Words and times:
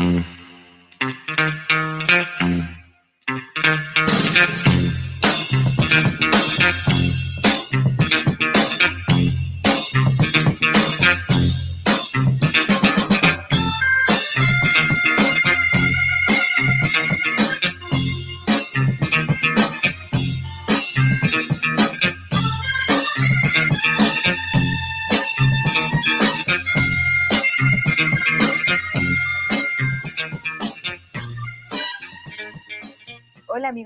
Mm-hmm. 0.00 0.39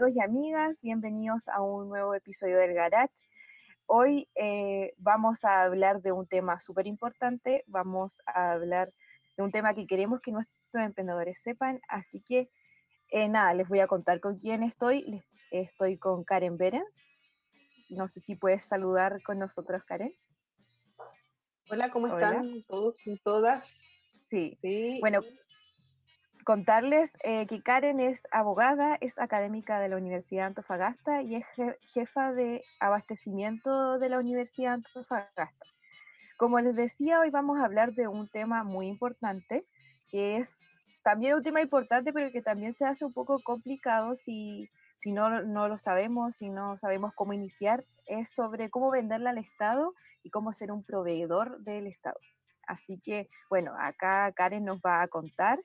Amigos 0.05 0.17
y 0.17 0.21
amigas, 0.21 0.83
bienvenidos 0.83 1.49
a 1.49 1.63
un 1.63 1.89
nuevo 1.89 2.15
episodio 2.15 2.59
del 2.59 2.75
Garage. 2.75 3.15
Hoy 3.87 4.29
eh, 4.35 4.93
vamos 4.99 5.45
a 5.45 5.63
hablar 5.63 6.03
de 6.03 6.13
un 6.13 6.27
tema 6.27 6.61
súper 6.61 6.87
importante, 6.87 7.65
vamos 7.67 8.21
a 8.27 8.53
hablar 8.53 8.93
de 9.39 9.43
un 9.43 9.51
tema 9.51 9.73
que 9.73 9.87
queremos 9.87 10.21
que 10.21 10.33
nuestros 10.33 10.59
emprendedores 10.75 11.41
sepan, 11.41 11.81
así 11.89 12.21
que 12.21 12.51
eh, 13.09 13.29
nada, 13.29 13.55
les 13.55 13.67
voy 13.67 13.81
a 13.81 13.87
contar 13.87 14.21
con 14.21 14.37
quién 14.37 14.63
estoy. 14.63 15.23
Estoy 15.51 15.97
con 15.97 16.23
Karen 16.23 16.59
Berens. 16.59 17.01
No 17.89 18.07
sé 18.07 18.21
si 18.21 18.37
puedes 18.37 18.63
saludar 18.63 19.23
con 19.23 19.39
nosotros, 19.39 19.85
Karen. 19.85 20.15
Hola, 21.71 21.91
¿cómo 21.91 22.09
están 22.09 22.63
todos 22.69 22.95
y 23.07 23.17
todas? 23.21 23.69
Sí. 24.29 24.59
sí. 24.61 24.99
Bueno, 25.01 25.23
contarles 26.45 27.17
eh, 27.25 27.47
que 27.47 27.63
Karen 27.63 28.01
es 28.01 28.29
abogada, 28.31 28.97
es 29.01 29.19
académica 29.19 29.81
de 29.81 29.89
la 29.89 29.97
Universidad 29.97 30.43
de 30.43 30.47
Antofagasta 30.49 31.23
y 31.23 31.37
es 31.37 31.47
jefa 31.93 32.33
de 32.33 32.63
abastecimiento 32.81 33.99
de 33.99 34.09
la 34.09 34.19
Universidad 34.19 34.71
de 34.71 34.75
Antofagasta. 34.75 35.51
Como 36.37 36.61
les 36.61 36.77
decía, 36.77 37.21
hoy 37.21 37.31
vamos 37.31 37.59
a 37.59 37.65
hablar 37.65 37.95
de 37.95 38.09
un 38.09 38.29
tema 38.29 38.65
muy 38.65 38.87
importante, 38.87 39.65
que 40.11 40.37
es 40.37 40.69
también 41.03 41.35
un 41.35 41.43
tema 41.43 41.61
importante, 41.61 42.13
pero 42.13 42.31
que 42.31 42.43
también 42.43 42.75
se 42.75 42.85
hace 42.85 43.05
un 43.05 43.13
poco 43.13 43.41
complicado 43.43 44.15
si, 44.15 44.71
si 44.99 45.13
no, 45.13 45.43
no 45.43 45.69
lo 45.69 45.79
sabemos, 45.79 46.37
si 46.37 46.51
no 46.51 46.77
sabemos 46.77 47.13
cómo 47.15 47.33
iniciar, 47.33 47.85
es 48.07 48.29
sobre 48.29 48.71
cómo 48.71 48.91
venderla 48.91 49.31
al 49.31 49.39
Estado 49.39 49.95
y 50.23 50.31
cómo 50.31 50.53
ser 50.53 50.73
un 50.73 50.85
proveedor 50.85 51.61
del 51.61 51.87
Estado. 51.87 52.19
Así 52.67 52.99
que, 52.99 53.29
bueno, 53.51 53.75
acá 53.79 54.33
Karen 54.33 54.65
nos 54.65 54.81
va 54.81 55.03
a 55.03 55.09
contar 55.09 55.61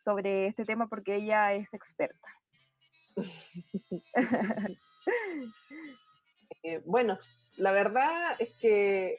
sobre 0.00 0.46
este 0.46 0.64
tema 0.64 0.88
porque 0.88 1.16
ella 1.16 1.52
es 1.52 1.74
experta. 1.74 2.28
Eh, 6.62 6.82
bueno, 6.84 7.16
la 7.56 7.72
verdad 7.72 8.36
es 8.38 8.50
que, 8.60 9.16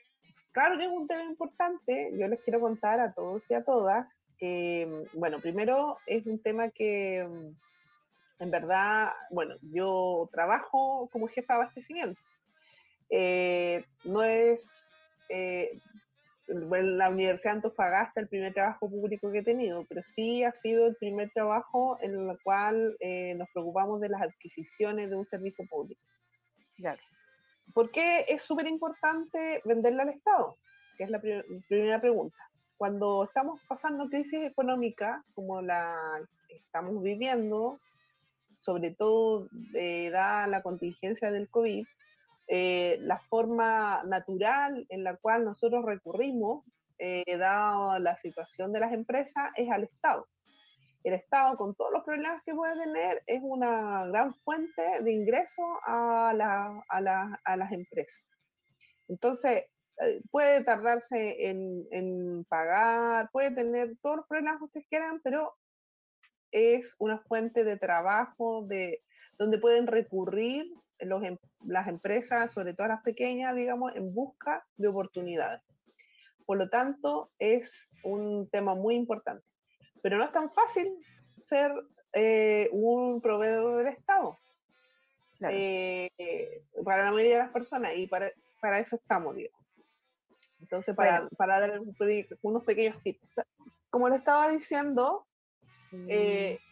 claro 0.52 0.78
que 0.78 0.84
es 0.84 0.92
un 0.92 1.08
tema 1.08 1.24
importante, 1.24 2.12
yo 2.16 2.28
les 2.28 2.40
quiero 2.42 2.60
contar 2.60 3.00
a 3.00 3.14
todos 3.14 3.50
y 3.50 3.56
a 3.56 3.64
todas 3.64 4.08
que, 4.38 5.08
bueno, 5.14 5.40
primero 5.40 5.98
es 6.06 6.28
un 6.28 6.40
tema 6.40 6.70
que 6.70 7.28
en 8.42 8.50
verdad, 8.50 9.12
bueno, 9.30 9.56
yo 9.62 10.28
trabajo 10.32 11.08
como 11.12 11.28
jefa 11.28 11.54
de 11.54 11.60
abastecimiento. 11.62 12.20
Eh, 13.12 13.86
no 14.04 14.24
es, 14.24 14.92
eh, 15.30 15.80
la 16.52 17.10
Universidad 17.10 17.54
de 17.54 17.58
Antofagasta 17.58 18.22
el 18.22 18.28
primer 18.28 18.54
trabajo 18.54 18.90
público 18.90 19.32
que 19.32 19.40
he 19.40 19.44
tenido, 19.44 19.86
pero 19.86 20.02
sí 20.04 20.44
ha 20.44 20.54
sido 20.54 20.88
el 20.88 20.96
primer 20.96 21.32
trabajo 21.32 21.98
en 22.02 22.30
el 22.30 22.38
cual 22.44 22.96
eh, 23.00 23.36
nos 23.36 23.50
preocupamos 23.54 24.02
de 24.02 24.10
las 24.10 24.22
adquisiciones 24.22 25.10
de 25.10 25.16
un 25.16 25.26
servicio 25.28 25.66
público. 25.70 26.02
Claro. 26.76 27.02
¿Por 27.74 27.92
qué 27.92 28.26
es 28.28 28.42
súper 28.42 28.68
importante 28.68 29.62
venderle 29.66 30.02
al 30.02 30.10
Estado? 30.10 30.58
Que 30.98 31.06
es 31.06 31.10
la 31.10 31.22
primera 31.22 32.02
pregunta. 32.02 32.38
Cuando 32.78 33.24
estamos 33.24 33.62
pasando 33.68 34.10
crisis 34.10 34.44
económica 34.44 35.24
como 35.34 35.62
la 35.62 36.20
estamos 36.50 37.02
viviendo, 37.02 37.80
sobre 38.60 38.92
todo 38.92 39.48
eh, 39.74 40.10
dada 40.10 40.48
la 40.48 40.62
contingencia 40.62 41.32
del 41.32 41.50
COVID, 41.50 41.86
eh, 42.54 42.98
la 43.04 43.18
forma 43.18 44.04
natural 44.04 44.86
en 44.90 45.06
la 45.06 45.16
cual 45.16 45.46
nosotros 45.46 45.86
recurrimos, 45.86 46.66
eh, 46.98 47.38
dado 47.38 47.98
la 48.00 48.18
situación 48.18 48.74
de 48.74 48.82
las 48.82 48.92
empresas, 48.92 49.52
es 49.56 49.72
al 49.72 49.86
Estado. 49.86 50.28
El 51.02 51.14
Estado, 51.14 51.56
con 51.56 51.74
todos 51.76 51.94
los 51.94 52.04
problemas 52.04 52.44
que 52.44 52.54
puede 52.54 52.78
tener, 52.78 53.24
es 53.26 53.40
una 53.42 54.06
gran 54.08 54.36
fuente 54.36 55.02
de 55.02 55.14
ingreso 55.14 55.64
a, 55.86 56.34
las 56.36 57.72
empresas. 57.72 58.22
Entonces, 59.08 59.68
eh, 60.02 60.22
puede 60.30 60.66
tardarse 60.66 61.50
en, 61.50 61.88
en, 61.90 62.44
pagar, 62.50 63.30
puede 63.32 63.56
tener 63.56 63.96
todos 64.02 64.18
los 64.18 64.28
problemas 64.28 64.58
que 64.58 64.66
ustedes 64.66 64.88
quieran, 64.90 65.22
pero 65.24 65.56
es 66.52 66.98
una 67.00 67.18
fuente 67.20 67.64
de 67.64 67.78
trabajo 67.78 68.66
de, 68.68 69.02
donde 69.38 69.58
pueden 69.58 69.88
recurrir 69.88 70.70
los, 71.02 71.24
em, 71.24 71.38
las 71.66 71.88
empresas, 71.88 72.52
sobre 72.54 72.74
todo 72.74 72.88
las 72.88 73.02
pequeñas, 73.02 73.56
digamos, 73.56 73.96
en 73.96 74.14
busca 74.14 74.66
de 74.78 74.88
oportunidades. 74.88 75.62
Por 76.46 76.58
lo 76.58 76.70
tanto, 76.70 77.32
es 77.40 77.90
un 78.04 78.50
tema 78.50 78.76
muy 78.76 78.96
importante. 78.96 79.46
Pero 80.02 80.18
no 80.18 80.26
es 80.26 80.32
tan 80.32 80.52
fácil 80.52 80.94
ser 81.44 81.72
eh, 82.14 82.70
un 82.72 83.22
proveedor 83.22 83.78
del 83.78 83.88
Estado 83.88 84.38
eh, 85.50 86.10
para 86.84 87.06
la 87.06 87.12
mayoría 87.12 87.38
de 87.38 87.44
las 87.44 87.54
personas 87.54 87.94
y 87.96 88.08
para, 88.08 88.32
para 88.60 88.80
eso 88.80 88.96
estamos, 88.96 89.36
digo. 89.36 89.54
Entonces, 90.60 90.96
para, 90.96 91.28
para 91.38 91.60
dar 91.60 91.80
unos 92.42 92.64
pequeños 92.64 93.02
tips. 93.04 93.28
Como 93.90 94.08
le 94.10 94.18
estaba 94.18 94.50
diciendo, 94.50 95.26
eh, 96.08 96.60
mm 96.60 96.71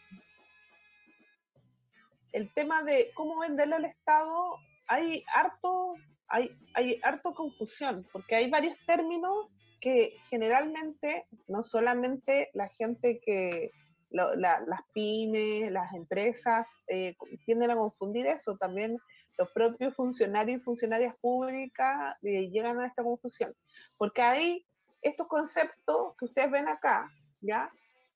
el 2.32 2.52
tema 2.54 2.82
de 2.82 3.10
cómo 3.14 3.40
venderle 3.40 3.76
al 3.76 3.84
Estado, 3.84 4.56
hay 4.86 5.24
harto, 5.34 5.94
hay, 6.28 6.50
hay 6.74 7.00
harto 7.02 7.34
confusión, 7.34 8.06
porque 8.12 8.36
hay 8.36 8.50
varios 8.50 8.76
términos 8.86 9.48
que 9.80 10.16
generalmente 10.28 11.26
no 11.48 11.64
solamente 11.64 12.50
la 12.54 12.68
gente 12.68 13.20
que, 13.20 13.70
las 14.10 14.82
pymes, 14.92 15.70
las 15.70 15.92
empresas, 15.94 16.68
eh, 16.88 17.14
tienden 17.46 17.70
a 17.70 17.76
confundir 17.76 18.26
eso, 18.26 18.56
también 18.56 18.98
los 19.38 19.50
propios 19.52 19.94
funcionarios 19.94 20.60
y 20.60 20.64
funcionarias 20.64 21.14
públicas 21.20 22.16
eh, 22.22 22.50
llegan 22.50 22.80
a 22.80 22.86
esta 22.86 23.02
confusión, 23.02 23.54
porque 23.96 24.22
hay 24.22 24.66
estos 25.00 25.28
conceptos 25.28 26.14
que 26.18 26.26
ustedes 26.26 26.50
ven 26.50 26.68
acá, 26.68 27.10
¿ya? 27.40 27.70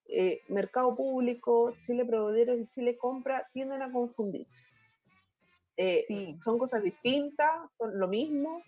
Eh, 0.07 0.43
mercado 0.49 0.95
público, 0.95 1.75
Chile 1.87 2.05
proveedores 2.05 2.61
y 2.61 2.69
Chile 2.69 2.97
compra 2.97 3.49
tienden 3.53 3.83
a 3.83 3.91
confundirse. 3.91 4.63
Eh, 5.77 6.05
son 6.43 6.59
cosas 6.59 6.83
distintas, 6.83 7.51
son 7.79 7.99
lo 7.99 8.07
mismo. 8.09 8.63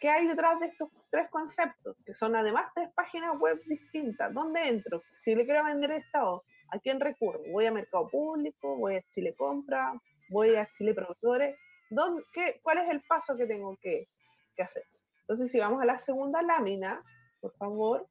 ¿Qué 0.00 0.10
hay 0.10 0.26
detrás 0.26 0.60
de 0.60 0.66
estos 0.66 0.90
tres 1.10 1.28
conceptos? 1.30 1.96
Que 2.04 2.12
son 2.12 2.36
además 2.36 2.66
tres 2.74 2.90
páginas 2.94 3.38
web 3.38 3.62
distintas. 3.66 4.34
¿Dónde 4.34 4.68
entro? 4.68 5.02
Si 5.20 5.34
le 5.34 5.46
quiero 5.46 5.64
vender 5.64 5.92
Estado, 5.92 6.44
¿a 6.70 6.78
quién 6.78 7.00
recurro? 7.00 7.40
¿Voy 7.50 7.66
a 7.66 7.72
mercado 7.72 8.08
público? 8.08 8.76
¿Voy 8.76 8.96
a 8.96 9.02
Chile 9.08 9.34
compra? 9.34 9.98
¿Voy 10.28 10.54
a 10.56 10.68
Chile 10.76 10.92
proveedores? 10.92 11.56
¿Dónde, 11.88 12.24
qué, 12.32 12.60
¿Cuál 12.62 12.78
es 12.78 12.90
el 12.90 13.02
paso 13.02 13.36
que 13.36 13.46
tengo 13.46 13.78
que, 13.80 14.08
que 14.56 14.62
hacer? 14.62 14.84
Entonces, 15.20 15.50
si 15.50 15.58
vamos 15.58 15.80
a 15.80 15.86
la 15.86 15.98
segunda 15.98 16.42
lámina, 16.42 17.02
por 17.40 17.54
favor, 17.56 18.06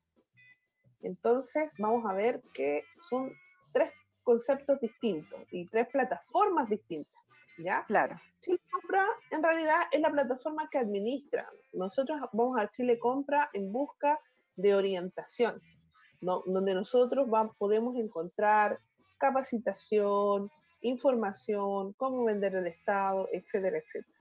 entonces, 1.03 1.71
vamos 1.77 2.05
a 2.09 2.13
ver 2.13 2.41
que 2.53 2.85
son 3.09 3.31
tres 3.73 3.91
conceptos 4.23 4.79
distintos 4.79 5.39
y 5.51 5.65
tres 5.65 5.87
plataformas 5.89 6.69
distintas. 6.69 7.13
¿Ya? 7.57 7.83
Claro. 7.85 8.19
Chile 8.39 8.59
Compra 8.71 9.05
en 9.29 9.43
realidad 9.43 9.81
es 9.91 10.01
la 10.01 10.09
plataforma 10.09 10.67
que 10.71 10.79
administra. 10.79 11.47
Nosotros 11.73 12.19
vamos 12.31 12.59
a 12.59 12.71
Chile 12.71 12.97
Compra 12.97 13.49
en 13.53 13.71
busca 13.71 14.19
de 14.55 14.73
orientación, 14.73 15.61
donde 16.21 16.73
nosotros 16.73 17.27
podemos 17.57 17.95
encontrar 17.97 18.79
capacitación, 19.19 20.49
información, 20.81 21.93
cómo 21.93 22.23
vender 22.23 22.55
el 22.55 22.67
Estado, 22.67 23.27
etcétera, 23.31 23.77
etcétera. 23.77 24.17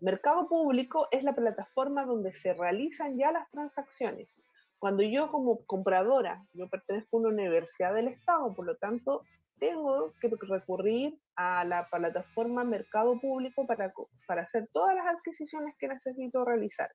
Mercado 0.00 0.48
Público 0.48 1.06
es 1.12 1.22
la 1.22 1.34
plataforma 1.34 2.04
donde 2.04 2.34
se 2.34 2.54
realizan 2.54 3.16
ya 3.16 3.30
las 3.30 3.48
transacciones 3.50 4.36
cuando 4.82 5.04
yo 5.04 5.30
como 5.30 5.64
compradora, 5.64 6.44
yo 6.54 6.68
pertenezco 6.68 7.16
a 7.16 7.20
una 7.20 7.28
universidad 7.28 7.94
del 7.94 8.08
Estado, 8.08 8.52
por 8.52 8.66
lo 8.66 8.74
tanto, 8.78 9.22
tengo 9.60 10.12
que 10.20 10.28
recurrir 10.40 11.16
a 11.36 11.64
la 11.64 11.88
plataforma 11.88 12.64
Mercado 12.64 13.16
Público 13.20 13.64
para, 13.64 13.94
para 14.26 14.42
hacer 14.42 14.68
todas 14.72 14.96
las 14.96 15.06
adquisiciones 15.06 15.76
que 15.78 15.86
necesito 15.86 16.44
realizar, 16.44 16.90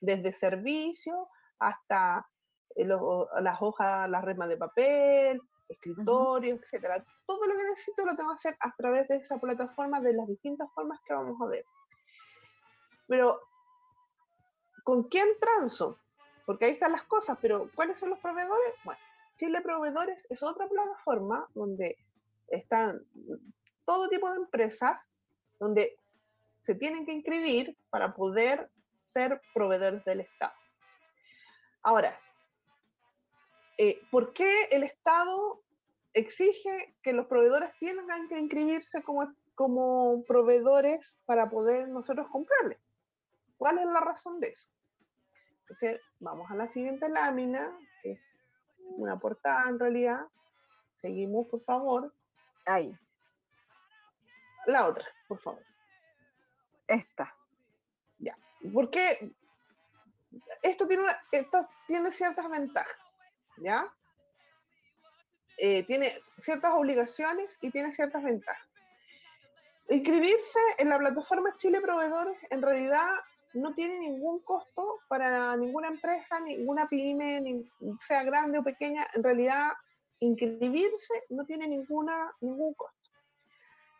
desde 0.00 0.32
servicios 0.32 1.18
hasta 1.60 2.26
eh, 2.74 2.84
las 2.84 3.62
hojas, 3.62 4.10
las 4.10 4.24
remas 4.24 4.48
de 4.48 4.56
papel, 4.56 5.40
escritorios, 5.68 6.58
etcétera. 6.60 7.04
Todo 7.26 7.46
lo 7.46 7.56
que 7.56 7.62
necesito 7.62 8.06
lo 8.06 8.16
tengo 8.16 8.30
que 8.30 8.38
hacer 8.38 8.56
a 8.58 8.74
través 8.74 9.06
de 9.06 9.18
esa 9.18 9.38
plataforma, 9.38 10.00
de 10.00 10.14
las 10.14 10.26
distintas 10.26 10.68
formas 10.74 10.98
que 11.06 11.14
vamos 11.14 11.40
a 11.40 11.46
ver. 11.46 11.64
Pero, 13.06 13.38
¿con 14.82 15.04
quién 15.04 15.28
transo? 15.40 16.00
Porque 16.50 16.64
ahí 16.64 16.72
están 16.72 16.90
las 16.90 17.04
cosas, 17.04 17.38
pero 17.40 17.70
¿cuáles 17.76 18.00
son 18.00 18.10
los 18.10 18.18
proveedores? 18.18 18.74
Bueno, 18.82 19.00
Chile 19.36 19.60
Proveedores 19.60 20.26
es 20.30 20.42
otra 20.42 20.68
plataforma 20.68 21.48
donde 21.54 21.96
están 22.48 23.06
todo 23.84 24.08
tipo 24.08 24.28
de 24.28 24.38
empresas, 24.38 25.00
donde 25.60 25.96
se 26.64 26.74
tienen 26.74 27.06
que 27.06 27.12
inscribir 27.12 27.78
para 27.88 28.16
poder 28.16 28.68
ser 29.04 29.40
proveedores 29.54 30.04
del 30.04 30.22
Estado. 30.22 30.52
Ahora, 31.84 32.18
eh, 33.78 34.02
¿por 34.10 34.32
qué 34.32 34.64
el 34.72 34.82
Estado 34.82 35.62
exige 36.14 36.96
que 37.04 37.12
los 37.12 37.26
proveedores 37.26 37.70
tengan 37.78 38.28
que 38.28 38.40
inscribirse 38.40 39.04
como, 39.04 39.32
como 39.54 40.24
proveedores 40.24 41.16
para 41.26 41.48
poder 41.48 41.86
nosotros 41.86 42.26
comprarles? 42.28 42.80
¿Cuál 43.56 43.78
es 43.78 43.86
la 43.86 44.00
razón 44.00 44.40
de 44.40 44.48
eso? 44.48 44.68
Entonces, 45.70 46.00
vamos 46.18 46.50
a 46.50 46.56
la 46.56 46.66
siguiente 46.66 47.08
lámina, 47.08 47.72
que 48.02 48.10
es 48.10 48.20
una 48.96 49.20
portada 49.20 49.70
en 49.70 49.78
realidad. 49.78 50.26
Seguimos, 50.96 51.46
por 51.46 51.62
favor. 51.62 52.12
Ahí. 52.66 52.92
La 54.66 54.88
otra, 54.88 55.06
por 55.28 55.38
favor. 55.38 55.64
Esta. 56.88 57.32
Ya. 58.18 58.36
Porque 58.74 59.32
esto 60.60 60.88
tiene, 60.88 61.04
esto 61.30 61.60
tiene 61.86 62.10
ciertas 62.10 62.50
ventajas, 62.50 62.98
¿ya? 63.58 63.94
Eh, 65.56 65.84
tiene 65.84 66.20
ciertas 66.36 66.74
obligaciones 66.74 67.58
y 67.60 67.70
tiene 67.70 67.94
ciertas 67.94 68.24
ventajas. 68.24 68.66
Inscribirse 69.88 70.58
en 70.78 70.88
la 70.88 70.98
plataforma 70.98 71.56
Chile 71.58 71.80
Proveedores 71.80 72.38
en 72.50 72.60
realidad 72.60 73.08
no 73.54 73.74
tiene 73.74 73.98
ningún 73.98 74.40
costo 74.40 75.00
para 75.08 75.56
ninguna 75.56 75.88
empresa, 75.88 76.40
ninguna 76.40 76.88
pyme, 76.88 77.64
sea 78.00 78.22
grande 78.22 78.58
o 78.58 78.62
pequeña. 78.62 79.06
En 79.14 79.22
realidad, 79.22 79.72
inscribirse 80.20 81.24
no 81.30 81.44
tiene 81.44 81.66
ninguna, 81.66 82.32
ningún 82.40 82.74
costo. 82.74 82.96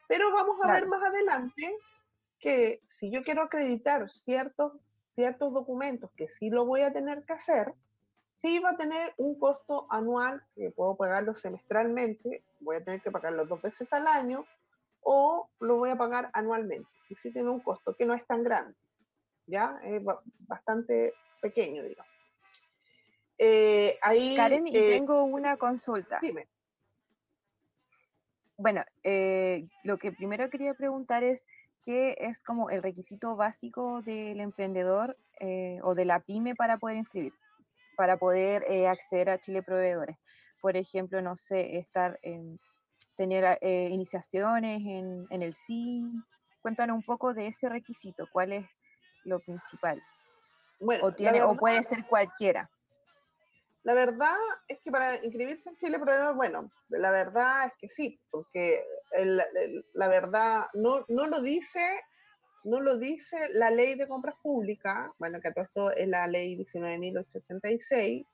Pero 0.08 0.32
vamos 0.32 0.56
a 0.62 0.72
ver 0.72 0.88
más 0.88 1.02
adelante 1.02 1.76
que 2.38 2.82
si 2.86 3.10
yo 3.10 3.22
quiero 3.22 3.42
acreditar 3.42 4.10
ciertos, 4.10 4.72
ciertos 5.14 5.52
documentos 5.52 6.10
que 6.16 6.28
sí 6.28 6.50
lo 6.50 6.64
voy 6.64 6.80
a 6.80 6.92
tener 6.92 7.24
que 7.24 7.34
hacer, 7.34 7.74
sí 8.40 8.58
va 8.58 8.70
a 8.70 8.76
tener 8.76 9.12
un 9.18 9.38
costo 9.38 9.86
anual, 9.90 10.42
que 10.54 10.70
puedo 10.70 10.96
pagarlo 10.96 11.36
semestralmente, 11.36 12.42
voy 12.60 12.76
a 12.76 12.84
tener 12.84 13.02
que 13.02 13.10
pagarlo 13.10 13.44
dos 13.46 13.60
veces 13.60 13.92
al 13.92 14.06
año, 14.06 14.46
o 15.02 15.48
lo 15.60 15.76
voy 15.76 15.90
a 15.90 15.96
pagar 15.96 16.30
anualmente. 16.32 16.88
Y 17.08 17.16
sí 17.16 17.32
tiene 17.32 17.50
un 17.50 17.60
costo 17.60 17.94
que 17.94 18.06
no 18.06 18.14
es 18.14 18.26
tan 18.26 18.42
grande. 18.42 18.74
¿Ya? 19.50 19.80
Es 19.84 20.02
bastante 20.46 21.14
pequeño, 21.40 21.82
digamos. 21.82 22.10
Eh, 23.42 23.98
ahí, 24.02 24.36
Karen, 24.36 24.66
y 24.66 24.76
eh, 24.76 24.98
tengo 24.98 25.24
una 25.24 25.56
consulta. 25.56 26.18
Dime. 26.20 26.46
Bueno, 28.58 28.84
eh, 29.02 29.66
lo 29.82 29.96
que 29.96 30.12
primero 30.12 30.50
quería 30.50 30.74
preguntar 30.74 31.24
es 31.24 31.46
qué 31.82 32.18
es 32.20 32.42
como 32.42 32.68
el 32.68 32.82
requisito 32.82 33.36
básico 33.36 34.02
del 34.02 34.40
emprendedor 34.40 35.16
o 35.82 35.94
de 35.94 36.04
la 36.04 36.20
pyme 36.20 36.54
para 36.54 36.76
poder 36.76 36.98
inscribir, 36.98 37.32
para 37.96 38.18
poder 38.18 38.86
acceder 38.86 39.30
a 39.30 39.38
Chile 39.38 39.62
Proveedores. 39.62 40.18
Por 40.60 40.76
ejemplo, 40.76 41.22
no 41.22 41.38
sé, 41.38 41.78
estar 41.78 42.18
en, 42.20 42.60
tener 43.16 43.58
iniciaciones 43.62 44.82
en, 44.84 45.26
en 45.30 45.42
el 45.42 45.54
CIN. 45.54 46.22
Cuéntanos 46.60 46.94
un 46.94 47.02
poco 47.02 47.32
de 47.32 47.46
ese 47.46 47.70
requisito, 47.70 48.28
cuál 48.30 48.52
es 48.52 48.66
lo 49.24 49.40
principal. 49.40 50.02
Bueno, 50.78 51.06
o, 51.06 51.12
tiene, 51.12 51.42
o 51.42 51.56
puede 51.56 51.82
ser 51.82 52.06
cualquiera. 52.06 52.70
La 53.82 53.94
verdad 53.94 54.36
es 54.68 54.78
que 54.80 54.90
para 54.90 55.16
inscribirse 55.24 55.70
en 55.70 55.76
Chile 55.76 55.98
bueno, 56.34 56.70
la 56.88 57.10
verdad 57.10 57.66
es 57.66 57.72
que 57.80 57.88
sí, 57.88 58.20
porque 58.30 58.84
la 59.94 60.08
verdad 60.08 60.66
no, 60.74 61.04
no 61.08 61.26
lo 61.26 61.40
dice 61.40 61.80
no 62.64 62.80
lo 62.80 62.96
dice 62.96 63.36
la 63.54 63.70
ley 63.70 63.94
de 63.94 64.08
compras 64.08 64.34
públicas, 64.42 65.10
bueno, 65.18 65.40
que 65.40 65.52
todo 65.52 65.64
esto 65.64 65.90
es 65.92 66.08
la 66.08 66.26
ley 66.26 66.56
19.886, 66.58 68.26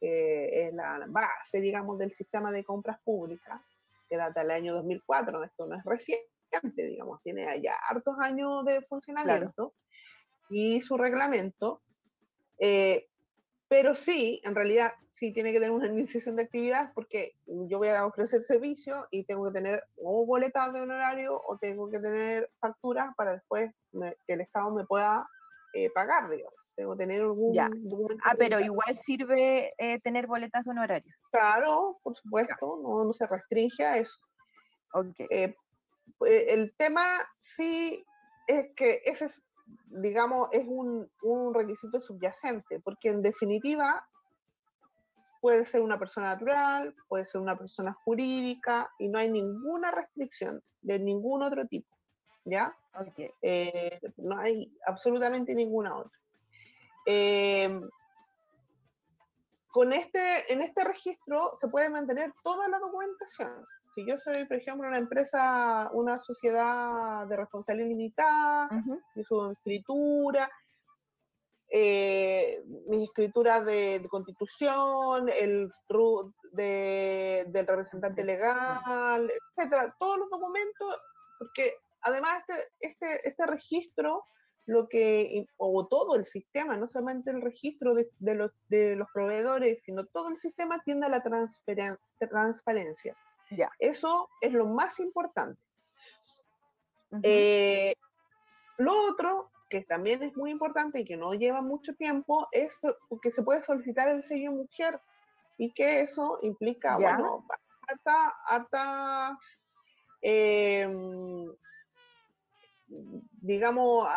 que 0.00 0.66
es 0.66 0.74
la 0.74 1.04
base, 1.08 1.60
digamos, 1.60 1.98
del 1.98 2.12
sistema 2.12 2.52
de 2.52 2.64
compras 2.64 2.98
públicas, 3.04 3.60
que 4.08 4.16
data 4.16 4.42
del 4.42 4.50
año 4.50 4.74
2004, 4.74 5.44
esto 5.44 5.66
no 5.66 5.76
es 5.76 5.84
reciente, 5.84 6.28
digamos, 6.76 7.20
tiene 7.22 7.60
ya 7.60 7.74
hartos 7.88 8.16
años 8.20 8.64
de 8.64 8.82
funcionamiento 8.82 9.74
y 10.52 10.82
su 10.82 10.98
reglamento, 10.98 11.80
eh, 12.58 13.08
pero 13.68 13.94
sí, 13.94 14.40
en 14.44 14.54
realidad 14.54 14.92
sí 15.12 15.32
tiene 15.32 15.50
que 15.50 15.58
tener 15.58 15.72
una 15.72 15.86
iniciación 15.86 16.36
de 16.36 16.42
actividad 16.42 16.92
porque 16.94 17.34
yo 17.46 17.78
voy 17.78 17.88
a 17.88 18.04
ofrecer 18.04 18.42
servicio 18.42 19.06
y 19.10 19.24
tengo 19.24 19.44
que 19.46 19.58
tener 19.58 19.84
o 19.96 20.26
boletas 20.26 20.72
de 20.74 20.82
honorario 20.82 21.40
o 21.46 21.56
tengo 21.56 21.90
que 21.90 22.00
tener 22.00 22.50
facturas 22.60 23.14
para 23.16 23.32
después 23.32 23.70
que 24.26 24.32
el 24.34 24.42
Estado 24.42 24.74
me 24.74 24.84
pueda 24.84 25.26
eh, 25.74 25.90
pagar, 25.90 26.28
digamos. 26.28 26.54
Tengo 26.74 26.92
que 26.92 27.04
tener 27.04 27.22
algún 27.22 27.54
documento. 27.54 28.16
Ah, 28.24 28.34
pero 28.38 28.60
igual 28.60 28.94
sirve 28.94 29.72
eh, 29.78 30.00
tener 30.00 30.26
boletas 30.26 30.64
de 30.64 30.70
honorario. 30.70 31.14
Claro, 31.30 31.98
por 32.02 32.14
supuesto, 32.14 32.80
no, 32.82 33.04
no, 33.04 33.12
se 33.12 33.26
restringe 33.26 33.84
a 33.84 33.98
eso. 33.98 34.18
Okay. 34.94 35.54
el 36.20 36.74
tema 36.76 37.06
sí 37.38 38.04
es 38.46 38.66
que 38.76 39.00
ese 39.06 39.26
es 39.26 39.42
digamos, 39.86 40.48
es 40.52 40.64
un, 40.66 41.10
un 41.22 41.54
requisito 41.54 42.00
subyacente, 42.00 42.80
porque 42.80 43.10
en 43.10 43.22
definitiva 43.22 44.06
puede 45.42 45.66
ser 45.66 45.82
una 45.82 45.98
persona 45.98 46.28
natural, 46.28 46.94
puede 47.08 47.26
ser 47.26 47.40
una 47.40 47.58
persona 47.58 47.92
jurídica 48.04 48.90
y 48.98 49.08
no 49.08 49.18
hay 49.18 49.30
ninguna 49.30 49.90
restricción 49.90 50.62
de 50.82 51.00
ningún 51.00 51.42
otro 51.42 51.66
tipo, 51.66 51.88
¿ya? 52.44 52.76
Eh, 53.42 54.00
no 54.18 54.38
hay 54.38 54.72
absolutamente 54.86 55.52
ninguna 55.54 55.96
otra. 55.96 56.18
Em, 57.06 57.88
con 59.68 59.92
este, 59.92 60.52
en 60.52 60.62
este 60.62 60.84
registro 60.84 61.56
se 61.56 61.66
puede 61.66 61.90
mantener 61.90 62.32
toda 62.44 62.68
la 62.68 62.78
documentación, 62.78 63.66
si 63.94 64.06
yo 64.06 64.16
soy, 64.18 64.44
por 64.46 64.56
ejemplo, 64.56 64.88
una 64.88 64.98
empresa, 64.98 65.90
una 65.92 66.18
sociedad 66.18 67.26
de 67.26 67.36
responsabilidad 67.36 67.88
limitada, 67.88 68.68
mi 69.14 69.22
escritura, 69.52 70.50
eh, 71.74 72.62
mis 72.86 73.04
escrituras 73.04 73.64
de, 73.64 74.06
constitución, 74.10 75.28
el 75.28 75.70
de, 76.52 77.46
del 77.48 77.66
representante 77.66 78.24
legal, 78.24 79.30
etcétera, 79.56 79.94
todos 79.98 80.18
los 80.18 80.30
documentos, 80.30 81.00
porque 81.38 81.74
además 82.02 82.42
este, 82.46 82.68
este, 82.80 83.28
este 83.28 83.46
registro, 83.46 84.24
lo 84.66 84.86
que, 84.86 85.46
o 85.56 85.86
todo 85.88 86.14
el 86.16 86.24
sistema, 86.24 86.76
no 86.76 86.88
solamente 86.88 87.30
el 87.30 87.40
registro 87.40 87.94
de, 87.94 88.10
de, 88.18 88.34
los, 88.34 88.50
de 88.68 88.94
los 88.94 89.08
proveedores, 89.12 89.82
sino 89.82 90.04
todo 90.04 90.28
el 90.28 90.38
sistema 90.38 90.80
tiende 90.84 91.06
a 91.06 91.08
la 91.08 91.22
transparencia. 91.22 93.16
Eso 93.78 94.28
es 94.40 94.52
lo 94.52 94.66
más 94.66 94.98
importante. 95.00 95.60
Eh, 97.22 97.94
lo 98.78 98.92
otro, 99.10 99.50
que 99.68 99.82
también 99.82 100.22
es 100.22 100.36
muy 100.36 100.50
importante 100.50 101.00
y 101.00 101.04
que 101.04 101.16
no 101.16 101.34
lleva 101.34 101.60
mucho 101.60 101.94
tiempo, 101.94 102.48
es 102.52 102.78
que 103.20 103.32
se 103.32 103.42
puede 103.42 103.62
solicitar 103.62 104.08
el 104.08 104.24
sello 104.24 104.52
mujer 104.52 105.00
y 105.58 105.72
que 105.72 106.00
eso 106.00 106.38
implica, 106.42 106.96
bueno, 106.96 107.46
hasta, 108.46 109.38
em, 110.22 111.52
digamos, 113.40 114.08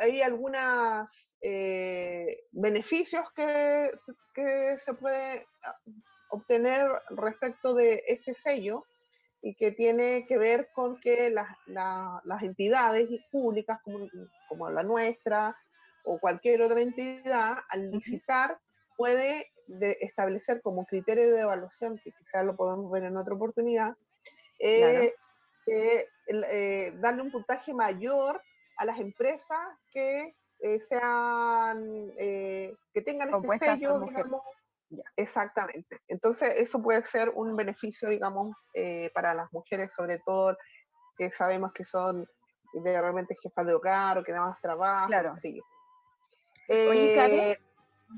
hay 0.00 0.22
algunos 0.22 1.36
eh, 1.40 2.46
beneficios 2.52 3.30
que, 3.32 3.90
que 4.34 4.78
se 4.78 4.94
puede 4.94 5.46
obtener 6.34 6.86
respecto 7.10 7.74
de 7.74 8.02
este 8.08 8.34
sello 8.34 8.84
y 9.42 9.54
que 9.54 9.72
tiene 9.72 10.26
que 10.26 10.38
ver 10.38 10.70
con 10.74 10.98
que 11.00 11.30
las, 11.30 11.48
las 11.66 12.42
entidades 12.42 13.08
públicas 13.30 13.78
como, 13.84 14.08
como, 14.48 14.70
la 14.70 14.82
nuestra 14.82 15.56
o 16.04 16.18
cualquier 16.18 16.62
otra 16.62 16.80
entidad 16.80 17.58
al 17.68 17.90
licitar 17.90 18.58
puede 18.96 19.52
establecer 20.00 20.62
como 20.62 20.86
criterio 20.86 21.30
de 21.30 21.40
evaluación, 21.40 21.98
que 21.98 22.12
quizás 22.12 22.44
lo 22.44 22.56
podemos 22.56 22.90
ver 22.90 23.04
en 23.04 23.16
otra 23.16 23.34
oportunidad, 23.34 23.96
eh, 24.58 25.14
eh, 25.66 26.92
darle 26.96 27.22
un 27.22 27.30
puntaje 27.30 27.72
mayor 27.74 28.40
a 28.76 28.84
las 28.84 28.98
empresas 28.98 29.58
que 29.92 30.34
eh, 30.60 30.80
sean 30.80 32.12
que 32.16 33.02
tengan 33.04 33.28
este 33.44 33.58
sello, 33.58 34.00
digamos, 34.00 34.42
Exactamente. 35.16 36.00
Entonces, 36.08 36.54
eso 36.56 36.80
puede 36.80 37.04
ser 37.04 37.30
un 37.30 37.56
beneficio, 37.56 38.08
digamos, 38.08 38.56
eh, 38.74 39.10
para 39.14 39.34
las 39.34 39.52
mujeres, 39.52 39.92
sobre 39.92 40.18
todo 40.18 40.56
que 41.16 41.30
sabemos 41.30 41.72
que 41.72 41.84
son 41.84 42.26
de 42.72 43.00
realmente 43.00 43.36
jefas 43.40 43.66
de 43.66 43.74
hogar 43.74 44.18
o 44.18 44.24
que 44.24 44.32
dan 44.32 44.48
más 44.48 44.60
trabajo. 44.60 45.06
Claro. 45.06 45.36
Sí. 45.36 45.60
Eh, 46.68 47.58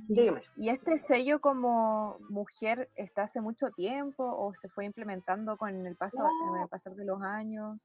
dime. 0.09 0.43
¿Y 0.57 0.71
este 0.71 0.99
sello 0.99 1.41
como 1.41 2.19
mujer 2.31 2.91
está 2.95 3.25
hace 3.25 3.41
mucho 3.41 3.71
tiempo 3.71 4.25
o 4.25 4.55
se 4.55 4.69
fue 4.69 4.85
implementando 4.85 5.57
con 5.57 5.87
el 5.87 5.97
paso, 5.97 6.19
el 6.63 6.69
pasar 6.69 6.95
de 6.95 7.05
los 7.05 7.21
años? 7.23 7.79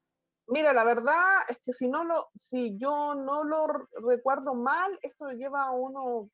Mira, 0.48 0.72
la 0.72 0.84
verdad 0.84 1.40
es 1.48 1.58
que 1.64 1.72
si 1.72 1.88
no 1.88 2.04
lo, 2.04 2.28
si 2.36 2.76
yo 2.76 3.14
no 3.14 3.44
lo 3.44 3.66
recuerdo 4.06 4.54
mal, 4.54 4.98
esto 5.02 5.30
lleva 5.30 5.70
uno 5.70 6.28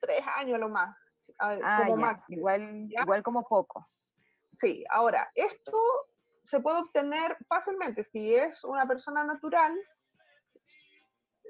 tres 0.00 0.22
años 0.36 0.56
a 0.56 0.58
lo 0.58 0.68
más. 0.68 0.96
Ah, 1.38 1.84
como 1.86 2.06
Igual, 2.28 2.88
igual 2.90 3.22
como 3.22 3.46
poco. 3.46 3.88
Sí, 4.52 4.84
ahora, 4.90 5.30
esto 5.34 5.78
se 6.44 6.60
puede 6.60 6.80
obtener 6.80 7.36
fácilmente. 7.48 8.04
Si 8.04 8.34
es 8.34 8.64
una 8.64 8.86
persona 8.86 9.22
natural, 9.24 9.78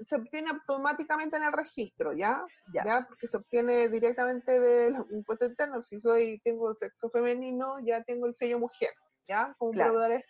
se 0.05 0.17
obtiene 0.17 0.51
automáticamente 0.51 1.37
en 1.37 1.45
el 1.45 1.53
registro, 1.53 2.13
¿ya? 2.13 2.45
¿ya? 2.73 3.07
Porque 3.09 3.29
se 3.29 3.37
obtiene 3.37 3.89
directamente 3.89 4.59
del 4.59 4.95
impuesto 5.11 5.47
interno. 5.47 5.83
Si 5.83 6.01
soy, 6.01 6.41
tengo 6.45 6.75
sexo 6.75 7.11
femenino, 7.11 7.79
ya 7.81 8.03
tengo 8.03 8.27
el 8.27 8.35
sello 8.35 8.59
mujer, 8.59 8.91
¿ya? 9.29 9.55
Como 9.59 9.73
claro. 9.73 9.93
proveedor 9.93 10.23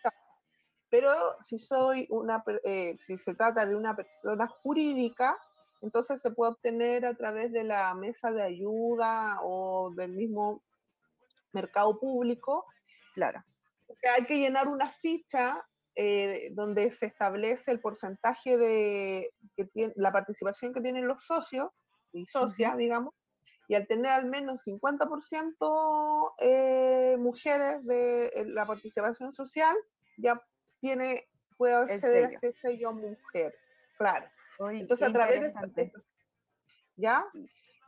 Pero 0.90 1.10
si 1.40 1.58
soy 1.58 2.06
una, 2.10 2.42
eh, 2.64 2.96
si 2.98 3.18
se 3.18 3.34
trata 3.34 3.66
de 3.66 3.76
una 3.76 3.94
persona 3.96 4.46
jurídica, 4.62 5.38
entonces 5.80 6.20
se 6.20 6.30
puede 6.30 6.52
obtener 6.52 7.06
a 7.06 7.14
través 7.14 7.52
de 7.52 7.64
la 7.64 7.94
mesa 7.94 8.32
de 8.32 8.42
ayuda 8.42 9.38
o 9.42 9.92
del 9.94 10.12
mismo 10.12 10.62
mercado 11.52 11.98
público. 11.98 12.66
Claro. 13.14 13.42
Hay 14.14 14.24
que 14.26 14.38
llenar 14.38 14.68
una 14.68 14.90
ficha 14.90 15.64
eh, 15.94 16.50
donde 16.52 16.90
se 16.90 17.06
establece 17.06 17.70
el 17.72 17.80
porcentaje 17.80 18.56
de 18.56 19.30
que 19.56 19.64
tiene, 19.66 19.92
la 19.96 20.12
participación 20.12 20.72
que 20.72 20.80
tienen 20.80 21.08
los 21.08 21.24
socios 21.24 21.70
y 22.12 22.26
socias, 22.26 22.76
digamos, 22.76 23.14
y 23.66 23.74
al 23.74 23.86
tener 23.86 24.12
al 24.12 24.26
menos 24.26 24.64
50% 24.64 26.34
eh, 26.38 27.16
mujeres 27.18 27.84
de 27.84 28.46
la 28.46 28.66
participación 28.66 29.32
social, 29.32 29.76
ya 30.16 30.40
tiene, 30.80 31.28
puede 31.56 31.74
acceder 31.74 32.24
a 32.26 32.30
este 32.30 32.54
sello 32.60 32.92
mujer, 32.92 33.54
claro. 33.98 34.26
Entonces, 34.58 35.08
a 35.08 35.12
través 35.12 35.54
de 35.54 35.92
¿Ya? 36.96 37.24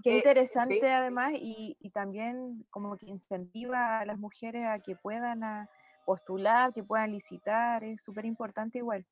Qué 0.02 0.16
interesante 0.16 0.90
además 0.90 1.32
y, 1.34 1.76
y, 1.80 1.90
también 1.90 2.64
como 2.70 2.96
que 2.96 3.06
incentiva 3.06 3.98
a 3.98 4.06
las 4.06 4.18
mujeres 4.18 4.66
a 4.66 4.78
que 4.78 4.96
puedan 4.96 5.44
a, 5.44 5.68
postular, 6.10 6.72
que 6.72 6.82
puedan 6.82 7.12
licitar, 7.12 7.84
es 7.84 8.02
súper 8.02 8.24
importante 8.24 8.78
igual. 8.78 9.06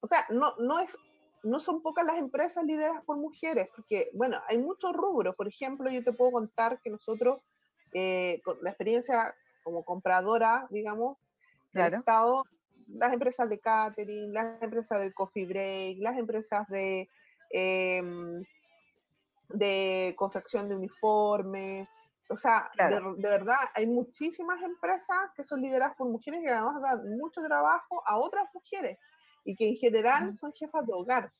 O 0.00 0.06
sea, 0.06 0.24
no, 0.30 0.54
no, 0.58 0.78
es, 0.78 0.96
no 1.42 1.60
son 1.60 1.82
pocas 1.82 2.06
las 2.06 2.16
empresas 2.16 2.64
lideradas 2.64 3.04
por 3.04 3.18
mujeres, 3.18 3.68
porque, 3.76 4.10
bueno, 4.14 4.40
hay 4.48 4.56
muchos 4.56 4.94
rubros. 4.94 5.36
Por 5.36 5.46
ejemplo, 5.46 5.90
yo 5.90 6.02
te 6.02 6.14
puedo 6.14 6.32
contar 6.32 6.80
que 6.80 6.88
nosotros, 6.88 7.40
eh, 7.92 8.40
con 8.44 8.56
la 8.62 8.70
experiencia 8.70 9.34
como 9.62 9.84
compradora, 9.84 10.66
digamos, 10.70 11.18
claro. 11.70 11.98
Estado, 11.98 12.44
las 12.94 13.12
empresas 13.12 13.48
de 13.48 13.60
catering, 13.60 14.32
las 14.32 14.62
empresas 14.62 15.00
de 15.00 15.12
coffee 15.12 15.46
break, 15.46 15.98
las 16.00 16.16
empresas 16.18 16.66
de, 16.68 17.08
em, 17.50 18.42
de 19.48 20.14
confección 20.16 20.68
de 20.68 20.76
uniformes, 20.76 21.88
o 22.30 22.38
sea, 22.38 22.70
de, 22.76 23.28
verdad, 23.28 23.58
hay 23.74 23.88
muchísimas 23.88 24.62
empresas 24.62 25.18
que 25.34 25.42
son 25.42 25.60
lideradas 25.60 25.96
por 25.96 26.08
mujeres 26.08 26.40
y 26.42 26.46
además 26.46 26.80
dan 26.80 27.18
mucho 27.18 27.42
trabajo 27.42 28.02
a 28.06 28.18
otras 28.18 28.44
mujeres 28.54 28.98
y 29.44 29.56
que 29.56 29.68
en 29.68 29.76
general 29.76 30.32
son 30.34 30.52
jefas 30.52 30.86
de 30.86 30.92
hogar. 30.92 31.32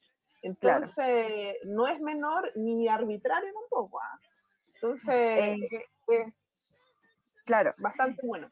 Entonces, 0.42 1.54
no 1.64 1.86
es 1.86 2.00
menor 2.00 2.50
ni 2.56 2.88
arbitrario 2.88 3.52
tampoco. 3.52 4.00
¿ah? 4.00 4.18
Entonces, 4.74 5.14
eh, 5.14 5.86
eh, 6.08 6.32
claro. 7.44 7.72
Bastante 7.78 8.26
bueno. 8.26 8.50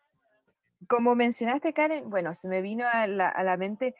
Como 0.87 1.15
mencionaste, 1.15 1.73
Karen, 1.73 2.09
bueno, 2.09 2.35
se 2.35 2.49
me 2.49 2.63
vino 2.63 2.87
a 2.87 3.07
la, 3.07 3.29
a 3.29 3.43
la 3.43 3.57
mente 3.57 3.95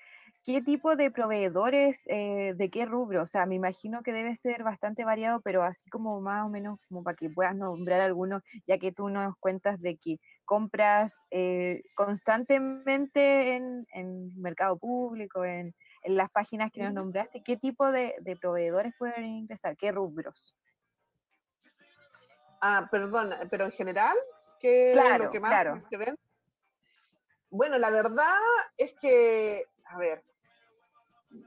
¿Qué 0.49 0.63
tipo 0.63 0.97
de 0.97 1.11
proveedores, 1.11 2.05
eh, 2.07 2.55
de 2.57 2.71
qué 2.71 2.87
rubro? 2.87 3.25
O 3.25 3.27
sea, 3.27 3.45
me 3.45 3.55
imagino 3.55 4.03
que 4.03 4.13
debe 4.13 4.35
ser 4.35 4.63
bastante 4.63 5.05
variado, 5.05 5.43
pero 5.43 5.63
así 5.63 5.91
como 5.91 6.23
más 6.23 6.47
o 6.47 6.49
menos 6.49 6.79
como 6.89 7.03
para 7.03 7.17
que 7.17 7.29
puedas 7.29 7.55
nombrar 7.55 8.01
algunos, 8.01 8.43
ya 8.67 8.79
que 8.79 8.91
tú 8.91 9.11
nos 9.11 9.37
cuentas 9.41 9.79
de 9.79 9.99
que 9.99 10.17
compras 10.47 11.13
eh, 11.31 11.83
constantemente 11.95 13.57
en, 13.57 13.87
en, 13.93 14.41
mercado 14.41 14.79
público, 14.79 15.45
en, 15.45 15.75
en, 16.03 16.17
las 16.17 16.31
páginas 16.31 16.73
que 16.73 16.83
nos 16.83 16.95
nombraste, 16.95 17.43
¿qué 17.43 17.59
tipo 17.59 17.93
de, 17.93 18.15
de 18.21 18.35
proveedores 18.37 18.95
pueden 18.99 19.27
ingresar? 19.27 19.77
¿Qué 19.77 19.93
rubros? 19.93 20.57
Ah, 22.63 22.89
perdón, 22.91 23.35
pero 23.51 23.67
en 23.67 23.73
general, 23.73 24.17
¿qué 24.61 24.93
claro, 24.95 25.15
es 25.15 25.25
lo 25.25 25.31
que 25.31 25.41
más 25.41 25.51
claro. 25.51 25.83
ven? 25.91 26.17
Bueno, 27.51 27.79
la 27.79 27.91
verdad 27.91 28.37
es 28.77 28.93
que, 29.01 29.65
a 29.87 29.99
ver, 29.99 30.25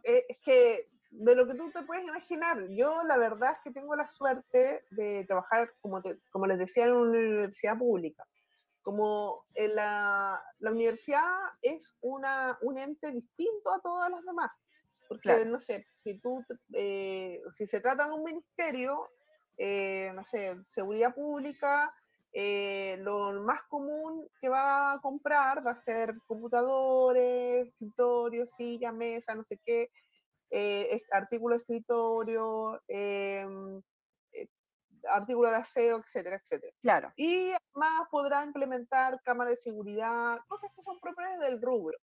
eh, 0.03 0.25
es 0.29 0.38
que 0.39 0.89
de 1.12 1.36
lo 1.36 1.46
que 1.48 1.55
tú 1.55 1.70
te 1.72 1.84
puedes 1.84 2.03
imaginar, 2.03 2.67
yo 2.70 3.03
la 3.03 3.17
verdad 3.17 3.51
es 3.51 3.60
que 3.63 3.72
tengo 3.72 3.96
la 3.96 4.08
suerte 4.08 4.86
de 4.91 5.25
trabajar, 5.25 5.74
como, 5.81 6.01
como 6.31 6.46
les 6.48 6.58
decía, 6.58 6.86
en 6.86 6.93
una 6.93 7.20
universidad 7.20 7.77
pública. 7.77 8.25
Como 8.81 9.46
en 9.53 9.75
la, 9.75 10.43
la 10.60 10.72
universidad 10.72 11.29
es 11.62 11.96
una, 12.01 12.58
un 12.62 12.77
ente 12.77 13.12
distinto 13.12 13.72
a 13.72 13.79
todas 13.79 14.10
las 14.10 14.25
demás. 14.25 14.50
Porque, 15.08 15.46
no 15.46 15.60
sé, 15.60 15.86
si, 16.03 16.20
tú, 16.20 16.43
eh, 16.74 17.41
si 17.55 17.67
se 17.67 17.81
trata 17.81 18.08
de 18.08 18.13
un 18.13 18.24
ministerio, 18.24 19.12
eh, 19.58 20.12
no 20.15 20.24
sé, 20.24 20.55
seguridad 20.70 21.13
pública, 21.13 21.93
lo 22.33 23.33
más 23.43 23.61
común 23.63 24.27
que 24.39 24.50
va 24.50 24.93
a 24.93 25.01
comprar 25.01 25.65
va 25.65 25.71
a 25.71 25.75
ser 25.75 26.15
computadores, 26.27 27.67
escritorios, 27.67 28.51
sillas, 28.57 28.93
mesa, 28.93 29.35
no 29.35 29.43
sé 29.43 29.59
qué, 29.65 29.89
eh, 30.50 31.01
artículo 31.11 31.55
de 31.55 31.61
escritorio, 31.61 32.81
em, 32.88 33.81
eh, 34.33 34.47
artículo 35.09 35.50
de 35.50 35.57
aseo, 35.57 35.97
etcétera, 35.97 36.35
etcétera. 36.35 36.73
Claro. 36.81 37.13
Y 37.15 37.51
además 37.51 38.07
podrá 38.11 38.43
implementar 38.43 39.21
cámaras 39.23 39.51
de 39.51 39.57
seguridad, 39.57 40.39
cosas 40.47 40.69
que 40.75 40.83
son 40.83 41.00
propias 41.00 41.39
del 41.39 41.61
rubro. 41.61 41.97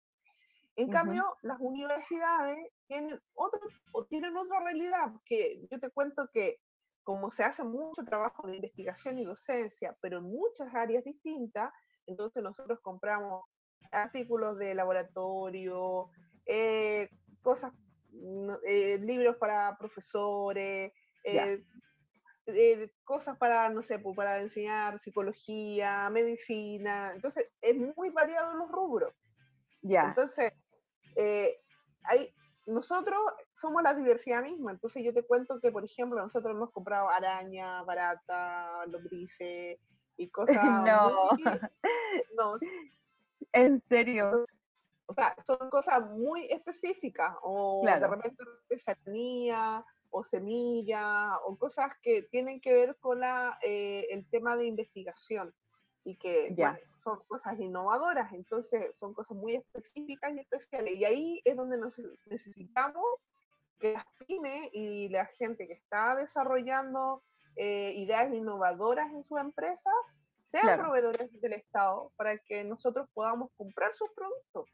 En 0.76 0.90
cambio, 0.90 1.24
las 1.42 1.58
universidades 1.58 2.70
tienen, 2.86 3.20
otro, 3.34 3.60
tienen 4.08 4.36
otra 4.36 4.60
realidad, 4.60 5.12
que 5.24 5.66
yo 5.68 5.80
te 5.80 5.90
cuento 5.90 6.28
que 6.32 6.60
como 7.08 7.30
se 7.30 7.42
hace 7.42 7.64
mucho 7.64 8.04
trabajo 8.04 8.46
de 8.46 8.56
investigación 8.56 9.18
y 9.18 9.24
docencia, 9.24 9.96
pero 10.02 10.18
en 10.18 10.24
muchas 10.24 10.74
áreas 10.74 11.02
distintas, 11.04 11.72
entonces 12.04 12.42
nosotros 12.42 12.80
compramos 12.82 13.44
artículos 13.90 14.58
de 14.58 14.74
laboratorio, 14.74 16.10
eh, 16.44 17.08
cosas 17.40 17.72
eh, 18.66 18.98
libros 19.00 19.36
para 19.36 19.74
profesores, 19.78 20.92
eh, 21.24 21.64
cosas 23.04 23.38
para, 23.38 23.70
no 23.70 23.82
sé, 23.82 23.98
para 24.14 24.42
enseñar 24.42 25.00
psicología, 25.00 26.10
medicina. 26.10 27.12
Entonces, 27.14 27.48
es 27.62 27.74
muy 27.74 28.10
variado 28.10 28.52
los 28.54 28.70
rubros. 28.70 29.14
Ya. 29.80 30.08
Entonces, 30.08 30.52
hay, 32.02 32.34
nosotros 32.68 33.18
somos 33.56 33.82
la 33.82 33.94
diversidad 33.94 34.42
misma. 34.42 34.72
Entonces, 34.72 35.04
yo 35.04 35.12
te 35.12 35.24
cuento 35.24 35.60
que, 35.60 35.72
por 35.72 35.84
ejemplo, 35.84 36.20
nosotros 36.20 36.56
hemos 36.56 36.70
comprado 36.70 37.08
araña, 37.08 37.82
barata, 37.82 38.86
lombrices 38.86 39.78
y 40.16 40.30
cosas. 40.30 40.64
no. 40.84 41.30
no. 42.36 42.58
En 43.52 43.78
serio 43.78 44.46
o 45.08 45.14
sea, 45.14 45.34
son 45.46 45.70
cosas 45.70 46.06
muy 46.10 46.44
específicas, 46.50 47.34
o 47.42 47.82
de 47.82 48.06
repente 48.06 48.44
artesanía, 48.70 49.84
o 50.10 50.22
semilla, 50.22 51.38
o 51.44 51.56
cosas 51.56 51.92
que 52.02 52.24
tienen 52.24 52.60
que 52.60 52.74
ver 52.74 52.96
con 53.00 53.20
la, 53.20 53.58
eh, 53.62 54.06
el 54.10 54.28
tema 54.28 54.56
de 54.56 54.66
investigación 54.66 55.54
y 56.04 56.16
que 56.16 56.54
son 56.98 57.20
cosas 57.26 57.58
innovadoras, 57.58 58.32
entonces 58.32 58.96
son 58.96 59.14
cosas 59.14 59.36
muy 59.36 59.54
específicas 59.54 60.32
y 60.34 60.40
especiales. 60.40 60.94
Y 60.94 61.04
ahí 61.04 61.40
es 61.44 61.56
donde 61.56 61.78
nos 61.78 62.00
necesitamos 62.26 63.04
que 63.78 63.92
las 63.92 64.04
pymes 64.26 64.70
y 64.72 65.08
la 65.08 65.26
gente 65.26 65.66
que 65.66 65.74
está 65.74 66.16
desarrollando 66.16 67.22
eh, 67.56 67.92
ideas 67.96 68.32
innovadoras 68.32 69.10
en 69.12 69.24
su 69.24 69.38
empresa 69.38 69.90
sean 70.50 70.78
proveedores 70.78 71.30
del 71.40 71.52
Estado 71.52 72.10
para 72.16 72.38
que 72.38 72.64
nosotros 72.64 73.08
podamos 73.14 73.50
comprar 73.56 73.94
sus 73.94 74.10
productos 74.10 74.68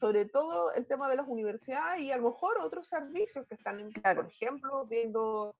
sobre 0.00 0.26
todo 0.26 0.72
el 0.74 0.86
tema 0.86 1.08
de 1.08 1.16
las 1.16 1.26
universidades 1.26 2.02
y 2.02 2.12
a 2.12 2.16
lo 2.18 2.30
mejor 2.30 2.58
otros 2.60 2.88
servicios 2.88 3.46
que 3.48 3.54
están, 3.54 3.90
por 3.92 4.26
ejemplo, 4.26 4.86
viendo 4.86 5.54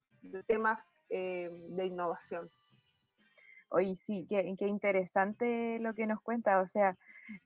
temas 0.46 0.80
eh, 1.08 1.50
de 1.70 1.86
innovación. 1.86 2.50
Oye, 3.70 3.96
sí, 3.96 4.26
qué, 4.28 4.54
qué, 4.58 4.66
interesante 4.66 5.78
lo 5.80 5.94
que 5.94 6.06
nos 6.06 6.20
cuenta. 6.22 6.60
O 6.60 6.66
sea, 6.66 6.96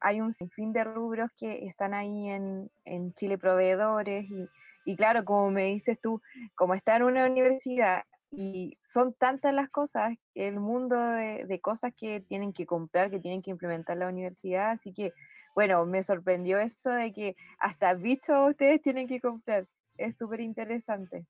hay 0.01 0.21
un 0.21 0.33
sinfín 0.33 0.73
de 0.73 0.85
rubros 0.85 1.31
que 1.37 1.67
están 1.67 1.95
ahí 1.95 2.29
en, 2.29 2.71
en 2.85 3.13
Chile 3.15 3.39
Proveedores 3.39 4.31
y, 4.31 4.49
y, 4.85 4.97
claro, 4.97 5.25
como 5.25 5.51
me 5.51 5.65
dices 5.65 5.99
tú, 6.01 6.23
como 6.55 6.75
está 6.75 6.97
en 6.97 7.03
una 7.05 7.27
universidad 7.27 8.05
y 8.31 8.79
son 8.83 9.15
tantas 9.15 9.53
las 9.53 9.69
cosas, 9.69 10.17
el 10.35 10.59
mundo 10.61 10.97
de, 10.97 11.45
de 11.47 11.61
cosas 11.61 11.93
que 11.95 12.21
tienen 12.21 12.53
que 12.53 12.67
comprar, 12.67 13.11
que 13.11 13.21
tienen 13.21 13.43
que 13.43 13.51
implementar 13.51 13.97
la 13.97 14.09
universidad, 14.09 14.71
así 14.71 14.95
que, 14.95 15.13
bueno, 15.55 15.85
me 15.85 16.03
sorprendió 16.03 16.59
eso 16.59 16.91
de 16.91 17.13
que 17.13 17.37
hasta 17.59 17.93
visto 17.95 18.47
ustedes 18.47 18.81
tienen 18.81 19.07
que 19.07 19.21
comprar. 19.21 19.67
Es 19.99 20.17
súper 20.17 20.41
interesante. 20.41 21.27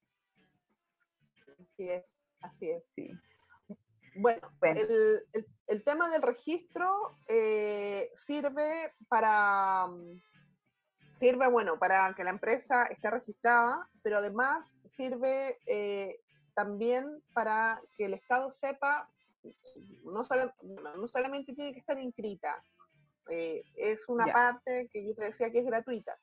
Así 1.59 1.89
es, 1.89 2.05
así 2.41 2.71
es, 2.71 2.85
sí. 2.95 3.11
Bueno, 4.14 4.40
El, 4.62 5.47
el, 5.66 5.85
tema 5.85 6.11
del 6.11 6.23
registro 6.23 7.16
eh, 7.28 8.11
sirve 8.14 8.95
para 9.09 9.87
mm, 9.87 10.21
sirve 11.12 11.49
bueno 11.49 11.78
para 11.78 12.14
que 12.14 12.25
la 12.25 12.31
empresa 12.31 12.85
esté 12.85 13.11
registrada, 13.11 13.88
pero 14.02 14.19
además 14.19 14.76
sirve 14.97 15.59
eh, 15.66 16.21
también 16.54 17.23
para 17.33 17.81
que 17.97 18.07
el 18.07 18.14
Estado 18.14 18.52
sepa 18.52 19.09
no, 20.04 20.23
no 20.97 21.09
solamente 21.09 21.54
tiene 21.54 21.73
que 21.73 21.81
estar 21.81 21.99
inscrita, 21.99 22.62
eh, 23.28 23.62
es 23.76 24.09
una 24.09 24.26
parte 24.26 24.88
que 24.92 25.07
yo 25.07 25.14
te 25.14 25.26
decía 25.26 25.50
que 25.50 25.61
es 25.61 25.66
gratuita. 25.66 26.19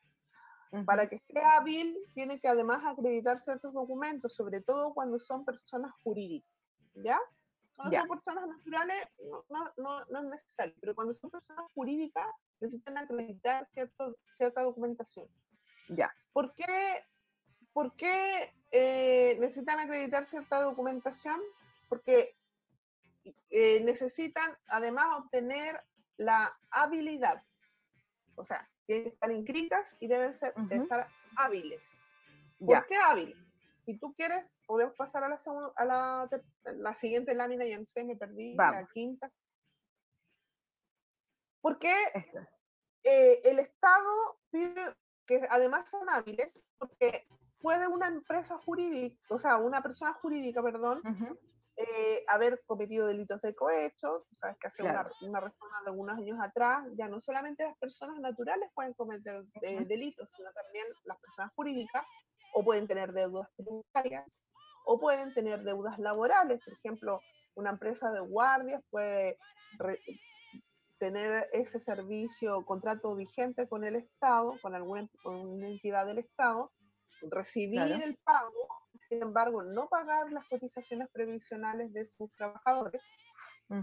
Para 0.86 1.08
que 1.08 1.16
esté 1.16 1.42
hábil, 1.42 1.98
tiene 2.14 2.38
que 2.38 2.46
además 2.46 2.80
acreditar 2.86 3.40
ciertos 3.40 3.74
documentos, 3.74 4.34
sobre 4.34 4.60
todo 4.60 4.94
cuando 4.94 5.18
son 5.18 5.44
personas 5.44 5.92
jurídicas. 6.04 6.48
¿Ya? 6.94 7.18
Cuando 7.80 7.98
son 7.98 8.08
personas 8.08 8.48
naturales 8.48 9.08
no, 9.48 9.72
no, 9.78 10.04
no, 10.06 10.18
es 10.20 10.24
necesario, 10.26 10.74
pero 10.80 10.94
cuando 10.94 11.14
son 11.14 11.30
personas 11.30 11.64
jurídicas 11.74 12.26
necesitan 12.60 12.98
acreditar 12.98 13.66
cierto, 13.70 14.16
cierta 14.36 14.62
documentación. 14.62 15.26
Ya. 15.88 16.14
¿Por 16.32 16.52
qué, 16.54 16.66
por 17.72 17.96
qué 17.96 18.52
eh, 18.70 19.36
necesitan 19.40 19.78
acreditar 19.80 20.26
cierta 20.26 20.62
documentación? 20.62 21.40
Porque 21.88 22.36
eh, 23.50 23.82
necesitan 23.82 24.56
además 24.66 25.06
obtener 25.18 25.82
la 26.18 26.54
habilidad. 26.70 27.42
O 28.34 28.44
sea, 28.44 28.68
tienen 28.86 29.04
que 29.04 29.10
estar 29.10 29.30
inscritas 29.32 29.96
y 30.00 30.06
deben 30.06 30.34
ser, 30.34 30.54
estar 30.70 31.08
hábiles. 31.36 31.96
¿Por 32.58 32.86
qué 32.86 32.96
hábiles? 32.96 33.49
Si 33.90 33.98
tú 33.98 34.14
quieres, 34.14 34.54
podemos 34.68 34.94
pasar 34.94 35.24
a 35.24 35.28
la, 35.28 35.38
a 35.74 35.84
la, 35.84 36.28
la 36.76 36.94
siguiente 36.94 37.34
lámina, 37.34 37.66
ya 37.66 37.76
no 37.76 37.86
sé, 37.86 38.04
me 38.04 38.14
perdí, 38.14 38.54
la 38.54 38.86
quinta. 38.94 39.28
Porque 41.60 41.92
eh, 43.02 43.40
el 43.42 43.58
Estado 43.58 44.38
pide 44.52 44.80
que 45.26 45.44
además 45.50 45.88
son 45.88 46.08
hábiles, 46.08 46.62
porque 46.78 47.26
puede 47.58 47.88
una 47.88 48.06
empresa 48.06 48.58
jurídica, 48.58 49.20
o 49.28 49.40
sea, 49.40 49.56
una 49.56 49.82
persona 49.82 50.12
jurídica, 50.14 50.62
perdón, 50.62 51.02
eh, 51.76 52.24
haber 52.28 52.62
cometido 52.66 53.08
delitos 53.08 53.40
de 53.42 53.56
cohecho, 53.56 54.24
sabes 54.36 54.56
que 54.60 54.68
hace 54.68 54.84
una, 54.84 55.10
una, 55.22 55.40
reforma 55.40 55.80
de 55.82 55.90
algunos 55.90 56.16
años 56.16 56.38
atrás, 56.40 56.86
ya 56.96 57.08
no 57.08 57.20
solamente 57.20 57.64
las 57.64 57.76
personas 57.78 58.20
naturales 58.20 58.70
pueden 58.72 58.94
cometer 58.94 59.44
eh, 59.62 59.84
delitos, 59.84 60.28
sino 60.36 60.52
también 60.52 60.86
las 61.06 61.18
personas 61.18 61.52
jurídicas 61.56 62.06
o 62.52 62.64
pueden 62.64 62.86
tener 62.86 63.12
deudas 63.12 63.48
tributarias, 63.56 64.38
o 64.84 64.98
pueden 64.98 65.32
tener 65.34 65.62
deudas 65.62 65.98
laborales. 65.98 66.60
Por 66.64 66.74
ejemplo, 66.74 67.20
una 67.54 67.70
empresa 67.70 68.10
de 68.10 68.20
guardias 68.20 68.82
puede 68.90 69.38
tener 70.98 71.48
ese 71.52 71.80
servicio, 71.80 72.64
contrato 72.64 73.14
vigente 73.16 73.68
con 73.68 73.84
el 73.84 73.96
Estado, 73.96 74.58
con 74.60 74.74
alguna 74.74 75.08
una 75.24 75.68
entidad 75.68 76.06
del 76.06 76.18
Estado, 76.18 76.70
recibir 77.22 77.80
el 77.80 78.16
pago, 78.24 78.68
sin 79.08 79.22
embargo, 79.22 79.62
no 79.62 79.88
pagar 79.88 80.30
las 80.30 80.46
cotizaciones 80.48 81.08
previsionales 81.12 81.92
de 81.92 82.06
sus 82.16 82.32
trabajadores. 82.34 83.02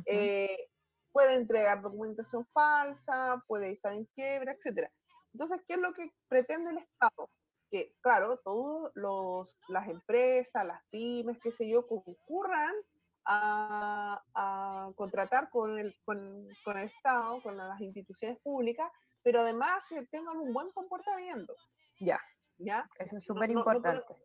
Eh, 0.06 0.70
puede 1.12 1.36
entregar 1.36 1.82
documentación 1.82 2.46
falsa, 2.54 3.44
puede 3.48 3.72
estar 3.72 3.94
en 3.94 4.06
quiebra, 4.16 4.54
etc. 4.54 4.90
Entonces, 5.34 5.62
¿qué 5.68 5.76
es 5.76 5.80
lo 5.80 5.94
que 5.94 6.12
pretende 6.28 6.72
el 6.72 6.78
Estado? 6.78 7.30
Que, 7.70 7.94
claro, 8.02 8.38
todas 8.38 8.92
las 9.68 9.88
empresas, 9.88 10.66
las 10.66 10.82
pymes, 10.90 11.38
qué 11.40 11.52
sé 11.52 11.68
yo, 11.70 11.88
concurran 11.88 12.74
a, 13.26 14.92
contratar 14.96 15.50
con 15.50 15.78
el, 15.78 15.96
con, 16.06 16.48
el 16.66 16.78
Estado, 16.78 17.42
con 17.42 17.58
las 17.58 17.80
instituciones 17.82 18.40
públicas, 18.40 18.90
pero 19.24 19.42
además 19.42 19.82
que 19.90 20.06
tengan 20.08 20.38
un 20.38 20.54
buen 20.54 20.72
comportamiento. 20.72 21.54
Ya. 22.00 22.20
¿Ya? 22.58 22.90
Eso 23.00 23.18
es 23.18 23.26
súper 23.26 23.52
importante. 23.52 24.16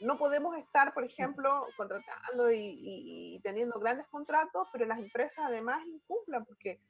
No, 0.00 0.18
podemos 0.18 0.56
estar, 0.58 0.92
por 0.92 1.04
ejemplo, 1.04 1.66
contratando 1.76 2.50
y, 2.52 3.40
teniendo 3.42 3.78
grandes 3.80 4.06
contratos, 4.08 4.68
pero 4.72 4.86
las 4.86 4.98
empresas 4.98 5.44
además 5.46 5.84
incumplan, 5.86 6.44
porque 6.44 6.80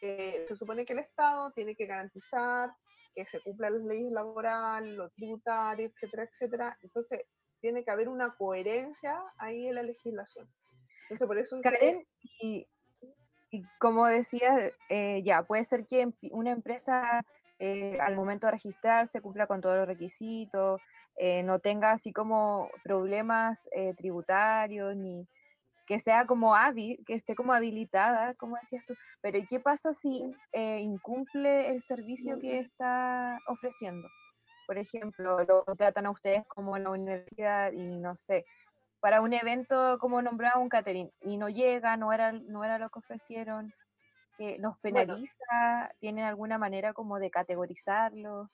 eh, 0.00 0.44
se 0.46 0.56
supone 0.56 0.84
que 0.84 0.92
el 0.92 1.00
Estado 1.00 1.50
tiene 1.52 1.74
que 1.74 1.86
garantizar 1.86 2.74
que 3.14 3.26
se 3.26 3.40
cumplan 3.40 3.74
las 3.74 3.82
leyes 3.82 4.12
laborales, 4.12 4.94
lo 4.94 5.10
tributario, 5.10 5.86
etcétera, 5.86 6.24
etcétera. 6.24 6.78
Entonces, 6.82 7.20
tiene 7.60 7.84
que 7.84 7.90
haber 7.90 8.08
una 8.08 8.34
coherencia 8.34 9.18
ahí 9.38 9.68
en 9.68 9.74
la 9.76 9.82
legislación. 9.82 10.48
Entonces, 11.02 11.26
por 11.26 11.38
eso... 11.38 11.60
Karen, 11.62 12.06
y, 12.40 12.66
y, 13.50 13.62
como 13.78 14.06
decía, 14.06 14.72
eh, 14.88 15.22
ya, 15.24 15.42
puede 15.42 15.64
ser 15.64 15.86
que 15.86 16.12
una 16.30 16.50
empresa 16.50 17.22
eh, 17.58 17.98
al 18.00 18.16
momento 18.16 18.46
de 18.46 18.52
registrarse 18.52 19.20
cumpla 19.20 19.46
con 19.46 19.60
todos 19.60 19.76
los 19.76 19.86
requisitos, 19.86 20.80
eh, 21.16 21.42
no 21.42 21.58
tenga 21.58 21.92
así 21.92 22.12
como 22.12 22.70
problemas 22.82 23.68
tributarios 23.96 24.96
ni 24.96 25.28
que 25.92 26.00
sea 26.00 26.24
como 26.24 26.54
hábil, 26.54 27.04
que 27.06 27.12
esté 27.12 27.34
como 27.34 27.52
habilitada, 27.52 28.32
como 28.36 28.56
decías 28.56 28.82
tú, 28.86 28.94
pero 29.20 29.36
¿y 29.36 29.44
qué 29.44 29.60
pasa 29.60 29.92
si 29.92 30.24
eh, 30.52 30.78
incumple 30.80 31.68
el 31.68 31.82
servicio 31.82 32.40
que 32.40 32.60
está 32.60 33.38
ofreciendo? 33.46 34.08
Por 34.66 34.78
ejemplo, 34.78 35.44
lo 35.44 35.66
contratan 35.66 36.06
a 36.06 36.10
ustedes 36.10 36.46
como 36.46 36.78
en 36.78 36.84
la 36.84 36.90
universidad 36.90 37.72
y 37.72 37.98
no 37.98 38.16
sé, 38.16 38.46
para 39.00 39.20
un 39.20 39.34
evento 39.34 39.98
como 39.98 40.22
nombraba 40.22 40.62
un 40.62 40.70
catering 40.70 41.12
y 41.20 41.36
no 41.36 41.50
llega, 41.50 41.94
no 41.98 42.10
era, 42.10 42.32
no 42.32 42.64
era 42.64 42.78
lo 42.78 42.88
que 42.88 43.00
ofrecieron, 43.00 43.74
que 44.38 44.58
¿nos 44.60 44.78
penaliza? 44.78 45.92
¿Tienen 46.00 46.24
alguna 46.24 46.56
manera 46.56 46.94
como 46.94 47.18
de 47.18 47.30
categorizarlo? 47.30 48.48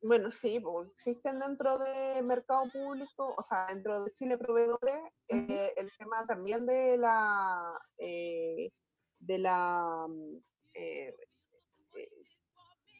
Bueno, 0.00 0.30
sí, 0.30 0.60
pues, 0.60 0.88
existen 0.90 1.40
dentro 1.40 1.78
del 1.78 2.24
mercado 2.24 2.70
público, 2.72 3.34
o 3.36 3.42
sea, 3.42 3.66
dentro 3.66 4.04
de 4.04 4.12
Chile 4.14 4.38
Proveedores, 4.38 5.00
eh, 5.28 5.74
el 5.76 5.90
tema 5.98 6.24
también 6.26 6.66
de 6.66 6.96
la, 6.96 7.80
eh, 7.98 8.70
de 9.18 9.38
la, 9.38 10.06
mm, 10.08 10.36
eh, 10.74 11.16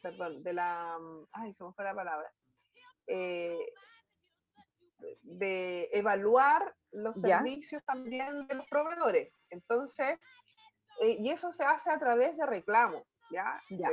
perdón, 0.01 0.43
de 0.43 0.53
la, 0.53 0.97
mm, 0.99 1.27
ay, 1.31 1.53
se 1.53 1.63
me 1.63 1.71
fue 1.73 1.85
la 1.85 1.95
palabra, 1.95 2.33
de 5.21 5.89
evaluar 5.93 6.75
los 6.91 7.19
servicios 7.19 7.83
también 7.85 8.45
de 8.47 8.55
los 8.55 8.67
proveedores. 8.67 9.33
Entonces, 9.49 10.19
y 11.01 11.29
eso 11.29 11.53
se 11.53 11.63
hace 11.63 11.89
a 11.89 11.97
través 11.97 12.37
de 12.37 12.45
reclamos, 12.45 13.03
¿ya? 13.31 13.59
ya. 13.69 13.89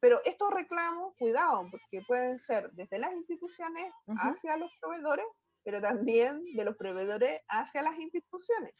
Pero 0.00 0.20
estos 0.24 0.50
reclamos, 0.52 1.14
cuidado, 1.18 1.66
porque 1.70 2.02
pueden 2.06 2.38
ser 2.38 2.70
desde 2.72 2.98
las 2.98 3.12
instituciones 3.12 3.92
hacia 4.18 4.56
los 4.56 4.70
proveedores, 4.80 5.26
pero 5.64 5.80
también 5.80 6.44
de 6.54 6.64
los 6.64 6.76
proveedores 6.76 7.40
hacia 7.48 7.82
las 7.82 7.98
instituciones. 7.98 8.74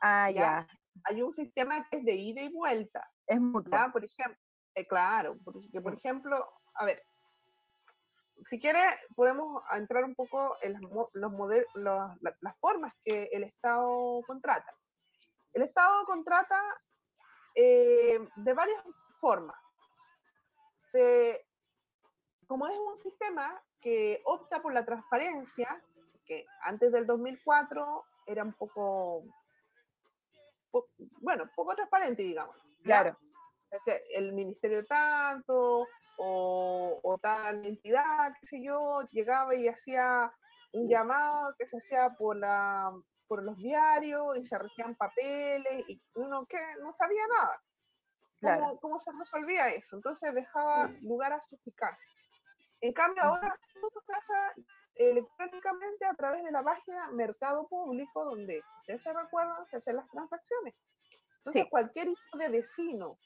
Ah, 0.00 0.30
ya. 0.30 0.66
Hay 1.04 1.22
un 1.22 1.32
sistema 1.32 1.86
que 1.88 1.98
es 1.98 2.04
de 2.04 2.14
ida 2.14 2.42
y 2.42 2.52
vuelta. 2.52 3.06
Es 3.26 3.40
mutuo. 3.40 3.78
Por 3.92 4.04
ejemplo, 4.04 4.38
eh, 4.74 4.86
claro, 4.86 5.36
porque 5.44 5.80
por 5.80 5.94
ejemplo, 5.94 6.52
a 6.74 6.84
ver, 6.86 7.02
si 8.44 8.58
quiere, 8.58 8.80
podemos 9.14 9.62
entrar 9.76 10.04
un 10.04 10.14
poco 10.14 10.56
en 10.62 10.80
los 11.12 11.32
modelos, 11.32 11.66
las 11.76 12.58
formas 12.58 12.94
que 13.04 13.28
el 13.32 13.44
Estado 13.44 14.22
contrata. 14.26 14.74
El 15.52 15.62
Estado 15.62 16.04
contrata 16.06 16.58
eh, 17.54 18.18
de 18.36 18.52
varias 18.54 18.82
formas 19.20 19.61
como 22.46 22.68
es 22.68 22.76
un 22.76 22.98
sistema 22.98 23.62
que 23.80 24.20
opta 24.24 24.62
por 24.62 24.72
la 24.72 24.84
transparencia, 24.84 25.82
que 26.24 26.46
antes 26.62 26.92
del 26.92 27.06
2004 27.06 28.04
era 28.26 28.44
un 28.44 28.52
poco, 28.52 29.24
bueno, 31.20 31.50
poco 31.56 31.74
transparente, 31.74 32.22
digamos. 32.22 32.56
Claro. 32.82 33.18
El 34.14 34.34
ministerio 34.34 34.84
tanto, 34.84 35.86
o, 36.18 37.00
o, 37.02 37.18
tal 37.18 37.64
entidad, 37.64 38.34
qué 38.40 38.46
sé 38.46 38.62
yo, 38.62 39.00
llegaba 39.10 39.54
y 39.54 39.66
hacía 39.66 40.32
un 40.72 40.88
llamado 40.88 41.54
que 41.58 41.66
se 41.66 41.78
hacía 41.78 42.10
por 42.10 42.36
la 42.36 42.92
por 43.32 43.42
los 43.42 43.56
diarios 43.56 44.36
y 44.36 44.44
se 44.44 44.58
regían 44.58 44.94
papeles 44.94 45.88
y 45.88 45.98
uno 46.16 46.44
que 46.44 46.58
no 46.82 46.92
sabía 46.92 47.22
nada. 47.28 47.62
¿Cómo, 48.42 48.80
¿Cómo, 48.80 49.00
se 49.00 49.12
resolvía 49.12 49.68
eso? 49.68 49.96
Entonces 49.96 50.34
dejaba 50.34 50.88
lugar 51.00 51.32
a 51.32 51.42
suspicacia. 51.42 52.10
En 52.80 52.92
cambio, 52.92 53.22
ahora 53.22 53.56
todo 53.80 54.02
se 54.04 54.12
hace 54.12 54.62
electrónicamente 54.96 56.04
a 56.04 56.14
través 56.14 56.42
de 56.44 56.50
la 56.50 56.62
página 56.62 57.10
Mercado 57.12 57.68
Público, 57.68 58.24
donde 58.24 58.62
ustedes 58.80 59.02
se 59.02 59.12
recuerdan, 59.12 59.66
se 59.70 59.76
hacen 59.76 59.96
las 59.96 60.08
transacciones. 60.10 60.74
Entonces, 61.38 61.66
cualquier 61.70 62.08
hijo 62.08 62.38
de 62.38 62.48
vecino, 62.48 63.18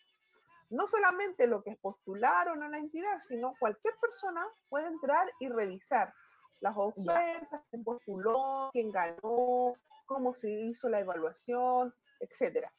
no 0.70 0.86
solamente 0.86 1.46
lo 1.46 1.62
que 1.62 1.70
es 1.70 1.78
postularon 1.78 2.62
a 2.62 2.68
la 2.68 2.78
entidad, 2.78 3.18
sino 3.20 3.54
cualquier 3.58 3.94
persona 4.00 4.46
puede 4.68 4.86
entrar 4.86 5.30
y 5.40 5.48
revisar 5.48 6.12
las 6.60 6.74
ofertas, 6.76 7.62
quién 7.70 7.84
postuló, 7.84 8.70
quién 8.72 8.90
ganó, 8.90 9.74
cómo 10.06 10.34
se 10.34 10.50
hizo 10.50 10.88
la 10.88 11.00
evaluación, 11.00 11.94
etcétera. 12.20 12.72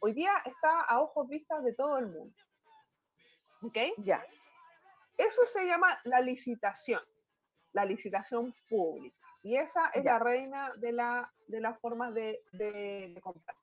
Hoy 0.00 0.12
día 0.12 0.32
está 0.44 0.80
a 0.80 1.00
ojos 1.00 1.28
vistas 1.28 1.62
de 1.64 1.74
todo 1.74 1.98
el 1.98 2.06
mundo. 2.06 2.34
¿Ok? 3.62 3.76
Ya. 3.98 4.24
Eso 5.16 5.44
se 5.44 5.66
llama 5.66 5.98
la 6.04 6.20
licitación, 6.20 7.02
la 7.72 7.84
licitación 7.84 8.54
pública. 8.68 9.16
Y 9.42 9.56
esa 9.56 9.88
es 9.88 10.04
la 10.04 10.18
reina 10.18 10.72
de, 10.76 10.92
la, 10.92 11.32
de 11.46 11.60
las 11.60 11.78
formas 11.80 12.14
de, 12.14 12.42
de, 12.52 13.12
de 13.14 13.20
comprar. 13.20 13.56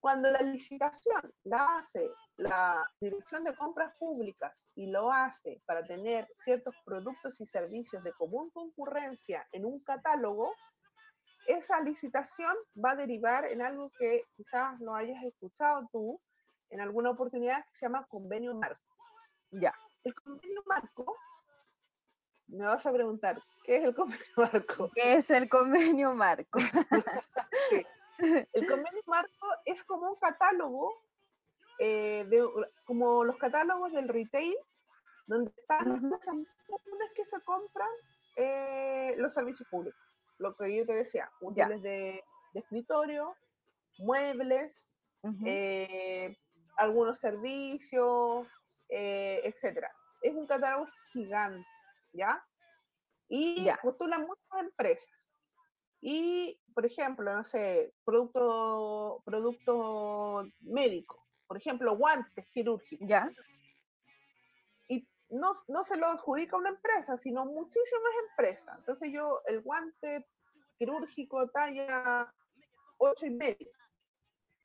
Cuando 0.00 0.30
la 0.30 0.40
licitación 0.40 1.32
la 1.44 1.78
hace 1.78 2.10
la 2.36 2.84
Dirección 3.00 3.44
de 3.44 3.54
Compras 3.54 3.94
Públicas 3.98 4.66
y 4.74 4.86
lo 4.86 5.12
hace 5.12 5.62
para 5.64 5.84
tener 5.84 6.28
ciertos 6.38 6.74
productos 6.84 7.40
y 7.40 7.46
servicios 7.46 8.02
de 8.02 8.12
común 8.14 8.50
concurrencia 8.50 9.46
en 9.52 9.64
un 9.64 9.78
catálogo, 9.84 10.52
esa 11.46 11.80
licitación 11.80 12.54
va 12.82 12.92
a 12.92 12.96
derivar 12.96 13.46
en 13.46 13.62
algo 13.62 13.90
que 13.98 14.24
quizás 14.36 14.78
no 14.80 14.94
hayas 14.94 15.22
escuchado 15.24 15.88
tú 15.92 16.20
en 16.70 16.80
alguna 16.80 17.10
oportunidad 17.10 17.64
que 17.66 17.78
se 17.78 17.86
llama 17.86 18.06
convenio 18.08 18.54
marco. 18.54 18.80
Ya. 19.50 19.74
El 20.04 20.14
convenio 20.14 20.62
marco, 20.66 21.16
me 22.48 22.64
vas 22.64 22.84
a 22.86 22.92
preguntar, 22.92 23.40
¿qué 23.64 23.76
es 23.76 23.84
el 23.84 23.94
convenio 23.94 24.26
marco? 24.36 24.90
¿Qué 24.94 25.14
es 25.14 25.30
el 25.30 25.48
convenio 25.48 26.14
marco? 26.14 26.58
sí. 27.70 27.86
El 28.18 28.66
convenio 28.66 29.02
marco 29.06 29.46
es 29.64 29.82
como 29.84 30.10
un 30.10 30.16
catálogo, 30.16 31.02
eh, 31.78 32.24
de, 32.28 32.42
como 32.84 33.24
los 33.24 33.36
catálogos 33.36 33.92
del 33.92 34.08
retail, 34.08 34.56
donde 35.26 35.52
están 35.56 35.88
las 35.88 36.00
cosas 36.00 36.36
comunes 36.66 37.10
que 37.14 37.24
se 37.24 37.40
compran 37.44 37.90
eh, 38.36 39.14
los 39.18 39.34
servicios 39.34 39.68
públicos. 39.68 40.11
Lo 40.38 40.56
que 40.56 40.76
yo 40.76 40.86
te 40.86 40.94
decía, 40.94 41.30
útiles 41.40 41.82
de, 41.82 42.22
de, 42.52 42.60
escritorio, 42.60 43.34
muebles, 43.98 44.92
eh, 45.44 46.36
algunos 46.76 47.18
servicios, 47.18 48.46
etcétera. 48.88 49.92
Es 50.22 50.34
un 50.34 50.46
catálogo 50.46 50.86
gigante, 51.12 51.66
¿ya? 52.12 52.44
Y 53.28 53.68
postulan 53.82 54.22
muchas 54.22 54.60
empresas. 54.60 55.32
Y, 56.00 56.60
por 56.74 56.84
ejemplo, 56.84 57.32
no 57.32 57.44
sé, 57.44 57.94
producto, 58.04 59.22
producto 59.24 60.44
médico, 60.60 61.24
por 61.46 61.56
ejemplo, 61.56 61.96
guantes 61.96 62.46
quirúrgicos. 62.52 63.06
Ya. 63.08 63.30
No, 65.32 65.52
no 65.68 65.84
se 65.84 65.96
lo 65.96 66.06
adjudica 66.06 66.56
una 66.56 66.68
empresa, 66.68 67.16
sino 67.16 67.44
muchísimas 67.44 68.12
empresas. 68.30 68.78
Entonces 68.78 69.10
yo, 69.12 69.40
el 69.46 69.62
guante 69.62 70.26
quirúrgico 70.78 71.48
talla 71.48 72.32
8 72.98 73.26
y 73.26 73.30
medio. 73.30 73.70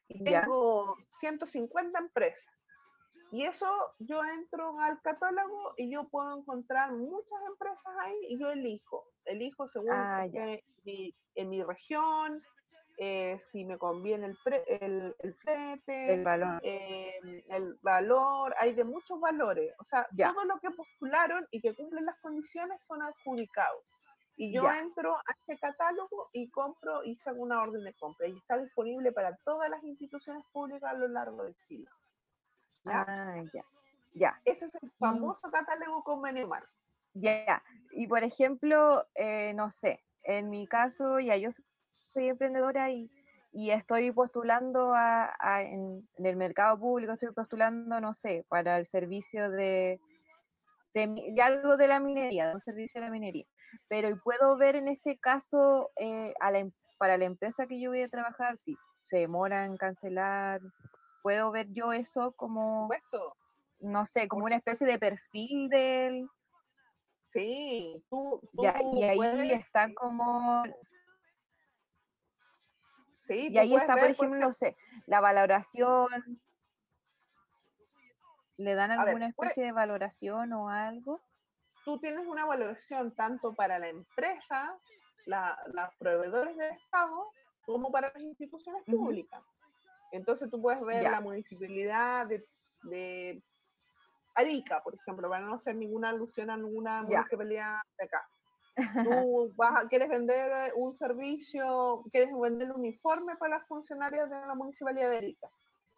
Y 0.09 0.23
tengo 0.23 0.95
150 1.19 1.99
empresas. 1.99 2.53
Y 3.31 3.43
eso 3.43 3.67
yo 3.99 4.23
entro 4.23 4.79
al 4.79 5.01
catálogo 5.01 5.73
y 5.75 5.91
yo 5.91 6.07
puedo 6.07 6.37
encontrar 6.37 6.93
muchas 6.93 7.39
empresas 7.47 7.93
ahí 8.01 8.17
y 8.29 8.39
yo 8.39 8.51
elijo. 8.51 9.05
Elijo 9.25 9.67
según 9.67 9.91
ah, 9.91 10.25
mi, 10.83 11.13
en 11.35 11.49
mi 11.49 11.61
región, 11.61 12.41
eh, 12.97 13.39
si 13.51 13.63
me 13.63 13.77
conviene 13.77 14.25
el, 14.25 14.37
el, 14.81 15.15
el 15.19 15.33
flete, 15.35 16.13
el 16.15 16.23
valor. 16.23 16.59
Eh, 16.63 17.43
el 17.49 17.75
valor, 17.81 18.55
hay 18.59 18.73
de 18.73 18.83
muchos 18.83 19.19
valores. 19.19 19.73
O 19.79 19.83
sea, 19.83 20.07
todo 20.15 20.45
lo 20.45 20.59
que 20.59 20.71
postularon 20.71 21.47
y 21.51 21.61
que 21.61 21.75
cumplen 21.75 22.05
las 22.05 22.17
condiciones 22.19 22.81
son 22.85 23.03
adjudicados. 23.03 23.83
Y 24.35 24.53
yo 24.53 24.69
entro 24.71 25.15
a 25.15 25.23
este 25.39 25.57
catálogo 25.57 26.29
y 26.31 26.49
compro 26.49 27.03
y 27.03 27.17
hago 27.25 27.41
una 27.41 27.61
orden 27.61 27.83
de 27.83 27.93
compra. 27.93 28.27
Y 28.27 28.37
está 28.37 28.57
disponible 28.57 29.11
para 29.11 29.35
todas 29.37 29.69
las 29.69 29.83
instituciones 29.83 30.43
públicas 30.51 30.91
a 30.91 30.97
lo 30.97 31.07
largo 31.07 31.43
de 31.43 31.55
Chile. 31.67 31.89
¿Ya? 32.83 33.05
Ah, 33.07 33.43
ya. 33.53 33.65
ya. 34.13 34.41
Ese 34.45 34.65
es 34.65 34.75
el 34.81 34.91
famoso 34.99 35.49
catálogo 35.49 36.03
convenio 36.03 36.47
marco. 36.47 36.69
Ya, 37.13 37.63
y 37.91 38.05
por 38.05 38.23
ejemplo, 38.23 39.07
eh, 39.15 39.53
no 39.55 39.71
sé, 39.71 40.03
en 40.21 40.51
mi 40.51 40.67
caso, 40.67 41.19
ya 41.19 41.35
yo 41.35 41.49
soy 42.17 42.29
emprendedora 42.29 42.89
y, 42.89 43.11
y 43.53 43.69
estoy 43.69 44.11
postulando 44.11 44.93
a, 44.95 45.35
en, 45.61 46.07
el 46.17 46.35
mercado 46.35 46.79
público, 46.79 47.13
estoy 47.13 47.31
postulando, 47.31 48.01
no 48.01 48.13
sé, 48.15 48.43
para 48.49 48.77
el 48.77 48.87
servicio 48.87 49.51
de, 49.51 49.99
de, 50.95 51.35
algo 51.41 51.77
de 51.77 51.87
la 51.87 51.99
minería, 51.99 52.47
de 52.47 52.53
un 52.55 52.59
servicio 52.59 52.99
de 52.99 53.07
la 53.07 53.11
minería. 53.11 53.45
Pero 53.87 54.09
puedo 54.23 54.57
ver 54.57 54.75
en 54.75 54.87
este 54.87 55.17
caso, 55.19 55.91
eh, 55.97 56.33
a 56.39 56.49
la, 56.49 56.59
em, 56.59 56.71
para 56.97 57.17
la 57.17 57.25
empresa 57.25 57.67
que 57.67 57.79
yo 57.79 57.91
voy 57.91 58.01
a 58.01 58.09
trabajar, 58.09 58.57
si 58.57 58.75
se 59.03 59.17
demora 59.17 59.65
en 59.65 59.77
cancelar 59.77 60.59
puedo 61.21 61.51
ver 61.51 61.67
yo 61.73 61.91
eso 61.91 62.31
como, 62.37 62.89
no 63.81 64.05
sé, 64.05 64.29
como 64.29 64.45
una 64.45 64.55
especie 64.55 64.87
de 64.87 64.97
perfil 64.97 65.67
del... 65.67 66.25
Sí, 67.25 68.01
tú, 68.09 68.39
y 68.53 68.65
ahí 68.65 69.51
está 69.51 69.93
como... 69.93 70.63
Sí, 73.27 73.49
y 73.51 73.57
ahí 73.57 73.75
está, 73.75 73.95
por 73.95 74.09
ejemplo, 74.09 74.39
no 74.39 74.53
sé, 74.53 74.75
la 75.05 75.19
valoración. 75.19 76.41
¿Le 78.57 78.73
dan 78.73 78.91
alguna 78.91 79.27
especie 79.27 79.65
de 79.65 79.71
valoración 79.71 80.53
o 80.53 80.69
algo? 80.69 81.21
Tú 81.85 81.99
tienes 81.99 82.25
una 82.25 82.45
valoración 82.45 83.13
tanto 83.13 83.53
para 83.53 83.79
la 83.79 83.87
empresa, 83.87 84.77
la, 85.25 85.57
los 85.73 85.95
proveedores 85.99 86.57
del 86.57 86.71
Estado, 86.71 87.31
como 87.65 87.91
para 87.91 88.11
las 88.13 88.23
instituciones 88.23 88.83
públicas. 88.83 89.41
Entonces 90.11 90.49
tú 90.49 90.61
puedes 90.61 90.81
ver 90.81 91.03
la 91.03 91.21
municipalidad 91.21 92.27
de, 92.83 93.43
Arica, 94.35 94.81
por 94.81 94.95
ejemplo, 94.95 95.29
para 95.29 95.45
no 95.45 95.55
hacer 95.55 95.75
ninguna 95.75 96.09
alusión 96.09 96.49
a 96.49 96.57
ninguna 96.57 97.03
municipalidad 97.03 97.79
de 97.97 98.05
acá. 98.05 98.27
Tú 99.03 99.53
vas 99.55 99.85
quieres 99.87 100.09
vender 100.09 100.71
un 100.75 100.93
servicio, 100.93 102.03
quieres 102.11 102.29
vender 102.39 102.71
un 102.71 102.79
uniforme 102.79 103.35
para 103.37 103.57
las 103.57 103.67
funcionarias 103.67 104.29
de 104.29 104.35
la 104.35 104.55
municipalidad 104.55 105.09
de 105.09 105.17
Arica. 105.17 105.49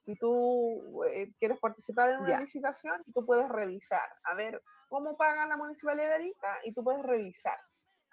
Y 0.05 0.15
tú 0.15 1.03
eh, 1.03 1.31
quieres 1.39 1.59
participar 1.59 2.11
en 2.11 2.21
una 2.21 2.39
licitación, 2.39 3.03
tú 3.13 3.25
puedes 3.25 3.47
revisar, 3.49 4.09
a 4.23 4.33
ver 4.33 4.61
cómo 4.87 5.15
paga 5.17 5.45
la 5.45 5.57
municipalidad 5.57 6.07
de 6.07 6.15
Arica 6.15 6.57
y 6.63 6.73
tú 6.73 6.83
puedes 6.83 7.03
revisar. 7.03 7.59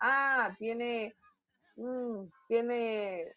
Ah, 0.00 0.50
tiene, 0.58 1.16
mm, 1.76 2.24
tiene 2.48 3.34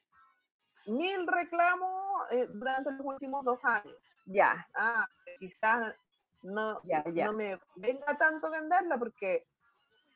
mil 0.88 1.28
reclamos 1.28 2.32
eh, 2.32 2.48
durante 2.50 2.92
los 2.92 3.06
últimos 3.06 3.46
dos 3.46 3.60
años. 3.64 3.96
Ya. 4.26 4.68
Ah, 4.76 5.08
quizás 5.40 5.96
no, 6.42 6.82
no 6.84 7.34
me 7.34 7.60
venga 7.76 8.18
tanto 8.18 8.50
venderla 8.50 8.98
porque, 8.98 9.46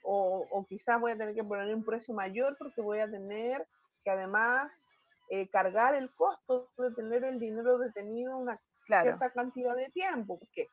o, 0.03 0.47
o, 0.51 0.65
quizás 0.65 0.99
voy 0.99 1.11
a 1.11 1.17
tener 1.17 1.33
que 1.33 1.43
poner 1.43 1.73
un 1.73 1.83
precio 1.83 2.13
mayor 2.13 2.55
porque 2.57 2.81
voy 2.81 2.99
a 2.99 3.09
tener 3.09 3.67
que 4.03 4.11
además 4.11 4.85
eh, 5.29 5.49
cargar 5.49 5.95
el 5.95 6.13
costo 6.13 6.69
de 6.77 6.91
tener 6.91 7.23
el 7.23 7.39
dinero 7.39 7.77
detenido 7.77 8.37
una 8.37 8.59
cierta 8.85 9.31
cantidad 9.31 9.75
de 9.75 9.89
tiempo. 9.89 10.37
Porque, 10.37 10.67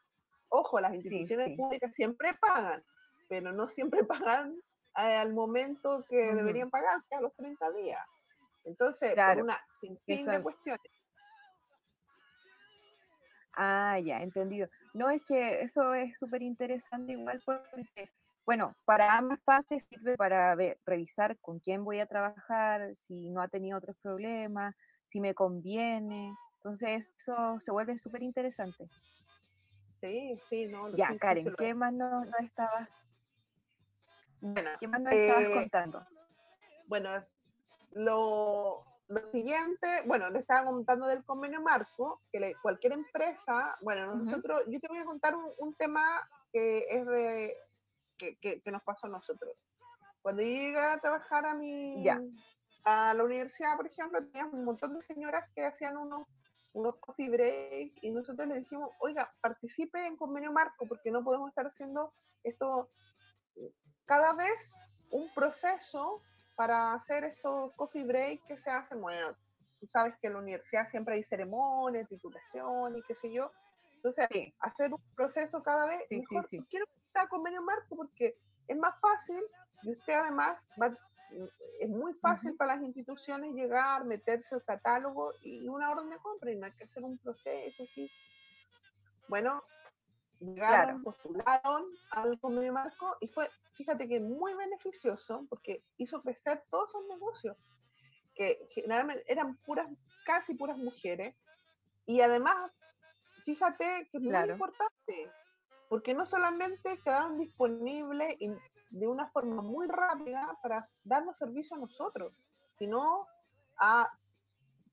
ojo, 0.49 0.81
las 0.81 0.95
instituciones 0.95 1.57
públicas 1.57 1.95
siempre 1.95 2.35
pagan, 2.41 2.85
pero 3.29 3.53
no 3.53 3.69
siempre 3.69 4.05
pagan 4.05 4.61
al 4.95 5.33
momento 5.33 6.05
que 6.09 6.35
deberían 6.35 6.71
pagar, 6.71 7.01
que 7.09 7.17
a 7.17 7.21
los 7.21 7.35
30 7.37 7.71
días. 7.73 8.05
Entonces, 8.65 9.15
por 9.15 9.43
una 9.43 9.59
sin 9.81 9.99
fin 10.01 10.27
de 10.27 10.43
cuestiones. 10.43 10.93
Ah, 13.55 13.99
ya, 13.99 14.23
entendido. 14.23 14.69
No, 14.95 15.11
es 15.11 15.25
que 15.25 15.63
eso 15.63 15.95
es 15.95 16.17
súper 16.19 16.43
interesante 16.43 17.13
igual 17.13 17.43
porque, 17.45 18.11
bueno, 18.51 18.75
para 18.85 19.17
ambas 19.17 19.39
partes 19.43 19.87
sirve 19.89 20.17
para 20.17 20.53
ver, 20.57 20.77
revisar 20.85 21.39
con 21.39 21.61
quién 21.61 21.85
voy 21.85 22.01
a 22.01 22.07
trabajar, 22.07 22.97
si 22.97 23.31
no 23.31 23.43
ha 23.43 23.47
tenido 23.47 23.79
otros 23.79 23.97
problemas, 24.03 24.75
si 25.07 25.21
me 25.21 25.35
conviene. 25.35 26.35
Entonces, 26.57 27.07
eso 27.17 27.61
se 27.61 27.71
vuelve 27.71 27.97
súper 27.97 28.25
interesante. 28.25 28.91
Sí, 30.01 30.37
sí, 30.49 30.67
no. 30.67 30.89
Ya, 30.97 31.17
Karen, 31.17 31.55
¿qué 31.57 31.75
más 31.75 31.93
no, 31.93 32.25
estabas? 32.41 32.91
Bueno, 34.41 34.71
¿qué 34.81 34.89
más 34.89 35.01
nos 35.01 35.15
estabas 35.15 35.45
eh, 35.45 35.55
contando? 35.55 36.07
Bueno, 36.89 37.11
lo, 37.93 38.85
lo 39.07 39.25
siguiente, 39.27 40.03
bueno, 40.07 40.29
le 40.29 40.41
estaba 40.41 40.65
contando 40.65 41.07
del 41.07 41.25
convenio 41.25 41.61
marco, 41.61 42.21
que 42.33 42.53
cualquier 42.61 42.95
empresa, 42.95 43.79
bueno, 43.81 44.13
nosotros, 44.13 44.65
yo 44.67 44.81
te 44.81 44.89
voy 44.89 44.99
a 44.99 45.05
contar 45.05 45.37
un, 45.37 45.75
tema 45.75 46.03
que 46.53 46.79
es 46.89 47.07
de, 47.07 47.57
que, 48.41 48.61
que, 48.61 48.71
nos 48.71 48.83
pasó 48.83 49.07
a 49.07 49.11
nosotros. 49.11 49.57
Cuando 50.23 50.43
llegué 50.43 50.79
a 50.79 50.99
trabajar 50.99 51.47
a 51.47 51.55
mi, 51.55 52.07
a 52.85 53.15
la 53.15 53.25
universidad, 53.25 53.77
por 53.77 53.87
ejemplo, 53.87 54.25
teníamos 54.27 54.55
un 54.55 54.65
montón 54.65 54.95
de 54.95 55.01
señoras 55.01 55.49
que 55.55 55.65
hacían 55.65 55.97
unos, 55.97 56.27
unos 56.73 56.97
coffee 56.97 57.31
break 57.31 57.93
y 58.03 58.11
nosotros 58.11 58.47
les 58.49 58.59
dijimos, 58.59 58.91
oiga, 59.01 59.33
participe 59.41 60.07
en 60.07 60.17
convenio 60.17 60.53
marco 60.53 60.87
porque 60.87 61.11
no 61.11 61.25
podemos 61.25 61.49
estar 61.49 61.67
haciendo 61.67 62.13
esto 62.45 62.91
cada 64.05 64.35
vez 64.35 64.77
un 65.11 65.33
proceso 65.35 66.23
para 66.57 66.93
hacer 66.93 67.25
estos 67.25 67.73
coffee 67.75 68.05
break 68.05 68.47
que 68.47 68.59
se 68.59 68.71
hacen, 68.71 69.01
bueno, 69.01 69.35
tú 69.81 69.87
sabes 69.87 70.15
que 70.21 70.27
en 70.27 70.35
la 70.35 70.41
universidad 70.41 70.89
siempre 70.89 71.15
hay 71.15 71.23
ceremonia, 71.23 72.05
titulación 72.05 72.99
y 72.99 73.03
qué 73.03 73.15
sé 73.15 73.33
yo. 73.33 73.51
Entonces, 73.95 74.29
hacer 74.61 74.93
un 74.93 75.01
proceso 75.15 75.63
cada 75.63 75.87
vez, 75.87 76.05
sí, 76.09 76.21
mejor, 76.21 76.47
sí, 76.49 76.65
quiero 76.69 76.87
que 76.87 77.00
está 77.11 77.29
convenio 77.29 77.63
marco 77.63 77.97
porque 77.97 78.39
es 78.69 78.77
más 78.77 78.95
fácil 79.01 79.43
y 79.83 79.93
usted 79.93 80.15
además 80.15 80.69
va, 80.81 80.97
es 81.81 81.89
muy 81.89 82.15
fácil 82.15 82.57
para 82.57 82.77
las 82.77 82.85
instituciones 82.85 83.53
llegar, 83.53 84.05
meterse 84.05 84.55
al 84.55 84.65
catálogo 84.65 85.35
y 85.41 85.69
una 85.69 85.91
orden 85.91 86.11
de 86.11 86.19
compra 86.19 86.53
y 86.53 86.57
no 86.57 86.67
hay 86.67 86.73
que 86.73 86.85
hacer 86.85 87.03
un 87.03 87.19
proceso 87.19 87.83
así. 87.83 88.11
Bueno, 89.29 89.63
llegaron, 90.39 91.03
postularon 91.03 91.85
al 92.13 92.39
convenio 92.41 92.73
marco 92.73 93.17
y 93.21 93.29
fue 93.29 93.49
fíjate 93.75 94.09
que 94.09 94.21
muy 94.21 94.53
beneficioso 94.55 95.47
porque 95.49 95.83
hizo 95.97 96.21
crecer 96.21 96.63
todos 96.71 96.91
esos 96.91 97.07
negocios, 97.09 97.57
que 98.35 98.69
generalmente 98.75 99.25
eran 99.27 99.57
puras, 99.59 99.89
casi 100.27 100.55
puras 100.55 100.77
mujeres, 100.77 101.35
y 102.05 102.21
además, 102.21 102.71
fíjate 103.45 104.09
que 104.11 104.19
es 104.19 104.23
muy 104.23 104.35
importante, 104.35 105.33
porque 105.91 106.15
no 106.15 106.25
solamente 106.25 107.01
quedaron 107.03 107.37
disponibles 107.37 108.39
de 108.91 109.09
una 109.09 109.29
forma 109.31 109.61
muy 109.61 109.89
rápida 109.89 110.57
para 110.63 110.89
darnos 111.03 111.37
servicio 111.37 111.77
a 111.77 111.81
nosotros, 111.81 112.33
sino 112.79 113.27
a 113.77 114.09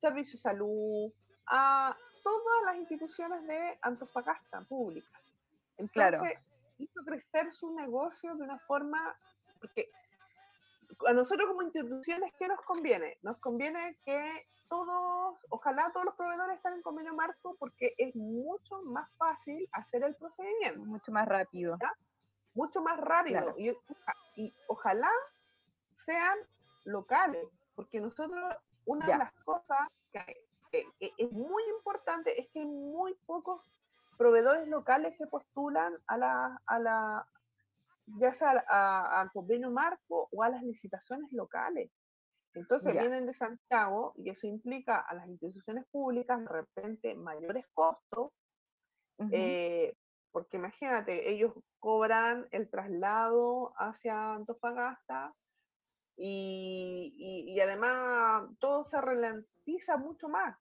servicio 0.02 0.34
de 0.34 0.42
salud, 0.42 1.14
a 1.46 1.96
todas 2.24 2.64
las 2.66 2.78
instituciones 2.78 3.46
de 3.46 3.78
Antofagasta 3.84 4.62
públicas. 4.62 5.22
Entonces, 5.78 6.40
hizo 6.80 7.06
crecer 7.06 7.54
su 7.54 7.76
negocio 7.76 8.34
de 8.36 8.42
una 8.42 8.58
forma, 8.58 9.16
porque 9.60 9.92
a 11.06 11.14
nosotros 11.14 11.48
como 11.48 11.62
instituciones, 11.62 12.34
¿qué 12.40 12.48
nos 12.48 12.62
conviene? 12.62 13.20
Nos 13.22 13.38
conviene 13.38 14.00
que 14.04 14.48
todos, 14.70 15.46
ojalá 15.50 15.92
todos 15.94 16.06
los 16.06 16.16
proveedores 16.16 16.56
estén 16.56 16.74
en 16.74 16.82
convenio 16.82 17.14
marco 17.14 17.56
porque 17.60 17.94
es 17.98 18.16
mucho 18.16 18.82
más 18.84 19.10
fácil 19.18 19.68
hacer 19.72 20.04
el 20.04 20.16
procedimiento. 20.16 20.80
Mucho 20.80 21.12
más 21.12 21.28
rápido. 21.28 21.78
Mucho 22.54 22.82
más 22.82 23.00
rápido. 23.00 23.54
Y, 23.58 23.76
y, 24.36 24.54
ojalá 24.68 25.12
sean 25.98 26.38
locales, 26.86 27.48
porque 27.76 28.00
nosotros, 28.00 28.46
una 28.86 29.06
de 29.06 29.18
las 29.18 29.34
cosas 29.44 29.80
que, 30.12 30.44
es 30.72 31.32
muy 31.32 31.64
importante 31.70 32.40
es 32.40 32.50
que 32.50 32.60
hay 32.60 32.66
muy 32.66 33.14
pocos 33.26 33.62
proveedores 34.18 34.68
locales 34.68 35.16
que 35.18 35.28
postulan 35.28 35.94
a 36.08 36.18
la, 36.18 36.62
a 36.66 36.80
la 36.80 37.28
ya 38.08 38.34
sea 38.34 38.64
a, 38.68 39.30
convenio 39.34 39.70
marco 39.70 40.30
o 40.32 40.44
a 40.44 40.50
las 40.50 40.64
licitaciones 40.64 41.32
locales. 41.34 41.92
Entonces 42.58 42.94
vienen 42.94 43.28
de 43.28 43.34
Santiago 43.34 44.14
y 44.18 44.30
eso 44.30 44.48
implica 44.48 44.98
a 44.98 45.14
las 45.14 45.28
instituciones 45.28 45.86
públicas 45.92 46.40
de 46.40 46.48
repente 46.48 47.16
mayores 47.16 47.66
costos, 47.74 48.32
eh, 49.32 49.94
porque 50.32 50.58
imagínate, 50.58 51.30
ellos 51.30 51.54
cobran 51.80 52.48
el 52.52 52.70
traslado 52.70 53.74
hacia 53.78 54.34
Antofagasta 54.34 55.34
y, 56.16 57.14
y, 57.48 57.60
además 57.60 58.50
todo 58.60 58.84
se 58.84 59.00
ralentiza 59.00 59.98
mucho 59.98 60.28
más. 60.28 60.58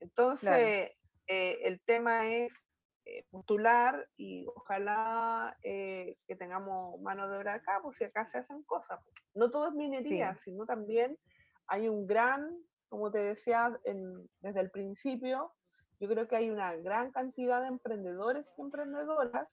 Entonces, 0.00 0.92
eh, 1.26 1.58
el 1.62 1.80
tema 1.82 2.28
es 2.28 2.65
eh, 3.08 3.24
postular 3.30 4.08
y 4.16 4.44
ojalá 4.56 5.56
eh, 5.62 6.18
que 6.26 6.34
tengamos 6.34 7.00
mano 7.00 7.28
de 7.28 7.38
obra 7.38 7.54
acá, 7.54 7.78
pues 7.80 7.98
si 7.98 8.04
acá 8.04 8.26
se 8.26 8.38
hacen 8.38 8.64
cosas. 8.64 8.98
No 9.32 9.48
todo 9.48 9.68
es 9.68 9.74
minería, 9.74 10.34
sino 10.34 10.66
también 10.66 11.16
hay 11.68 11.88
un 11.88 12.08
gran, 12.08 12.50
como 12.88 13.12
te 13.12 13.18
decía 13.18 13.78
desde 14.40 14.60
el 14.60 14.72
principio, 14.72 15.52
yo 16.00 16.08
creo 16.08 16.26
que 16.26 16.34
hay 16.34 16.50
una 16.50 16.74
gran 16.74 17.12
cantidad 17.12 17.60
de 17.60 17.68
emprendedores 17.68 18.52
y 18.58 18.60
emprendedoras 18.60 19.48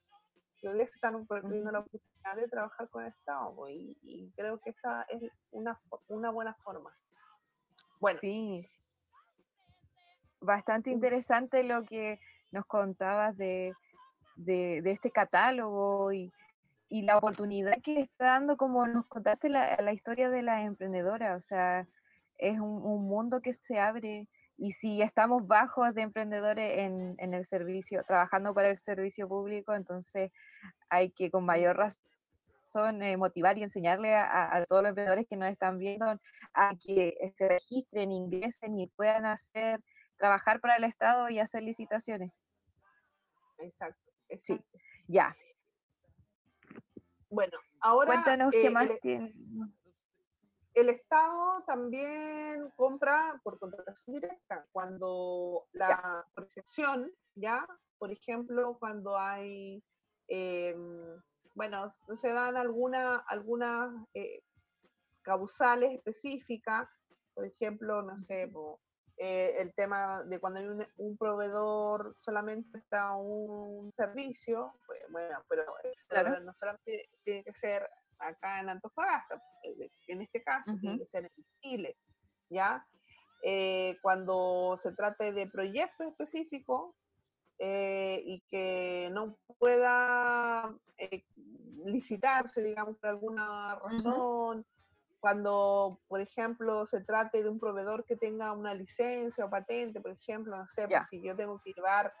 que 0.56 0.68
hoy 0.68 0.80
están 0.80 1.24
perdiendo 1.24 1.70
la 1.70 1.78
oportunidad 1.78 2.34
de 2.34 2.48
trabajar 2.48 2.88
con 2.88 3.04
el 3.04 3.10
Estado 3.10 3.54
pues, 3.54 3.72
y, 3.76 4.32
creo 4.36 4.58
que 4.58 4.70
esta 4.70 5.02
es 5.02 5.30
una, 5.52 5.80
una 6.08 6.30
buena 6.30 6.54
forma. 6.64 6.92
Bueno. 8.00 8.18
Sí. 8.18 8.68
Bastante 10.40 10.90
interesante 10.90 11.62
lo 11.62 11.84
que 11.84 12.18
nos 12.54 12.64
contabas 12.66 13.36
de, 13.36 13.74
este 14.46 15.10
catálogo 15.10 16.12
y, 16.12 16.32
la 16.90 17.18
oportunidad 17.18 17.82
que 17.82 18.02
está 18.02 18.26
dando, 18.26 18.56
como 18.56 18.86
nos 18.86 19.06
contaste 19.06 19.48
la, 19.48 19.76
la 19.82 19.92
historia 19.92 20.30
de 20.30 20.42
la 20.42 20.62
emprendedora, 20.62 21.34
o 21.34 21.40
sea, 21.40 21.88
es 22.38 22.60
un, 22.60 23.08
mundo 23.08 23.40
que 23.40 23.52
se 23.52 23.80
abre 23.80 24.28
y 24.56 24.70
si 24.70 25.02
estamos 25.02 25.44
bajos 25.44 25.92
de 25.94 26.02
emprendedores 26.02 26.78
en, 26.78 27.34
el 27.34 27.44
servicio, 27.44 28.04
trabajando 28.06 28.54
para 28.54 28.68
el 28.68 28.76
servicio 28.76 29.26
público, 29.28 29.74
entonces 29.74 30.30
hay 30.88 31.10
que 31.10 31.32
con 31.32 31.44
mayor 31.44 31.76
razón 31.76 33.02
eh, 33.02 33.16
motivar 33.16 33.58
y 33.58 33.64
enseñarle 33.64 34.14
a, 34.14 34.54
a, 34.54 34.64
todos 34.66 34.82
los 34.82 34.90
emprendedores 34.90 35.26
que 35.28 35.36
nos 35.36 35.50
están 35.50 35.78
viendo 35.78 36.06
a 36.54 36.76
que 36.80 37.32
se 37.36 37.48
registren, 37.48 38.12
ingresen 38.12 38.78
y 38.78 38.86
puedan 38.86 39.26
hacer, 39.26 39.80
trabajar 40.16 40.60
para 40.60 40.76
el 40.76 40.84
Estado 40.84 41.28
y 41.28 41.40
hacer 41.40 41.64
licitaciones 41.64 42.30
exacto, 43.66 44.12
Sí, 44.40 44.60
ya. 45.06 45.36
Bueno, 47.30 47.58
ahora... 47.80 48.12
Cuéntanos 48.12 48.52
qué 48.52 48.66
eh, 48.66 48.70
más 48.70 48.88
el, 48.88 49.00
tiene. 49.00 49.34
El 50.74 50.88
Estado 50.88 51.62
también 51.66 52.70
compra 52.76 53.40
por 53.44 53.58
contratación 53.58 54.14
directa. 54.14 54.66
Cuando 54.72 55.66
la 55.72 56.26
percepción, 56.34 57.10
ya, 57.34 57.66
por 57.98 58.10
ejemplo, 58.10 58.76
cuando 58.78 59.16
hay, 59.16 59.82
em, 60.28 61.20
bueno, 61.54 61.92
se 62.16 62.32
dan 62.32 62.56
algunas 62.56 63.22
algunas 63.28 63.94
eh, 64.14 64.42
causales 65.22 65.92
específicas, 65.92 66.88
por 67.34 67.46
ejemplo, 67.46 68.02
no 68.02 68.18
sé, 68.18 68.50
eh, 69.16 69.54
el 69.60 69.72
tema 69.74 70.24
de 70.24 70.40
cuando 70.40 70.58
hay 70.58 70.66
un, 70.96 71.16
proveedor 71.16 72.16
solamente 72.18 72.78
está 72.78 73.14
un 73.14 73.92
servicio, 73.92 74.74
pues, 74.86 75.00
bueno, 75.10 75.38
pero 75.48 75.64
no 76.42 76.52
solamente 76.58 77.08
tiene 77.22 77.44
que 77.44 77.54
ser 77.54 77.88
acá 78.18 78.60
en 78.60 78.70
Antofagasta, 78.70 79.40
eh, 79.62 79.90
en 80.08 80.22
este 80.22 80.42
caso 80.42 80.72
tiene 80.80 80.98
que 80.98 81.06
ser 81.06 81.24
en 81.24 81.44
Chile, 81.60 81.96
¿ya? 82.50 82.84
Eh, 83.44 83.98
cuando 84.02 84.78
se 84.82 84.92
trate 84.92 85.32
de 85.32 85.46
proyectos 85.46 86.08
específicos 86.08 86.94
y 87.56 88.42
que 88.50 89.10
no 89.12 89.38
pueda 89.58 90.76
licitarse, 91.84 92.62
digamos, 92.62 92.98
por 92.98 93.10
alguna 93.10 93.76
razón, 93.76 94.66
cuando, 95.24 96.02
por 96.06 96.20
ejemplo, 96.20 96.84
se 96.84 97.00
trate 97.00 97.42
de 97.42 97.48
un 97.48 97.58
proveedor 97.58 98.04
que 98.04 98.14
tenga 98.14 98.52
una 98.52 98.74
licencia 98.74 99.46
o 99.46 99.48
patente, 99.48 100.02
por 100.02 100.10
ejemplo, 100.10 100.54
no 100.54 100.68
sé, 100.68 100.86
pues, 100.86 101.08
si 101.08 101.22
yo 101.22 101.34
tengo 101.34 101.62
que 101.64 101.72
llevar, 101.72 102.12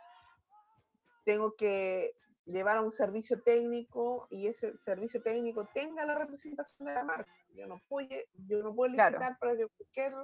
tengo 1.22 1.54
que 1.54 2.16
llevar 2.46 2.78
a 2.78 2.80
un 2.80 2.90
servicio 2.90 3.42
técnico 3.42 4.26
y 4.30 4.46
ese 4.46 4.78
servicio 4.78 5.20
técnico 5.22 5.68
tenga 5.74 6.06
la 6.06 6.14
representación 6.14 6.88
de 6.88 6.94
la 6.94 7.04
marca. 7.04 7.30
Yo 7.50 7.66
no 7.66 7.78
puedo, 7.90 8.08
yo 8.46 8.62
no 8.62 8.74
puedo 8.74 8.90
licitar 8.94 9.38
para 9.38 9.54
que 9.54 9.66
cualquier, 9.66 10.14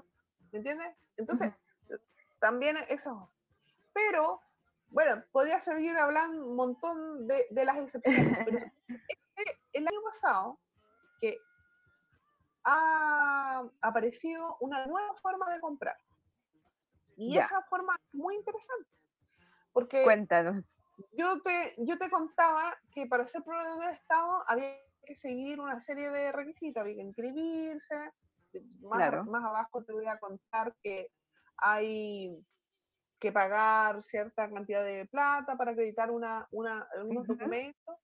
¿me 0.51 0.59
entiendes? 0.61 0.97
Entonces, 1.19 1.53
también 2.39 2.77
eso. 2.89 3.31
Pero, 3.93 4.41
bueno, 4.89 5.23
podría 5.33 5.61
seguir 5.61 5.99
hablando 5.99 6.47
un 6.47 6.57
montón 6.57 7.27
de, 7.27 7.47
de 7.51 7.65
las 7.67 7.77
excepciones, 7.77 8.39
pero 8.47 8.59
el 9.75 9.87
año 9.87 10.01
pasado, 10.11 10.59
que 11.21 11.37
ha 12.65 13.65
aparecido 13.81 14.57
una 14.61 14.87
nueva 14.87 15.15
forma 15.23 15.51
de 15.53 15.61
comprar. 15.61 15.97
Y 17.17 17.37
esa 17.37 17.63
forma 17.69 17.95
es 17.95 18.15
muy 18.15 18.35
interesante. 18.35 18.89
Porque 19.73 20.03
Cuéntanos. 20.05 20.65
Yo 21.13 21.41
te, 21.43 21.75
yo 21.79 21.99
te 21.99 22.11
contaba 22.11 22.77
que 22.93 23.07
para 23.07 23.27
ser 23.27 23.43
proveedor 23.43 23.81
de 23.81 23.93
Estado 23.93 24.43
había 24.47 24.77
que 25.05 25.17
seguir 25.17 25.61
una 25.61 25.81
serie 25.81 26.11
de 26.11 26.33
requisitos, 26.33 26.81
había 26.81 26.97
que 26.97 27.03
inscribirse, 27.03 28.13
más, 28.81 29.27
más 29.27 29.45
abajo 29.45 29.85
te 29.85 29.93
voy 29.93 30.07
a 30.07 30.19
contar 30.19 30.75
que 30.83 31.09
hay 31.57 32.45
que 33.19 33.33
pagar 33.33 34.03
cierta 34.03 34.51
cantidad 34.51 34.85
de 34.85 35.07
plata 35.07 35.57
para 35.57 35.73
acreditar 35.73 36.11
una, 36.11 36.49
una, 36.51 36.89
unos 37.05 37.27
documentos, 37.27 37.97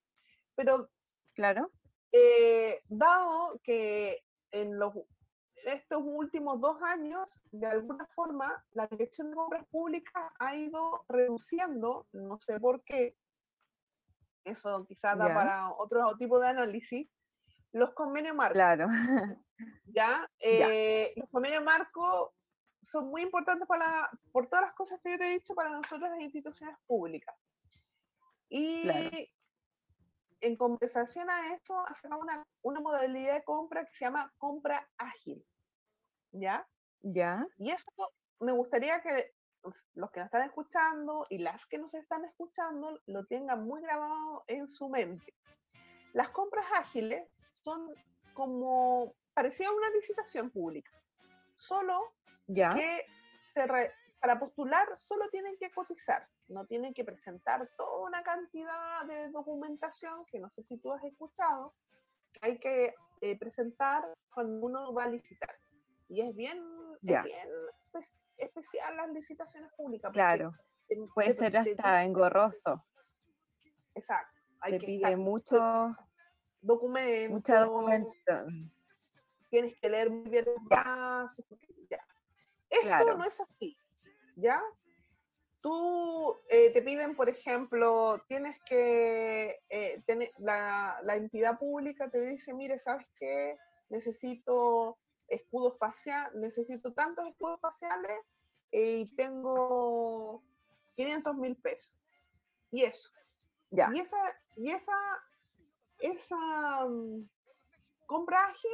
pero 0.55 0.89
claro. 1.33 1.71
Eh, 2.11 2.81
dado 2.87 3.59
que 3.63 4.23
en 4.51 4.77
los 4.77 4.93
estos 5.65 6.01
últimos 6.03 6.61
dos 6.61 6.81
años, 6.81 7.41
de 7.51 7.67
alguna 7.67 8.05
forma, 8.15 8.63
la 8.71 8.87
Dirección 8.87 9.29
de 9.29 9.35
Compras 9.35 9.65
Públicas 9.69 10.31
ha 10.39 10.55
ido 10.55 11.03
reduciendo, 11.09 12.07
no 12.13 12.39
sé 12.39 12.59
por 12.59 12.83
qué, 12.83 13.17
eso 14.45 14.85
quizás 14.87 15.17
da 15.17 15.33
para 15.33 15.73
otro 15.73 16.15
tipo 16.17 16.39
de 16.39 16.47
análisis, 16.47 17.09
los 17.73 17.93
convenios 17.93 18.35
marcos. 18.35 18.55
Claro. 18.55 18.87
¿Ya? 19.85 20.29
Eh, 20.39 21.13
los 21.17 21.29
convenios 21.29 21.63
marcos 21.63 22.31
son 22.81 23.09
muy 23.09 23.21
importantes 23.21 23.67
para 23.67 24.09
por 24.31 24.47
todas 24.47 24.67
las 24.67 24.73
cosas 24.73 24.99
que 25.03 25.11
yo 25.11 25.17
te 25.17 25.27
he 25.27 25.33
dicho 25.33 25.53
para 25.53 25.69
nosotros 25.69 26.09
las 26.09 26.21
instituciones 26.21 26.77
públicas. 26.85 27.35
Y 28.49 28.87
en 30.41 30.55
compensación 30.55 31.29
a 31.29 31.53
eso, 31.53 31.79
hacemos 31.87 32.19
una, 32.21 32.43
una 32.61 32.79
modalidad 32.79 33.35
de 33.35 33.43
compra 33.43 33.85
que 33.85 33.93
se 33.93 34.05
llama 34.05 34.31
compra 34.37 34.87
ágil. 34.97 35.45
¿Ya? 36.31 36.67
Ya. 37.01 37.47
Y 37.57 37.71
eso 37.71 37.89
me 38.39 38.51
gustaría 38.51 39.01
que 39.01 39.31
los 39.95 40.11
que 40.11 40.19
nos 40.19 40.25
están 40.27 40.43
escuchando 40.43 41.25
y 41.29 41.39
las 41.39 41.65
que 41.65 41.77
nos 41.77 41.93
están 41.93 42.25
escuchando 42.25 42.99
lo 43.05 43.25
tengan 43.25 43.65
muy 43.65 43.81
grabado 43.81 44.43
en 44.47 44.67
su 44.67 44.89
mente. 44.89 45.33
Las 46.13 46.29
compras 46.29 46.65
ágiles 46.73 47.27
son 47.63 47.93
como 48.33 49.13
parecía 49.33 49.71
una 49.71 49.89
licitación 49.89 50.49
pública, 50.51 50.91
solo 51.55 52.13
ya. 52.47 52.73
que 52.73 53.05
para 54.19 54.39
postular 54.39 54.87
solo 54.97 55.29
tienen 55.29 55.57
que 55.57 55.71
cotizar, 55.71 56.27
no 56.47 56.65
tienen 56.65 56.93
que 56.93 57.05
presentar 57.05 57.69
toda 57.77 58.07
una 58.07 58.23
cantidad 58.23 59.05
de 59.07 59.29
documentación 59.29 60.25
que 60.25 60.39
no 60.39 60.49
sé 60.49 60.63
si 60.63 60.77
tú 60.77 60.91
has 60.91 61.03
escuchado, 61.03 61.75
que 62.33 62.39
hay 62.41 62.59
que 62.59 62.95
eh, 63.21 63.37
presentar 63.37 64.03
cuando 64.33 64.65
uno 64.65 64.93
va 64.93 65.03
a 65.03 65.09
licitar. 65.09 65.55
Y 66.09 66.21
es 66.21 66.35
bien, 66.35 66.63
bien 67.01 67.25
especial 68.37 68.95
las 68.95 69.09
licitaciones 69.09 69.71
públicas. 69.73 70.11
Claro, 70.11 70.53
puede 71.13 71.33
ser 71.33 71.57
hasta 71.57 72.03
engorroso. 72.03 72.85
Exacto. 73.93 74.33
Hay 74.61 74.77
que 74.77 74.85
pide 74.85 75.15
mucho 75.17 75.95
documento. 76.61 77.33
Mucha 77.33 77.59
documento. 77.61 78.45
Tienes 79.49 79.77
que 79.79 79.89
leer 79.89 80.09
muy 80.09 80.29
bien 80.29 80.45
Esto 82.69 83.17
no 83.17 83.23
es 83.23 83.39
así, 83.39 83.77
¿ya? 84.37 84.61
Tú 85.61 86.37
eh, 86.49 86.71
te 86.71 86.81
piden, 86.81 87.15
por 87.15 87.27
ejemplo, 87.29 88.23
tienes 88.27 88.55
que, 88.65 89.59
eh, 89.69 90.01
tener, 90.05 90.31
la, 90.37 90.99
la 91.03 91.15
entidad 91.15 91.57
pública 91.59 92.09
te 92.09 92.21
dice, 92.21 92.53
mire, 92.53 92.79
¿sabes 92.79 93.05
qué? 93.19 93.57
Necesito 93.89 94.97
escudos 95.27 95.77
faciales, 95.77 96.33
necesito 96.35 96.93
tantos 96.93 97.27
escudos 97.27 97.59
faciales 97.59 98.19
eh, 98.71 98.99
y 98.99 99.15
tengo 99.15 100.43
500 100.95 101.35
mil 101.35 101.55
pesos. 101.57 101.95
Y 102.71 102.83
eso. 102.83 103.09
Ya. 103.71 103.89
Y 103.93 103.99
esa, 103.99 104.17
y 104.55 104.69
esa, 104.71 104.97
esa 105.99 106.85
um, 106.85 107.27
compra 108.05 108.45
ágil, 108.45 108.71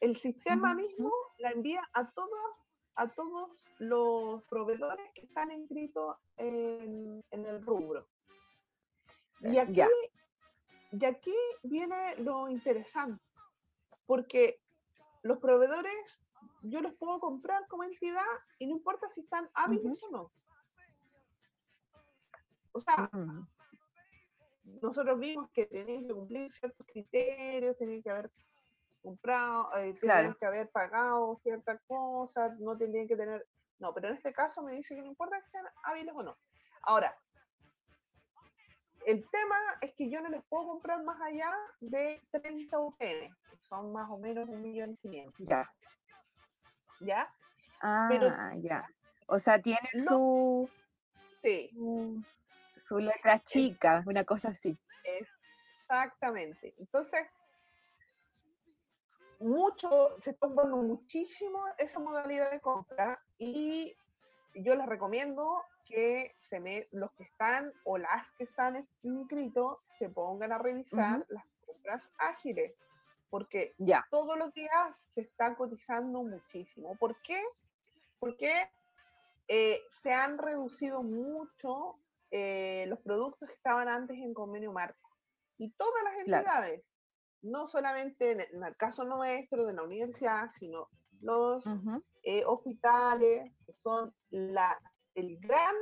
el 0.00 0.16
sistema 0.18 0.74
mismo 0.74 1.12
la 1.38 1.50
envía 1.50 1.82
a 1.92 2.10
todos, 2.12 2.56
a 2.96 3.08
todos 3.08 3.50
los 3.78 4.42
proveedores 4.44 5.10
que 5.14 5.22
están 5.22 5.50
inscritos 5.52 6.16
en, 6.36 7.22
el 7.30 7.64
rubro. 7.64 8.08
Y 9.40 9.58
aquí, 9.58 9.82
y 10.92 11.04
aquí 11.04 11.34
viene 11.62 12.16
lo 12.16 12.48
interesante, 12.48 13.22
porque 14.06 14.60
los 15.22 15.38
proveedores 15.38 16.20
yo 16.62 16.80
los 16.80 16.94
puedo 16.94 17.20
comprar 17.20 17.66
como 17.68 17.84
entidad 17.84 18.24
y 18.58 18.66
no 18.66 18.76
importa 18.76 19.08
si 19.10 19.20
están 19.20 19.48
hábiles 19.54 20.02
o 20.04 20.10
no. 20.10 20.32
O 22.72 22.80
sea, 22.80 23.10
nosotros 24.82 25.18
vimos 25.18 25.50
que 25.50 25.66
tenían 25.66 26.06
que 26.06 26.14
cumplir 26.14 26.52
ciertos 26.52 26.86
criterios, 26.86 27.76
tenían 27.76 28.02
que 28.02 28.10
haber 28.10 28.30
comprado, 29.06 29.74
eh, 29.76 29.94
tenían 30.00 30.34
que 30.34 30.46
haber 30.46 30.68
pagado 30.70 31.38
ciertas 31.42 31.80
cosas, 31.86 32.58
no 32.58 32.76
tendrían 32.76 33.06
que 33.06 33.16
tener... 33.16 33.46
No, 33.78 33.94
pero 33.94 34.08
en 34.08 34.14
este 34.14 34.32
caso 34.32 34.62
me 34.62 34.74
dice 34.74 34.94
que 34.96 35.02
no 35.02 35.08
importa 35.08 35.40
que 35.40 35.48
sean 35.50 35.66
hábiles 35.84 36.12
o 36.14 36.22
no. 36.22 36.36
Ahora, 36.82 37.16
el 39.06 39.24
tema 39.30 39.56
es 39.80 39.94
que 39.94 40.10
yo 40.10 40.20
no 40.20 40.28
les 40.28 40.42
puedo 40.48 40.66
comprar 40.66 41.04
más 41.04 41.20
allá 41.20 41.52
de 41.80 42.20
30 42.32 42.78
UTN, 42.80 42.96
que 42.98 43.56
son 43.60 43.92
más 43.92 44.10
o 44.10 44.18
menos 44.18 44.48
un 44.48 44.60
millón 44.60 44.98
Ya. 45.38 45.70
¿Ya? 47.00 47.32
Ah, 47.80 48.08
Pero, 48.10 48.28
ya. 48.56 48.88
O 49.28 49.38
sea, 49.38 49.62
tiene 49.62 49.88
su, 50.08 50.68
sí. 51.42 51.70
su, 52.76 52.98
letra 52.98 53.38
chica, 53.44 54.02
una 54.06 54.24
cosa 54.24 54.48
así. 54.48 54.76
Exactamente. 55.04 56.74
Entonces, 56.78 57.26
mucho, 59.40 60.20
se 60.20 60.30
está 60.30 60.46
usando 60.46 60.76
muchísimo 60.76 61.64
esa 61.78 61.98
modalidad 61.98 62.50
de 62.50 62.60
compra 62.60 63.20
y 63.38 63.96
yo 64.54 64.74
les 64.74 64.86
recomiendo 64.86 65.62
que 65.84 66.34
se 66.48 66.60
me, 66.60 66.88
los 66.92 67.12
que 67.12 67.24
están 67.24 67.72
o 67.84 67.98
las 67.98 68.28
que 68.32 68.44
están 68.44 68.88
inscritos 69.02 69.78
se 69.98 70.08
pongan 70.08 70.52
a 70.52 70.58
revisar 70.58 71.24
las 71.28 71.44
compras 71.64 72.08
ágiles, 72.18 72.74
porque 73.30 73.74
ya. 73.78 74.06
todos 74.10 74.36
los 74.38 74.52
días 74.52 74.94
se 75.14 75.22
están 75.22 75.54
cotizando 75.54 76.22
muchísimo. 76.22 76.96
¿Por 76.96 77.20
qué? 77.22 77.42
Porque 78.18 78.68
eh, 79.48 79.80
se 80.02 80.12
han 80.12 80.38
reducido 80.38 81.02
mucho 81.02 81.98
eh, 82.30 82.86
los 82.88 82.98
productos 83.00 83.48
que 83.48 83.54
estaban 83.54 83.88
antes 83.88 84.16
en 84.18 84.34
convenio 84.34 84.72
marco. 84.72 85.08
Y 85.58 85.70
todas 85.70 86.02
las 86.04 86.14
entidades, 86.18 86.95
no 87.46 87.68
solamente 87.68 88.32
en 88.32 88.64
el, 88.64 88.76
caso 88.76 89.04
nuestro 89.04 89.64
de 89.64 89.72
la 89.72 89.82
universidad, 89.82 90.50
sino 90.58 90.88
los 91.20 91.64
eh, 92.22 92.44
hospitales, 92.44 93.52
que 93.64 93.72
son 93.72 94.14
la 94.30 94.78
el 95.14 95.38
gran, 95.38 95.74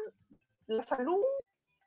la 0.66 0.84
salud 0.84 1.24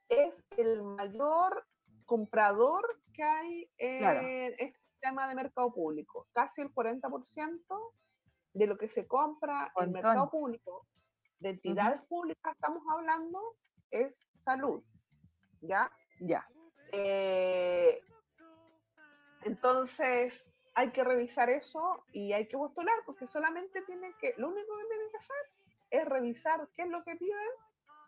es 0.09 0.33
el 0.57 0.83
mayor 0.83 1.65
comprador 2.05 3.01
que 3.13 3.23
hay 3.23 3.71
en 3.77 4.53
este 4.57 4.79
sistema 4.91 5.27
de 5.27 5.35
mercado 5.35 5.73
público. 5.73 6.27
Casi 6.33 6.61
el 6.61 6.73
40% 6.73 7.93
de 8.53 8.67
lo 8.67 8.77
que 8.77 8.89
se 8.89 9.07
compra 9.07 9.71
en 9.77 9.85
el 9.85 9.91
mercado 9.91 10.29
público, 10.29 10.85
de 11.39 11.51
entidades 11.51 12.01
públicas 12.03 12.53
estamos 12.53 12.83
hablando, 12.91 13.55
es 13.91 14.27
salud. 14.41 14.83
¿Ya? 15.61 15.91
Ya. 16.19 16.45
Eh, 16.91 17.99
entonces, 19.47 20.45
hay 20.75 20.91
que 20.91 21.03
revisar 21.03 21.49
eso 21.49 22.05
y 22.11 22.33
hay 22.33 22.47
que 22.47 22.57
postular, 22.57 22.95
porque 23.05 23.27
solamente 23.27 23.81
tiene 23.83 24.13
que, 24.19 24.33
lo 24.37 24.49
único 24.49 24.77
que 24.77 24.85
tienen 24.85 25.09
que 25.11 25.17
hacer 25.17 25.35
es 25.89 26.05
revisar 26.05 26.69
qué 26.75 26.83
es 26.83 26.89
lo 26.89 27.03
que 27.03 27.15
piden 27.15 27.49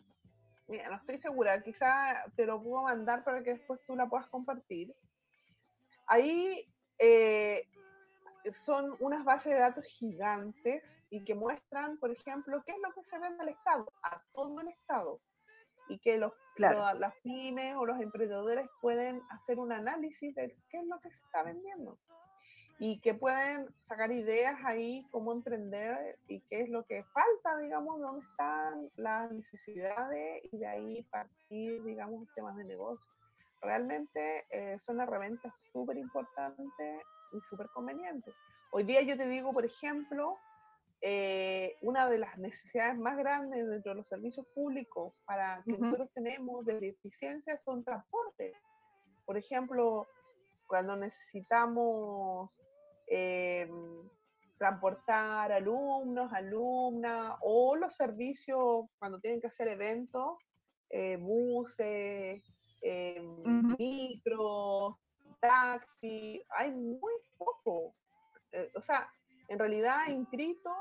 mira, 0.67 0.89
no 0.89 0.97
estoy 0.97 1.17
segura, 1.17 1.61
quizá 1.63 2.25
te 2.35 2.45
lo 2.45 2.61
puedo 2.61 2.83
mandar 2.83 3.23
para 3.23 3.43
que 3.43 3.53
después 3.53 3.79
tú 3.85 3.95
la 3.95 4.07
puedas 4.07 4.27
compartir. 4.27 4.93
ahí 6.07 6.65
eh, 6.99 7.63
son 8.53 8.95
unas 8.99 9.23
bases 9.23 9.53
de 9.53 9.59
datos 9.59 9.85
gigantes 9.85 10.97
y 11.09 11.23
que 11.23 11.35
muestran, 11.35 11.97
por 11.97 12.11
ejemplo, 12.11 12.63
qué 12.65 12.73
es 12.73 12.77
lo 12.81 12.93
que 12.93 13.03
se 13.03 13.19
vende 13.19 13.43
al 13.43 13.49
Estado, 13.49 13.91
a 14.03 14.21
todo 14.33 14.61
el 14.61 14.69
Estado. 14.69 15.19
Y 15.89 15.99
que 15.99 16.17
los, 16.17 16.33
las 16.57 17.15
pymes 17.23 17.75
o 17.75 17.85
los 17.85 17.99
emprendedores 18.01 18.67
pueden 18.81 19.21
hacer 19.29 19.57
un 19.57 19.71
análisis 19.71 20.35
de 20.35 20.55
qué 20.69 20.79
es 20.79 20.85
lo 20.85 20.99
que 20.99 21.09
se 21.09 21.23
está 21.23 21.43
vendiendo. 21.43 21.97
Y 22.79 22.99
que 22.99 23.15
pueden 23.15 23.67
sacar 23.79 24.11
ideas 24.11 24.55
ahí, 24.63 25.05
cómo 25.11 25.31
emprender 25.31 26.19
y 26.27 26.41
qué 26.41 26.61
es 26.61 26.69
lo 26.69 26.85
que 26.85 27.03
falta, 27.05 27.57
digamos, 27.57 27.99
dónde 27.99 28.25
están 28.25 28.91
las 28.97 29.31
necesidades 29.31 30.43
y 30.51 30.57
de 30.57 30.67
ahí 30.67 31.03
partir, 31.09 31.83
digamos, 31.83 32.27
temas 32.35 32.55
de 32.55 32.65
negocio. 32.65 33.05
Realmente 33.61 34.45
eh, 34.51 34.77
son 34.79 35.01
herramientas 35.01 35.53
súper 35.71 35.97
importantes 35.97 37.01
y 37.33 37.39
súper 37.49 37.67
conveniente. 37.69 38.31
Hoy 38.71 38.83
día 38.83 39.01
yo 39.01 39.17
te 39.17 39.27
digo, 39.27 39.51
por 39.53 39.65
ejemplo, 39.65 40.37
eh, 41.01 41.75
una 41.81 42.09
de 42.09 42.17
las 42.17 42.37
necesidades 42.37 42.97
más 42.97 43.17
grandes 43.17 43.67
dentro 43.67 43.91
de 43.91 43.97
los 43.97 44.07
servicios 44.07 44.45
públicos 44.53 45.13
para 45.25 45.61
que 45.63 45.77
nosotros 45.77 46.09
tenemos 46.13 46.65
de 46.65 46.89
eficiencia 46.89 47.57
son 47.57 47.83
transportes. 47.83 48.55
Por 49.25 49.37
ejemplo, 49.37 50.07
cuando 50.67 50.95
necesitamos 50.95 52.49
em, 53.07 54.07
transportar 54.57 55.51
alumnos, 55.51 56.31
alumnas, 56.33 57.37
o 57.41 57.75
los 57.75 57.95
servicios 57.95 58.85
cuando 58.99 59.19
tienen 59.19 59.39
que 59.39 59.47
hacer 59.47 59.67
eventos, 59.67 60.37
eh, 60.89 61.17
buses, 61.17 62.43
em, 62.81 63.75
micros, 63.77 64.95
taxi, 65.39 66.43
hay 66.49 66.71
muy 66.71 67.13
poco. 67.37 67.95
Eh, 68.51 68.71
o 68.75 68.81
sea, 68.81 69.09
en 69.49 69.59
realidad 69.59 70.07
inscritos 70.09 70.73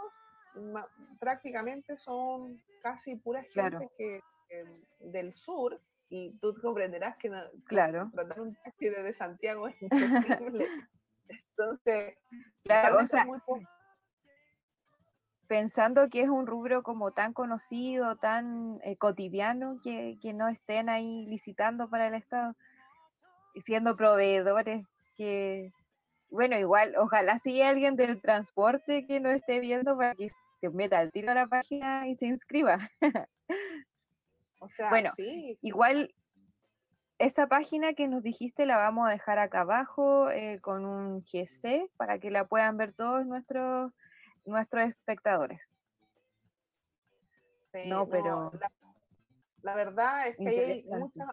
prácticamente 1.20 1.98
son 1.98 2.62
casi 2.82 3.16
pura 3.16 3.42
gente 3.42 3.90
que, 3.98 4.20
del 5.00 5.34
sur 5.34 5.80
y 6.08 6.38
tú 6.38 6.54
comprenderás 6.62 7.16
que 7.16 7.30
claro. 7.66 8.10
tratar 8.14 8.40
un 8.40 8.54
taxi 8.54 8.88
desde 8.88 9.12
Santiago 9.12 9.68
es 9.68 9.74
imposible. 9.82 10.68
Entonces, 11.58 12.14
claro, 12.64 12.98
o 12.98 13.06
sea, 13.06 13.26
pensando 15.46 16.08
que 16.08 16.22
es 16.22 16.28
un 16.28 16.46
rubro 16.46 16.82
como 16.82 17.12
tan 17.12 17.32
conocido, 17.32 18.16
tan 18.16 18.80
eh, 18.82 18.96
cotidiano, 18.96 19.80
que, 19.82 20.18
que, 20.20 20.32
no 20.32 20.48
estén 20.48 20.88
ahí 20.88 21.26
licitando 21.26 21.88
para 21.88 22.08
el 22.08 22.14
Estado 22.14 22.54
siendo 23.60 23.96
proveedores 23.96 24.84
que, 25.16 25.72
bueno, 26.28 26.58
igual, 26.58 26.94
ojalá 26.98 27.38
si 27.38 27.62
alguien 27.62 27.96
del 27.96 28.20
transporte 28.20 29.06
que 29.06 29.20
no 29.20 29.30
esté 29.30 29.60
viendo 29.60 29.96
para 29.96 30.14
que 30.14 30.28
se 30.60 30.70
meta 30.70 30.98
al 30.98 31.10
tiro 31.10 31.30
a 31.32 31.34
la 31.34 31.46
página 31.46 32.08
y 32.08 32.14
se 32.16 32.26
inscriba. 32.26 32.78
O 34.58 34.68
sea, 34.70 34.88
bueno, 34.88 35.12
igual 35.60 36.14
esa 37.18 37.46
página 37.46 37.94
que 37.94 38.08
nos 38.08 38.22
dijiste 38.22 38.66
la 38.66 38.76
vamos 38.76 39.08
a 39.08 39.12
dejar 39.12 39.38
acá 39.38 39.60
abajo 39.60 40.30
eh, 40.30 40.60
con 40.60 40.84
un 40.84 41.22
GC 41.22 41.90
para 41.96 42.18
que 42.18 42.30
la 42.30 42.46
puedan 42.46 42.76
ver 42.76 42.92
todos 42.92 43.26
nuestros, 43.26 43.92
nuestros 44.44 44.84
espectadores. 44.84 45.72
no, 47.86 48.08
pero... 48.08 48.52
la, 49.62 49.74
verdad 49.74 50.28
es 50.28 50.36
que 50.36 50.82
hay 50.92 50.98
muchas 50.98 51.28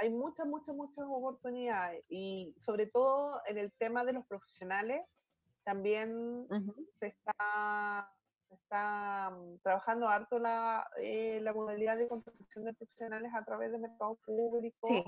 hay 0.00 0.08
muchas, 0.08 0.46
muchas, 0.46 0.74
muchas 0.74 1.04
oportunidades 1.06 2.02
y 2.08 2.54
sobre 2.58 2.86
todo 2.86 3.38
en 3.46 3.58
el 3.58 3.70
tema 3.72 4.02
de 4.02 4.14
los 4.14 4.26
profesionales 4.26 5.02
también 5.62 6.46
se 6.98 7.08
está 7.08 8.10
se 8.50 8.56
está 8.56 9.30
mm, 9.30 9.58
trabajando 9.62 10.08
harto 10.08 10.38
la, 10.38 10.90
eh, 11.00 11.40
la 11.40 11.52
modalidad 11.52 11.96
de 11.96 12.08
contratación 12.08 12.64
de 12.64 12.74
profesionales 12.74 13.32
a 13.34 13.44
través 13.44 13.70
del 13.70 13.80
mercado 13.80 14.16
público. 14.26 14.88
Sí. 14.88 15.04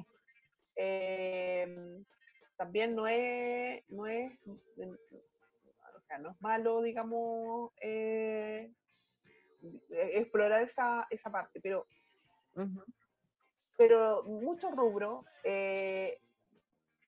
Em, 0.76 2.04
también 2.56 2.94
no 2.94 3.06
es, 3.06 3.82
no 3.88 4.06
es, 4.06 4.32
o 4.46 6.00
sea, 6.06 6.18
no 6.18 6.30
es 6.30 6.40
malo, 6.40 6.80
digamos, 6.80 7.72
eh, 7.80 8.72
e, 9.90 10.18
explorar 10.18 10.62
esa, 10.62 11.06
esa 11.10 11.30
parte, 11.30 11.60
pero 11.60 11.86
pero 13.76 14.22
muchos 14.24 14.70
rubros 14.76 15.24
eh, 15.42 16.20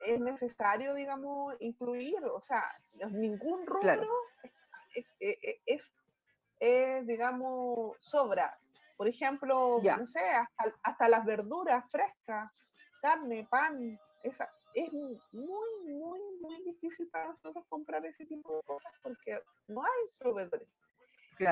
es 0.00 0.18
necesario, 0.18 0.94
digamos, 0.94 1.54
incluir, 1.60 2.16
o 2.24 2.40
sea, 2.40 2.62
ningún 3.10 3.66
rubro 3.66 4.02
es, 4.94 5.06
es, 5.66 5.82
digamos, 7.04 7.96
sobra. 7.98 8.58
Por 8.96 9.08
ejemplo, 9.08 9.80
no 9.82 10.06
sé, 10.06 10.20
hasta, 10.82 11.08
las 11.08 11.24
verduras 11.24 11.84
frescas, 11.90 12.50
carne, 13.02 13.46
pan, 13.50 13.98
esa, 14.22 14.48
es 14.72 14.92
muy, 14.92 15.18
muy, 15.32 16.20
muy 16.40 16.62
difícil 16.64 17.08
para 17.10 17.28
nosotros 17.28 17.64
comprar 17.68 18.04
ese 18.06 18.24
tipo 18.26 18.56
de 18.56 18.62
cosas 18.62 18.92
porque 19.02 19.40
no 19.68 19.82
hay 19.82 20.10
proveedores. 20.18 20.68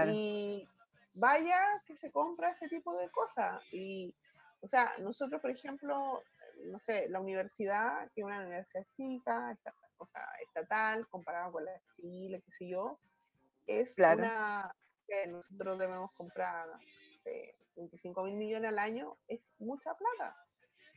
Y 0.06 0.68
vaya 1.14 1.60
que 1.86 1.96
se 1.96 2.12
compra 2.12 2.50
ese 2.50 2.68
tipo 2.68 2.96
de 2.96 3.10
cosas. 3.10 3.60
Y 3.72 4.14
o 4.62 4.68
sea, 4.68 4.92
nosotros, 4.98 5.40
por 5.40 5.50
ejemplo, 5.50 6.22
no 6.66 6.78
sé, 6.78 7.08
la 7.08 7.20
universidad, 7.20 8.08
que 8.14 8.20
es 8.20 8.24
una 8.24 8.38
universidad 8.38 8.86
chica, 8.96 9.58
o 9.98 10.06
sea, 10.06 10.24
estatal, 10.46 11.06
comparada 11.08 11.50
con 11.50 11.64
la 11.64 11.72
de 11.72 11.80
Chile, 11.96 12.42
qué 12.44 12.50
sé 12.52 12.68
yo, 12.68 12.98
es 13.66 13.98
una 13.98 14.72
que 15.06 15.26
nosotros 15.28 15.78
debemos 15.78 16.12
comprar, 16.12 16.68
no 16.68 16.78
sé, 17.22 17.54
25 17.76 18.24
mil 18.24 18.36
millones 18.36 18.70
al 18.70 18.78
año, 18.78 19.16
es 19.28 19.48
mucha 19.58 19.94
plata. 19.94 20.36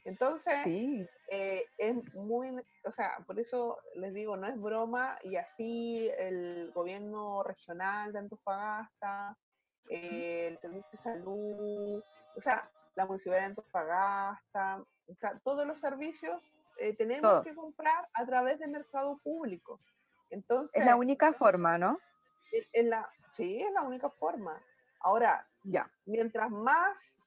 Entonces, 0.05 0.53
eh, 0.67 1.63
es 1.79 2.13
muy, 2.13 2.49
o 2.83 2.91
sea, 2.91 3.17
por 3.25 3.39
eso 3.39 3.79
les 3.95 4.13
digo, 4.13 4.37
no 4.37 4.45
es 4.45 4.59
broma, 4.59 5.17
y 5.23 5.35
así 5.35 6.11
el 6.19 6.71
gobierno 6.73 7.41
regional 7.41 8.13
de 8.13 8.19
Antofagasta, 8.19 9.35
eh, 9.89 10.49
el 10.49 10.59
Servicio 10.59 10.89
de 10.91 10.97
Salud, 10.99 12.03
o 12.35 12.41
sea, 12.41 12.69
la 12.93 13.07
municipalidad 13.07 13.41
de 13.41 13.49
Antofagasta, 13.49 14.85
o 15.07 15.15
sea, 15.15 15.39
todos 15.43 15.65
los 15.65 15.79
servicios 15.79 16.39
eh, 16.77 16.95
tenemos 16.95 17.43
que 17.43 17.55
comprar 17.55 18.07
a 18.13 18.25
través 18.27 18.59
del 18.59 18.69
mercado 18.69 19.17
público. 19.23 19.79
Entonces, 20.29 20.79
es 20.79 20.85
la 20.85 20.97
única 20.97 21.33
forma, 21.33 21.79
¿no? 21.79 21.99
En 22.73 22.91
la, 22.91 23.09
sí, 23.35 23.61
es 23.61 23.71
la 23.73 23.81
única 23.81 24.09
forma. 24.09 24.61
Ahora, 25.01 25.47
ya. 25.63 25.89
mientras 26.05 26.49
más, 26.49 27.17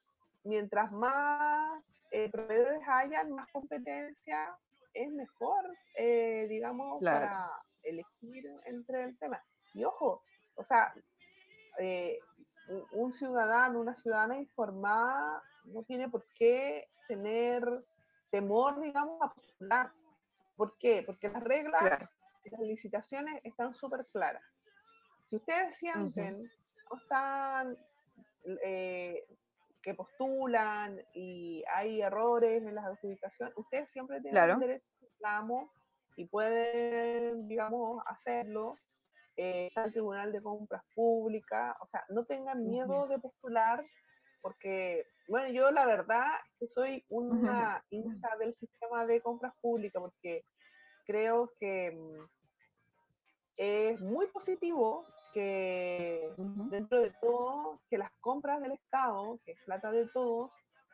mientras 0.45 0.91
más 0.93 1.95
eh, 2.11 2.31
proveedores 2.31 2.81
hayan, 2.89 3.31
más 3.33 3.49
competencia, 3.53 4.57
es 4.95 5.11
mejor, 5.11 5.65
eh, 5.97 6.47
digamos, 6.49 7.03
para 7.03 7.51
elegir 7.83 8.45
entre 8.65 9.05
el 9.05 9.19
tema. 9.19 9.43
Y 9.75 9.85
ojo, 9.85 10.23
o 10.57 10.65
sea, 10.65 10.93
un 12.93 13.13
ciudadano, 13.13 13.81
una 13.81 13.95
ciudadana 13.95 14.37
informada 14.37 15.43
no 15.65 15.83
tiene 15.85 16.09
por 16.09 16.27
qué 16.35 16.89
tener 17.07 17.63
temor, 18.31 18.81
digamos, 18.81 19.21
a 19.23 19.33
postular. 19.33 19.93
¿Por 20.57 20.77
qué? 20.79 21.03
Porque 21.05 21.29
las 21.29 21.43
reglas 21.43 22.11
y 22.45 22.51
las 22.51 22.61
licitaciones 22.61 23.41
están 23.45 23.75
súper 23.75 24.07
claras. 24.13 24.43
Si 25.29 25.37
ustedes 25.37 25.77
sienten 25.77 26.51
no 26.91 26.97
están, 26.97 27.77
eh, 28.65 29.25
que 29.83 29.95
postulan 29.95 31.01
y 31.15 31.63
hay 31.73 32.01
errores 32.01 32.63
en 32.63 32.75
las 32.75 32.87
adjudicaciones, 32.87 33.55
ustedes 33.57 33.91
siempre 33.91 34.21
tienen 34.21 34.51
el 34.51 34.59
derecho 34.59 34.87
a 34.91 35.05
reclamo 35.05 35.73
y 36.17 36.25
pueden, 36.27 37.47
digamos, 37.49 38.03
hacerlo. 38.07 38.75
Eh, 39.41 39.71
al 39.77 39.93
Tribunal 39.93 40.33
de 40.33 40.43
Compras 40.43 40.83
Públicas, 40.97 41.77
o 41.81 41.87
sea, 41.87 42.05
no 42.09 42.25
tengan 42.25 42.69
miedo 42.69 43.07
de 43.07 43.21
postular 43.21 43.87
porque 44.41 45.07
bueno, 45.29 45.53
yo 45.53 45.71
la 45.71 45.85
verdad 45.85 46.27
que 46.59 46.69
soy 46.69 47.05
una 47.09 47.85
hincha 47.91 48.29
del 48.41 48.55
sistema 48.55 49.07
de 49.07 49.21
compras 49.21 49.55
públicas 49.61 50.01
porque 50.01 50.45
creo 51.07 51.53
que 51.61 51.93
mm, 51.93 52.25
es 53.59 54.01
muy 54.01 54.27
positivo 54.29 55.07
que 55.39 56.35
dentro 56.37 57.01
de 57.01 57.11
todo, 57.21 57.81
que 57.89 57.97
las 57.97 58.11
compras 58.21 58.61
del 58.61 58.73
Estado, 58.73 59.39
que 59.45 59.53
es 59.53 59.59
plata 59.65 59.93
de 59.93 60.07
todos, 60.09 60.51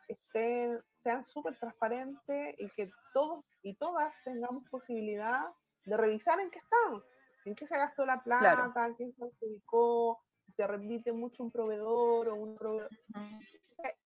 estén, 0.07 0.83
sean 0.99 1.25
súper 1.25 1.59
transparentes 1.59 2.55
y 2.59 2.69
que 2.77 2.91
todos 3.15 3.43
y 3.63 3.75
todas 3.77 4.15
tengamos 4.23 4.69
posibilidad 4.69 5.47
de 5.87 5.97
revisar 5.97 6.41
en 6.41 6.51
qué 6.51 6.59
están, 6.59 7.03
en 7.47 7.55
qué 7.55 7.67
se 7.67 7.79
gastó 7.79 8.05
la 8.05 8.23
plata, 8.23 8.87
en 8.87 8.97
qué 8.97 9.11
se 9.13 9.25
adjudicó, 9.25 10.21
si 10.45 10.53
se 10.53 10.67
repite 10.67 11.11
mucho 11.13 11.43
un 11.43 11.51
proveedor 11.51 12.29
o 12.29 12.35
un 12.35 12.55
proveedor. 12.55 12.91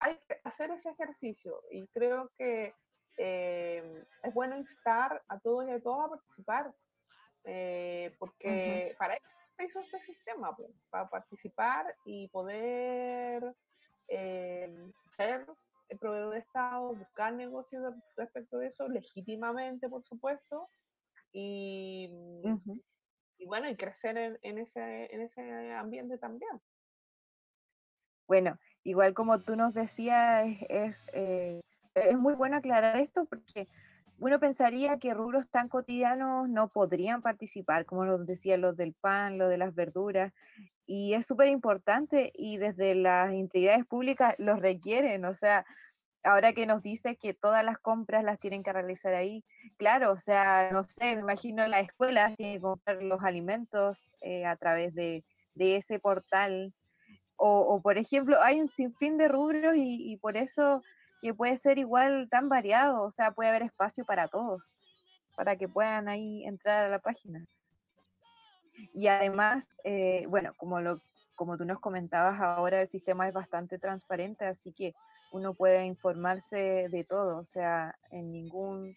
Hay 0.00 0.18
que 0.28 0.38
hacer 0.44 0.70
ese 0.70 0.90
ejercicio 0.90 1.62
y 1.70 1.86
creo 1.88 2.30
que 2.36 2.74
eh, 3.16 4.04
es 4.22 4.34
bueno 4.34 4.54
instar 4.58 5.22
a 5.28 5.40
todos 5.40 5.66
y 5.66 5.70
a 5.70 5.80
todas 5.80 6.06
a 6.06 6.10
participar, 6.10 6.74
eh, 7.44 8.14
porque 8.18 8.94
para 8.98 9.14
eso 9.14 9.35
hizo 9.64 9.80
este 9.80 10.00
sistema, 10.00 10.54
pues, 10.56 10.70
para 10.90 11.08
participar 11.08 11.94
y 12.04 12.28
poder 12.28 13.54
eh, 14.08 14.74
ser 15.10 15.46
el 15.88 15.98
proveedor 15.98 16.34
de 16.34 16.40
Estado, 16.40 16.94
buscar 16.94 17.32
negocios 17.32 17.94
respecto 18.16 18.58
de 18.58 18.68
eso, 18.68 18.88
legítimamente, 18.88 19.88
por 19.88 20.04
supuesto, 20.04 20.68
y, 21.32 22.10
y 23.38 23.46
bueno, 23.46 23.68
y 23.68 23.76
crecer 23.76 24.16
en, 24.16 24.38
en, 24.42 24.58
ese, 24.58 25.14
en 25.14 25.20
ese 25.22 25.72
ambiente 25.74 26.18
también. 26.18 26.60
Bueno, 28.26 28.58
igual 28.82 29.14
como 29.14 29.40
tú 29.42 29.54
nos 29.54 29.74
decías, 29.74 30.46
es, 30.68 31.06
es 31.12 31.62
es 31.96 32.18
muy 32.18 32.34
bueno 32.34 32.56
aclarar 32.56 32.98
esto 32.98 33.24
porque 33.24 33.68
uno 34.18 34.40
pensaría 34.40 34.98
que 34.98 35.14
rubros 35.14 35.48
tan 35.48 35.68
cotidianos 35.68 36.48
no 36.48 36.68
podrían 36.68 37.22
participar, 37.22 37.84
como 37.84 38.04
los 38.04 38.26
decía, 38.26 38.56
los 38.56 38.76
del 38.76 38.94
pan, 38.94 39.38
los 39.38 39.50
de 39.50 39.58
las 39.58 39.74
verduras, 39.74 40.32
y 40.86 41.14
es 41.14 41.26
súper 41.26 41.48
importante 41.48 42.32
y 42.34 42.58
desde 42.58 42.94
las 42.94 43.32
entidades 43.32 43.84
públicas 43.84 44.34
los 44.38 44.60
requieren, 44.60 45.24
o 45.24 45.34
sea, 45.34 45.66
ahora 46.22 46.52
que 46.52 46.66
nos 46.66 46.82
dice 46.82 47.16
que 47.16 47.34
todas 47.34 47.64
las 47.64 47.78
compras 47.78 48.24
las 48.24 48.38
tienen 48.38 48.62
que 48.62 48.72
realizar 48.72 49.14
ahí, 49.14 49.44
claro, 49.76 50.12
o 50.12 50.18
sea, 50.18 50.70
no 50.72 50.84
sé, 50.84 51.14
me 51.16 51.20
imagino 51.20 51.66
la 51.66 51.80
escuela 51.80 52.34
tiene 52.36 52.54
que 52.54 52.60
comprar 52.60 53.02
los 53.02 53.22
alimentos 53.22 54.02
eh, 54.22 54.46
a 54.46 54.56
través 54.56 54.94
de, 54.94 55.24
ese 55.58 55.98
portal, 55.98 56.74
o, 57.38 57.80
por 57.82 57.98
ejemplo, 57.98 58.42
hay 58.42 58.60
un 58.60 58.68
sinfín 58.68 59.18
de 59.18 59.28
rubros 59.28 59.74
y 59.76 60.16
por 60.18 60.38
eso 60.38 60.82
que 61.26 61.34
puede 61.34 61.56
ser 61.56 61.76
igual 61.78 62.28
tan 62.30 62.48
variado, 62.48 63.02
o 63.02 63.10
sea, 63.10 63.32
puede 63.32 63.50
haber 63.50 63.62
espacio 63.62 64.04
para 64.04 64.28
todos, 64.28 64.76
para 65.34 65.56
que 65.56 65.66
puedan 65.66 66.08
ahí 66.08 66.44
entrar 66.44 66.84
a 66.84 66.88
la 66.88 67.00
página. 67.00 67.44
Y 68.94 69.08
además, 69.08 69.68
eh, 69.82 70.26
bueno, 70.28 70.52
como, 70.56 70.80
lo, 70.80 71.02
como 71.34 71.58
tú 71.58 71.64
nos 71.64 71.80
comentabas 71.80 72.40
ahora, 72.40 72.80
el 72.80 72.86
sistema 72.86 73.26
es 73.26 73.34
bastante 73.34 73.76
transparente, 73.80 74.44
así 74.44 74.72
que 74.72 74.94
uno 75.32 75.52
puede 75.52 75.84
informarse 75.84 76.86
de 76.88 77.02
todo, 77.02 77.38
o 77.38 77.44
sea, 77.44 77.96
en 78.12 78.30
ningún, 78.30 78.96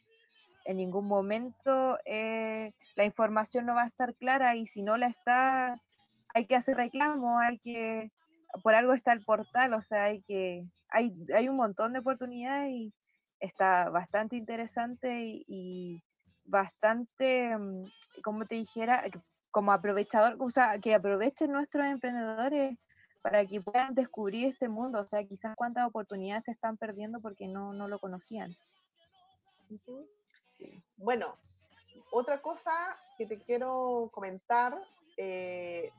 en 0.65 0.77
ningún 0.77 1.07
momento 1.07 1.97
eh, 2.05 2.73
la 2.95 3.05
información 3.05 3.65
no 3.65 3.73
va 3.73 3.85
a 3.85 3.87
estar 3.87 4.13
clara 4.13 4.55
y 4.55 4.67
si 4.67 4.83
no 4.83 4.97
la 4.97 5.07
está, 5.07 5.81
hay 6.35 6.45
que 6.45 6.55
hacer 6.55 6.77
reclamo, 6.77 7.39
hay 7.39 7.57
que, 7.57 8.11
por 8.63 8.75
algo 8.75 8.93
está 8.93 9.13
el 9.13 9.23
portal, 9.23 9.73
o 9.73 9.81
sea, 9.81 10.05
hay 10.05 10.21
que, 10.23 10.65
hay, 10.89 11.13
hay 11.35 11.49
un 11.49 11.55
montón 11.55 11.93
de 11.93 11.99
oportunidades 11.99 12.71
y 12.71 12.93
está 13.39 13.89
bastante 13.89 14.35
interesante 14.35 15.43
y, 15.47 16.01
bastante, 16.49 17.55
mm, 17.57 17.85
como 18.23 18.45
te 18.45 18.55
dijera, 18.55 19.03
como 19.51 19.71
aprovechador, 19.71 20.35
o 20.39 20.49
sea, 20.49 20.79
que 20.79 20.93
aprovechen 20.93 21.51
nuestros 21.51 21.85
emprendedores 21.85 22.77
para 23.21 23.45
que 23.45 23.61
puedan 23.61 23.93
descubrir 23.93 24.47
este 24.47 24.69
mundo, 24.69 25.01
o 25.01 25.05
sea, 25.05 25.23
quizás 25.23 25.55
cuántas 25.55 25.87
oportunidades 25.87 26.45
se 26.45 26.51
están 26.51 26.77
perdiendo 26.77 27.19
porque 27.21 27.47
no, 27.47 27.73
no 27.73 27.87
lo 27.87 27.99
conocían. 27.99 28.55
Bueno, 30.97 31.37
otra 32.11 32.41
cosa 32.41 32.71
que 33.17 33.25
te 33.25 33.39
quiero 33.39 34.09
comentar, 34.13 34.79
eh, 35.17 35.91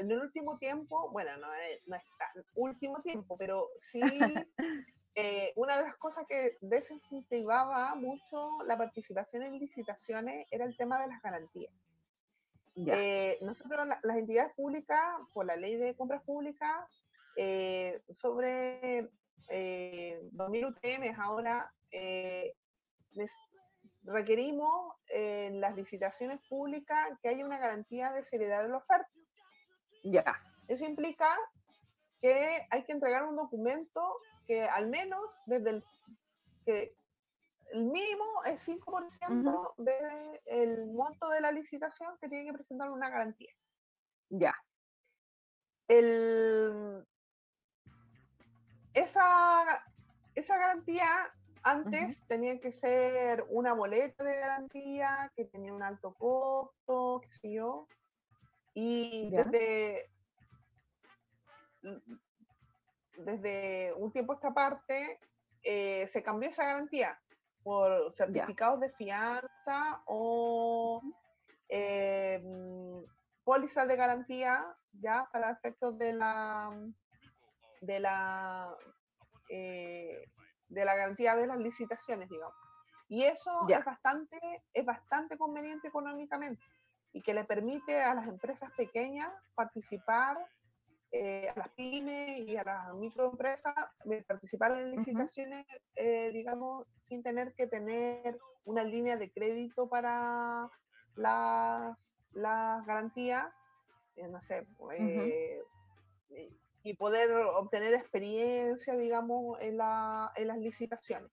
en 0.00 0.10
el 0.10 0.18
último 0.18 0.58
tiempo, 0.58 1.10
bueno, 1.10 1.36
no, 1.36 1.48
no 1.86 1.96
es 1.96 2.02
tan 2.18 2.44
último 2.54 3.00
tiempo, 3.02 3.36
pero 3.36 3.68
sí, 3.80 4.00
eh, 5.14 5.52
una 5.56 5.76
de 5.76 5.84
las 5.84 5.96
cosas 5.96 6.24
que 6.28 6.56
desincentivaba 6.60 7.94
mucho 7.94 8.58
la 8.66 8.76
participación 8.76 9.42
en 9.42 9.58
licitaciones 9.58 10.46
era 10.50 10.64
el 10.64 10.76
tema 10.76 11.00
de 11.00 11.08
las 11.08 11.22
garantías. 11.22 11.72
Eh, 12.76 13.38
nosotros, 13.42 13.86
las 14.02 14.16
entidades 14.16 14.54
públicas, 14.54 15.04
por 15.34 15.44
la 15.44 15.56
ley 15.56 15.76
de 15.76 15.94
compras 15.94 16.22
públicas, 16.22 16.88
eh, 17.36 18.00
sobre 18.10 19.10
2.000 19.48 20.66
UTM 20.66 21.20
ahora, 21.20 21.70
requerimos 24.04 24.94
en 25.08 25.60
las 25.60 25.76
licitaciones 25.76 26.40
públicas 26.48 27.06
que 27.22 27.28
haya 27.28 27.44
una 27.44 27.58
garantía 27.58 28.12
de 28.12 28.24
seriedad 28.24 28.62
de 28.62 28.70
la 28.70 28.78
oferta. 28.78 29.10
Ya. 30.02 30.40
Eso 30.68 30.84
implica 30.84 31.36
que 32.20 32.66
hay 32.70 32.84
que 32.84 32.92
entregar 32.92 33.24
un 33.24 33.36
documento 33.36 34.18
que 34.46 34.62
al 34.62 34.88
menos 34.88 35.40
desde 35.46 35.70
el 35.70 35.84
que 36.64 36.94
el 37.72 37.84
mínimo 37.84 38.24
es 38.46 38.66
5% 38.66 39.74
del 39.76 40.86
monto 40.88 41.28
de 41.28 41.40
la 41.40 41.52
licitación 41.52 42.18
que 42.20 42.28
tiene 42.28 42.46
que 42.46 42.52
presentar 42.52 42.90
una 42.90 43.08
garantía. 43.08 43.52
Ya. 44.28 44.54
El, 45.88 47.06
esa, 48.94 49.84
esa 50.34 50.58
garantía 50.58 51.32
antes 51.62 52.26
tenía 52.26 52.60
que 52.60 52.72
ser 52.72 53.44
una 53.50 53.72
boleta 53.72 54.24
de 54.24 54.36
garantía 54.36 55.30
que 55.36 55.44
tenía 55.44 55.72
un 55.72 55.82
alto 55.82 56.14
costo, 56.14 57.20
qué 57.22 57.32
sé 57.32 57.52
yo. 57.52 57.86
Y 58.74 59.30
desde, 59.30 60.10
desde 63.16 63.94
un 63.94 64.12
tiempo 64.12 64.32
a 64.32 64.36
esta 64.36 64.54
parte 64.54 65.18
eh, 65.62 66.08
se 66.12 66.22
cambió 66.22 66.48
esa 66.48 66.64
garantía 66.64 67.20
por 67.62 68.14
certificados 68.14 68.80
de 68.80 68.90
fianza 68.92 70.02
o 70.06 71.02
eh, 71.68 72.42
pólizas 73.44 73.86
de 73.86 73.96
garantía 73.96 74.64
ya 74.92 75.28
para 75.32 75.50
efectos 75.50 75.98
de 75.98 76.12
la 76.12 76.70
de 77.80 78.00
la 78.00 78.74
eh, 79.50 80.24
de 80.68 80.84
la 80.84 80.94
garantía 80.94 81.36
de 81.36 81.46
las 81.46 81.58
licitaciones 81.58 82.28
digamos. 82.30 82.54
Y 83.08 83.24
eso 83.24 83.50
es 83.68 83.84
bastante 83.84 84.38
es 84.72 84.84
bastante 84.84 85.36
conveniente 85.36 85.88
económicamente 85.88 86.64
y 87.12 87.22
que 87.22 87.34
le 87.34 87.44
permite 87.44 88.00
a 88.00 88.14
las 88.14 88.26
empresas 88.28 88.70
pequeñas 88.76 89.30
participar, 89.54 90.38
eh, 91.12 91.48
a 91.48 91.58
las 91.58 91.68
pymes 91.70 92.38
y 92.38 92.56
a 92.56 92.62
las 92.62 92.94
microempresas, 92.94 93.74
eh, 94.08 94.22
participar 94.22 94.78
en 94.78 94.92
licitaciones, 94.92 95.66
eh, 95.96 96.30
digamos, 96.32 96.86
sin 97.02 97.22
tener 97.22 97.52
que 97.54 97.66
tener 97.66 98.38
una 98.64 98.84
línea 98.84 99.16
de 99.16 99.30
crédito 99.32 99.88
para 99.88 100.70
las, 101.16 102.16
las 102.30 102.86
garantías, 102.86 103.46
no 104.28 104.40
sé, 104.42 104.66
y 106.82 106.94
poder 106.94 107.32
obtener 107.32 107.94
experiencia, 107.94 108.96
digamos, 108.96 109.60
en, 109.60 109.78
la, 109.78 110.30
en 110.36 110.46
las 110.46 110.58
licitaciones. 110.58 111.30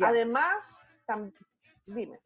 además, 0.00 0.86
dime. 1.86 2.20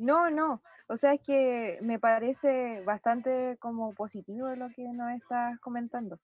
No, 0.00 0.30
no. 0.30 0.62
O 0.88 0.96
sea, 0.96 1.12
es 1.12 1.20
que 1.20 1.78
me 1.82 1.98
parece 1.98 2.80
bastante 2.84 3.58
como 3.60 3.92
positivo 3.94 4.48
lo 4.56 4.70
que 4.70 4.82
nos 4.82 5.12
estás 5.12 5.58
comentando. 5.60 6.18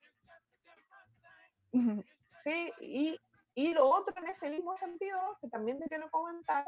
Sí, 2.42 2.72
y, 2.80 3.20
y 3.56 3.74
lo 3.74 3.88
otro 3.88 4.14
en 4.18 4.28
ese 4.28 4.48
mismo 4.48 4.76
sentido, 4.76 5.18
que 5.40 5.48
también 5.48 5.80
te 5.80 5.88
quiero 5.88 6.08
comentar, 6.12 6.64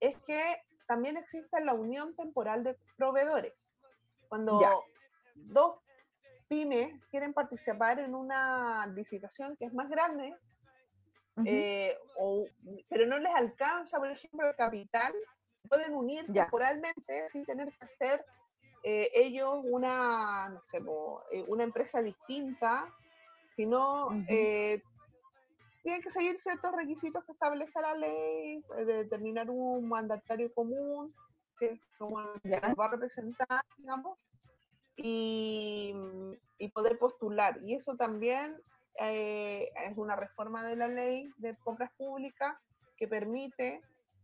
es 0.00 0.16
que 0.26 0.40
también 0.86 1.18
existe 1.18 1.60
la 1.60 1.74
unión 1.74 2.16
temporal 2.16 2.64
de 2.64 2.78
proveedores. 2.96 3.52
Cuando 4.30 4.58
dos 5.34 5.80
pymes 6.48 6.94
quieren 7.10 7.34
participar 7.34 7.98
en 7.98 8.14
una 8.14 8.86
licitación 8.86 9.54
que 9.58 9.66
es 9.66 9.74
más 9.74 9.90
grande, 9.90 10.34
eh, 11.44 11.94
pero 12.88 13.04
no 13.04 13.18
les 13.18 13.34
alcanza, 13.34 13.98
por 13.98 14.10
ejemplo, 14.10 14.48
el 14.48 14.56
capital 14.56 15.12
pueden 15.68 15.94
unir 15.94 16.26
temporalmente 16.32 17.28
sin 17.30 17.44
tener 17.44 17.68
que 17.72 17.84
hacer 17.84 18.24
eh, 18.84 19.10
ellos 19.14 19.54
una, 19.64 20.48
no 20.50 20.62
sé, 20.64 20.78
eh, 21.32 21.44
una 21.48 21.64
empresa 21.64 22.00
distinta, 22.00 22.92
sino 23.56 24.08
eh, 24.28 24.80
tienen 25.82 26.02
que 26.02 26.10
seguir 26.10 26.38
ciertos 26.38 26.72
requisitos 26.72 27.24
que 27.24 27.32
establece 27.32 27.80
la 27.80 27.94
ley, 27.94 28.62
de 28.76 28.84
determinar 28.84 29.50
un 29.50 29.88
mandatario 29.88 30.52
común, 30.54 31.14
que 31.58 31.66
es 31.66 31.80
como 31.98 32.18
va 32.18 32.84
a 32.84 32.90
representar, 32.90 33.64
digamos, 33.76 34.16
y, 34.96 35.92
y, 36.58 36.68
poder 36.68 36.98
postular. 36.98 37.56
Y 37.62 37.74
eso 37.74 37.96
también 37.96 38.60
es 39.00 39.96
una 39.96 40.16
reforma 40.16 40.64
de 40.64 40.76
la 40.76 40.88
ley 40.88 41.30
de 41.38 41.56
compras 41.58 41.90
públicas 41.96 42.56
que 42.96 43.06
permite 43.06 43.80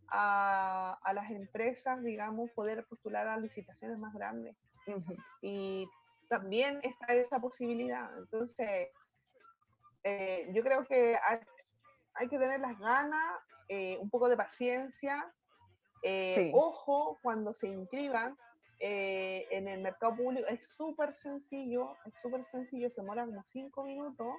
a, 0.09 1.13
las 1.15 1.31
empresas, 1.31 2.03
digamos, 2.03 2.51
poder 2.53 2.85
postular 2.87 3.27
a 3.29 3.39
licitaciones 3.39 3.99
más 3.99 4.15
grandes. 4.15 4.57
Y 5.41 5.89
también 6.29 6.81
está 6.83 7.15
esa 7.15 7.41
posibilidad. 7.41 8.11
Entonces, 8.19 8.89
eh, 10.03 10.49
yo 10.53 10.63
creo 10.63 10.85
que 10.85 11.17
hay 12.15 12.29
que 12.29 12.39
tener 12.39 12.61
las 12.61 12.79
ganas, 12.79 13.41
eh, 13.69 13.97
un 14.01 14.11
poco 14.11 14.29
de 14.29 14.37
paciencia, 14.37 15.33
eh, 16.03 16.53
ojo 16.55 17.19
cuando 17.23 17.55
se 17.55 17.67
inscriban 17.67 18.37
eh, 18.79 19.47
en 19.51 19.69
el 19.69 19.81
mercado 19.81 20.17
público, 20.17 20.47
es 20.49 20.67
súper 20.67 21.15
sencillo, 21.15 21.97
es 22.05 22.13
súper 22.21 22.45
sencillo, 22.45 22.91
se 22.91 23.01
demora 23.01 23.25
como 23.25 23.43
cinco 23.45 23.85
minutos 23.85 24.35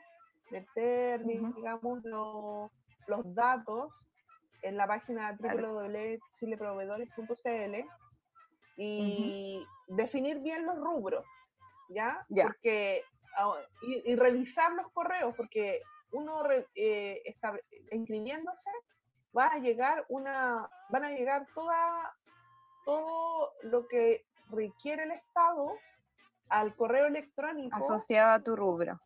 meter, 0.51 1.25
digamos, 1.25 2.03
los 2.03 3.33
datos 3.33 3.91
en 4.65 4.77
la 4.77 4.87
página 4.87 5.37
www.chileproveedores.cl 5.39 7.85
y 8.77 9.65
definir 9.87 10.39
bien 10.39 10.65
los 10.65 10.77
rubros, 10.77 11.25
¿ya? 11.89 12.25
Porque, 12.29 13.03
ah, 13.37 13.53
y, 13.81 14.15
revisar 14.15 14.71
los 14.73 14.89
correos, 14.91 15.35
porque 15.35 15.81
uno 16.11 16.43
eh, 16.75 17.21
está 17.25 17.59
inscribiéndose 17.91 18.71
va 19.35 19.47
a 19.47 19.59
llegar 19.59 20.05
una, 20.09 20.69
van 20.89 21.03
a 21.03 21.11
llegar 21.11 21.47
toda, 21.53 22.15
todo 22.85 23.51
lo 23.63 23.87
que 23.87 24.25
requiere 24.49 25.03
el 25.03 25.11
Estado 25.11 25.73
al 26.49 26.75
correo 26.75 27.07
electrónico. 27.07 27.75
Asociado 27.75 28.33
a 28.33 28.43
tu 28.43 28.55
rubro. 28.55 29.01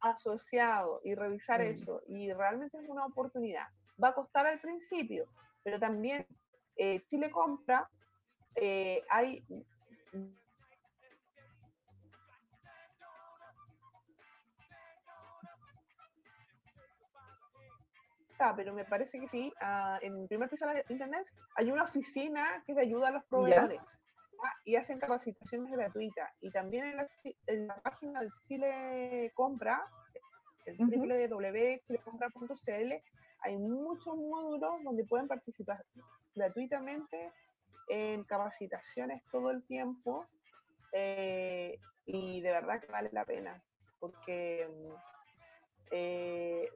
Asociado 0.00 1.00
y 1.04 1.14
revisar 1.14 1.60
mm. 1.60 1.64
eso. 1.64 2.02
Y 2.06 2.32
realmente 2.32 2.78
es 2.78 2.88
una 2.88 3.06
oportunidad. 3.06 3.66
Va 4.02 4.08
a 4.08 4.14
costar 4.14 4.46
al 4.46 4.60
principio, 4.60 5.26
pero 5.62 5.78
también 5.78 6.26
eh, 6.76 7.04
Chile 7.06 7.30
Compra, 7.30 7.88
eh, 8.56 9.02
hay 9.08 9.44
pero 18.56 18.74
me 18.74 18.84
parece 18.84 19.18
que 19.18 19.28
sí. 19.28 19.50
Ah, 19.60 19.98
en 20.02 20.20
el 20.20 20.28
primer 20.28 20.50
piso 20.50 20.66
de 20.66 20.84
internet 20.88 21.26
hay 21.56 21.70
una 21.70 21.84
oficina 21.84 22.62
que 22.66 22.78
ayuda 22.78 23.08
a 23.08 23.12
los 23.12 23.24
proveedores 23.24 23.80
y 24.64 24.76
hacen 24.76 24.98
capacitaciones 24.98 25.72
gratuitas. 25.72 26.30
Y 26.40 26.50
también 26.50 26.84
en 27.46 27.66
la, 27.66 27.80
página 27.80 28.20
de 28.20 28.28
Chile 28.46 29.32
Compra, 29.34 29.82
el 30.66 30.76
www.chilecompra.cl, 30.78 32.92
hay 33.44 33.56
muchos 33.56 34.16
módulos 34.16 34.82
donde 34.82 35.04
pueden 35.04 35.28
participar 35.28 35.84
gratuitamente 36.34 37.32
en 37.88 38.24
capacitaciones 38.24 39.22
todo 39.30 39.50
el 39.50 39.62
tiempo. 39.64 40.26
Eh, 40.92 41.78
y 42.06 42.40
de 42.40 42.52
verdad 42.52 42.80
que 42.80 42.92
vale 42.92 43.10
la 43.12 43.24
pena, 43.24 43.62
porque 43.98 44.68
eh, 45.90 46.68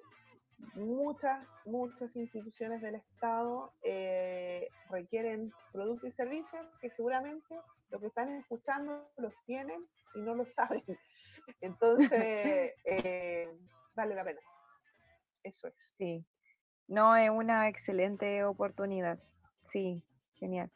muchas, 0.74 1.48
muchas 1.64 2.16
instituciones 2.16 2.82
del 2.82 2.96
Estado 2.96 3.72
eh, 3.82 4.68
requieren 4.90 5.52
productos 5.72 6.10
y 6.10 6.12
servicios 6.12 6.66
que 6.80 6.90
seguramente 6.90 7.60
los 7.90 8.00
que 8.00 8.08
están 8.08 8.28
escuchando 8.30 9.10
los 9.16 9.32
tienen 9.46 9.86
y 10.14 10.20
no 10.20 10.34
lo 10.34 10.44
saben. 10.44 10.84
Entonces, 11.60 12.74
eh, 12.84 13.48
vale 13.94 14.14
la 14.14 14.24
pena. 14.24 14.40
Eso 15.42 15.68
es. 15.68 15.74
Sí. 15.96 16.24
No, 16.88 17.14
es 17.16 17.30
una 17.30 17.68
excelente 17.68 18.44
oportunidad. 18.44 19.18
Sí, 19.60 20.02
genial. 20.34 20.70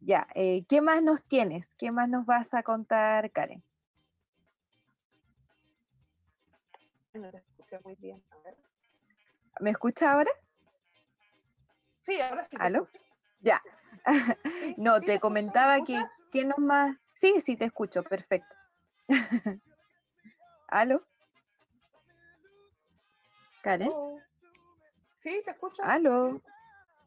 Ya, 0.00 0.28
eh, 0.34 0.64
¿qué 0.68 0.82
más 0.82 1.02
nos 1.02 1.24
tienes? 1.24 1.74
¿Qué 1.78 1.90
más 1.90 2.08
nos 2.08 2.26
vas 2.26 2.52
a 2.52 2.62
contar, 2.62 3.30
Karen? 3.32 3.64
No 7.14 7.30
te 7.30 7.80
muy 7.80 7.94
bien. 7.96 8.22
A 8.30 8.36
ver. 8.44 8.56
¿Me 9.60 9.70
escucha 9.70 10.12
ahora? 10.12 10.30
Sí, 12.02 12.20
ahora 12.20 12.44
sí. 12.44 12.56
¿Aló? 12.60 12.88
Ya. 13.40 13.62
no, 14.76 15.00
te 15.00 15.18
comentaba 15.18 15.82
que, 15.84 16.04
¿qué 16.30 16.44
más? 16.58 16.96
Sí, 17.14 17.40
sí, 17.40 17.56
te 17.56 17.64
escucho, 17.64 18.02
perfecto. 18.02 18.54
¿Aló? 20.68 21.06
¿Karen? 23.62 23.90
Sí, 25.22 25.42
te 25.44 25.50
escucho. 25.50 25.82
¿Aló? 25.84 26.40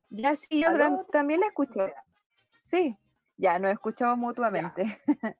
Ya 0.09 0.35
sí, 0.35 0.61
yo 0.61 1.05
también 1.11 1.39
la 1.39 1.47
escucho. 1.47 1.85
Sí, 2.61 2.97
ya, 3.37 3.59
nos 3.59 3.71
escuchamos 3.71 4.17
mutuamente. 4.17 5.01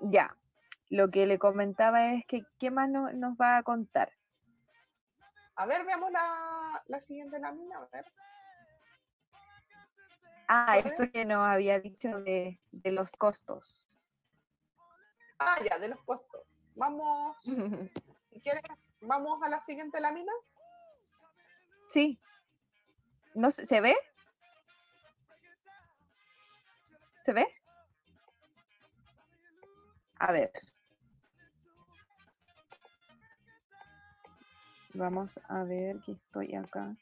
Ya. 0.00 0.36
Lo 0.90 1.10
que 1.10 1.26
le 1.26 1.38
comentaba 1.38 2.12
es 2.12 2.26
que, 2.26 2.44
¿qué 2.58 2.70
más 2.70 2.90
nos 2.90 3.34
va 3.40 3.56
a 3.56 3.62
contar? 3.62 4.12
A 5.56 5.66
ver, 5.66 5.84
veamos 5.86 6.10
la, 6.10 6.82
la 6.86 7.00
siguiente 7.00 7.38
lámina, 7.38 7.78
a 7.78 7.86
ver. 7.86 8.12
Ah, 10.48 10.78
esto 10.78 11.10
que 11.10 11.24
nos 11.24 11.38
había 11.38 11.80
dicho 11.80 12.20
de, 12.20 12.60
de, 12.70 12.92
los 12.92 13.12
costos. 13.12 13.88
Ah, 15.38 15.58
ya, 15.68 15.78
de 15.78 15.88
los 15.88 16.02
costos. 16.04 16.42
Vamos, 16.74 17.36
si 18.20 18.40
quieres, 18.40 18.62
vamos 19.00 19.42
a 19.42 19.48
la 19.48 19.60
siguiente 19.62 20.00
lámina. 20.00 20.32
Sí. 21.88 22.18
¿No 23.34 23.50
se 23.50 23.80
ve? 23.80 23.96
¿Se 27.24 27.32
ve? 27.32 27.46
A 30.18 30.32
ver. 30.32 30.50
Vamos 34.94 35.40
a 35.48 35.64
ver 35.64 36.00
que 36.00 36.12
estoy 36.12 36.54
acá. 36.54 36.94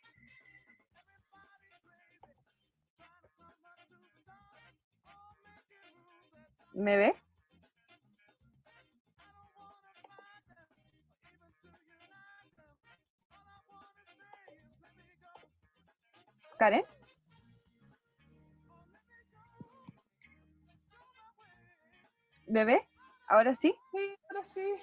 ¿Me 6.73 6.97
ve? 6.97 7.15
¿Me 22.47 22.65
ve? 22.65 22.87
¿Ahora 23.29 23.55
sí? 23.55 23.75
Sí, 23.93 24.17
ahora 24.31 24.47
sí. 24.55 24.75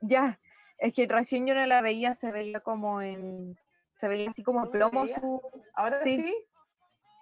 Ya, 0.00 0.40
es 0.78 0.92
que 0.94 1.06
recién 1.06 1.46
yo 1.46 1.54
no 1.54 1.64
la 1.66 1.82
veía, 1.82 2.14
se 2.14 2.32
veía 2.32 2.60
como 2.60 3.00
en. 3.00 3.56
Se 3.96 4.08
veía 4.08 4.30
así 4.30 4.42
como 4.42 4.70
plomo 4.70 5.06
su. 5.06 5.40
¿Ahora 5.74 5.98
sí? 6.00 6.24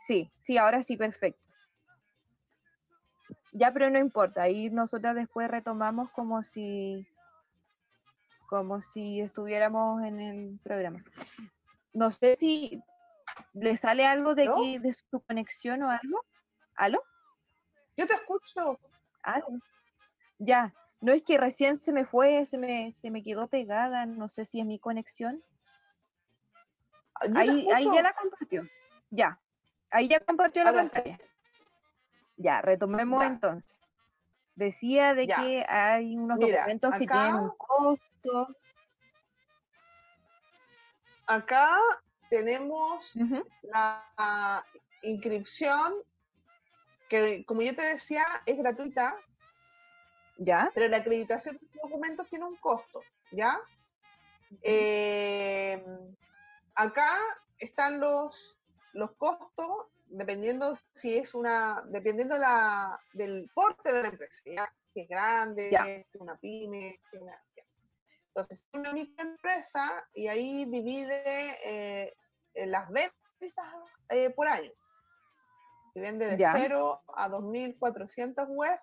sí? 0.01 0.31
Sí, 0.39 0.57
ahora 0.57 0.83
sí, 0.83 0.97
perfecto. 0.97 1.47
Ya, 3.53 3.72
pero 3.72 3.91
no 3.91 3.99
importa, 3.99 4.43
ahí 4.43 4.70
nosotras 4.70 5.14
después 5.14 5.51
retomamos 5.51 6.11
como 6.12 6.43
si. 6.43 7.07
como 8.49 8.81
si 8.81 9.20
estuviéramos 9.20 10.03
en 10.03 10.20
el 10.20 10.59
programa. 10.62 11.05
No 11.93 12.11
sé 12.11 12.37
si 12.37 12.83
le 13.57 13.77
sale 13.77 14.07
algo 14.07 14.35
de, 14.35 14.47
de 14.81 14.93
su 14.93 15.21
conexión 15.23 15.83
o 15.83 15.91
algo. 15.91 16.25
¿Aló? 16.75 17.03
Yo 17.97 18.07
te 18.07 18.15
escucho. 18.15 18.79
¿Aló? 19.23 19.47
Ya, 20.39 20.75
no 21.01 21.13
es 21.13 21.23
que 21.23 21.39
recién 21.39 21.81
se 21.81 21.93
me 21.93 22.05
fue, 22.05 22.45
se 22.45 22.59
me, 22.59 22.93
se 22.93 23.11
me 23.11 23.23
quedó 23.23 23.49
pegada, 23.49 24.05
no 24.05 24.29
sé 24.29 24.45
si 24.45 24.61
es 24.61 24.67
mi 24.67 24.79
conexión. 24.79 25.43
Ah, 27.15 27.29
ahí, 27.35 27.67
ahí 27.75 27.85
ya 27.85 28.03
la 28.03 28.15
compartió. 28.15 28.69
Ya. 29.11 29.41
Ahí 29.91 30.09
ya 30.09 30.21
compartió 30.21 30.63
la 30.63 30.75
pantalla. 30.75 31.19
Ya, 32.37 32.61
retomemos 32.61 33.25
entonces. 33.25 33.75
Decía 34.55 35.15
de 35.15 35.27
que 35.27 35.65
hay 35.67 36.17
unos 36.17 36.39
documentos 36.39 36.93
que 36.97 37.07
tienen 37.07 37.35
un 37.35 37.57
costo. 37.57 38.49
Acá 41.27 41.81
tenemos 42.29 43.12
la 43.62 44.64
inscripción 45.03 45.95
que, 47.09 47.45
como 47.45 47.62
yo 47.62 47.74
te 47.74 47.83
decía, 47.83 48.24
es 48.47 48.57
gratuita. 48.59 49.16
¿Ya? 50.39 50.70
Pero 50.74 50.89
la 50.89 50.99
acreditación 50.99 51.57
de 51.57 51.81
documentos 51.83 52.29
tiene 52.29 52.45
un 52.45 52.57
costo, 52.57 53.01
¿ya? 53.33 53.59
Eh, 54.62 55.83
acá 56.74 57.18
están 57.59 58.01
los, 58.01 58.59
los 58.93 59.12
costos, 59.16 59.87
dependiendo 60.09 60.79
si 60.93 61.16
es 61.16 61.35
una, 61.35 61.83
dependiendo 61.89 62.37
la, 62.37 63.01
del 63.14 63.51
porte 63.55 63.93
de 63.93 64.03
la 64.03 64.09
empresa, 64.09 64.43
Si 64.93 65.01
es 65.01 65.09
grande, 65.09 65.70
si 65.70 65.91
es 65.91 66.07
una 66.18 66.37
pyme, 66.37 67.01
si 67.11 67.16
es 67.16 67.22
una, 67.22 67.43
Entonces, 68.37 68.66
es 68.70 68.78
una 68.78 68.93
microempresa 68.93 70.07
y 70.12 70.28
ahí 70.28 70.66
divide 70.66 71.57
eh, 71.64 72.14
las 72.66 72.87
ventas 72.91 73.14
eh, 74.11 74.28
por 74.28 74.47
año. 74.47 74.70
Si 75.95 76.01
vende 76.01 76.37
de 76.37 76.37
0 76.37 77.03
a 77.14 77.30
2.400 77.30 78.47
UF, 78.47 78.80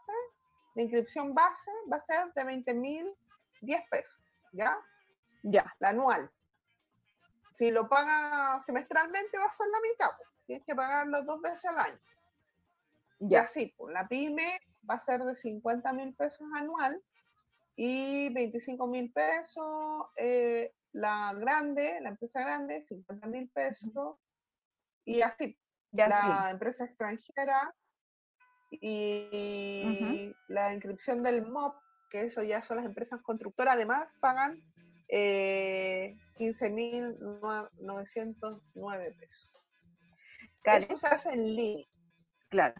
la 0.73 0.81
inscripción 0.81 1.35
base 1.35 1.69
va 1.91 1.97
a 1.97 2.01
ser 2.01 2.33
de 2.33 2.43
20 2.43 2.73
mil 2.73 3.15
10 3.61 3.83
pesos, 3.91 4.19
¿ya? 4.53 4.75
Ya. 5.43 5.71
La 5.77 5.89
anual. 5.89 6.31
si 7.55 7.69
lo 7.69 7.87
paga 7.87 8.59
semestralmente 8.65 9.37
va 9.37 9.45
a 9.45 9.51
ser 9.51 9.67
la 9.67 9.81
mitad, 9.81 10.09
tienes 10.47 10.65
que 10.65 10.73
pagarlo 10.73 11.21
dos 11.21 11.39
veces 11.41 11.65
al 11.65 11.77
año. 11.77 11.99
Y 13.19 13.35
así, 13.35 13.71
pues, 13.77 13.93
la 13.93 14.07
pyme 14.07 14.59
va 14.89 14.95
a 14.95 14.99
ser 14.99 15.21
de 15.21 15.35
50 15.35 15.93
mil 15.93 16.15
pesos 16.15 16.47
anual 16.55 16.99
y 17.75 18.31
25 18.33 18.87
mil 18.87 19.11
pesos 19.11 20.05
eh, 20.17 20.73
la 20.91 21.33
grande, 21.33 21.99
la 22.01 22.09
empresa 22.09 22.41
grande, 22.41 22.85
50 22.87 23.27
mil 23.27 23.49
pesos 23.49 24.17
y 25.05 25.21
así. 25.21 25.57
la 25.91 26.49
empresa 26.51 26.85
extranjera 26.85 27.75
y 28.71 30.33
la 30.47 30.73
inscripción 30.73 31.21
del 31.23 31.45
MOP, 31.47 31.75
que 32.09 32.27
eso 32.27 32.41
ya 32.43 32.63
son 32.63 32.77
las 32.77 32.85
empresas 32.85 33.21
constructoras, 33.21 33.73
además 33.75 34.17
pagan 34.19 34.61
eh, 35.09 36.15
15.909 36.37 39.19
pesos. 39.19 39.53
Eso 40.63 40.97
se 40.97 41.07
hace 41.07 41.33
en 41.33 41.55
línea. 41.55 41.85
Claro. 42.49 42.75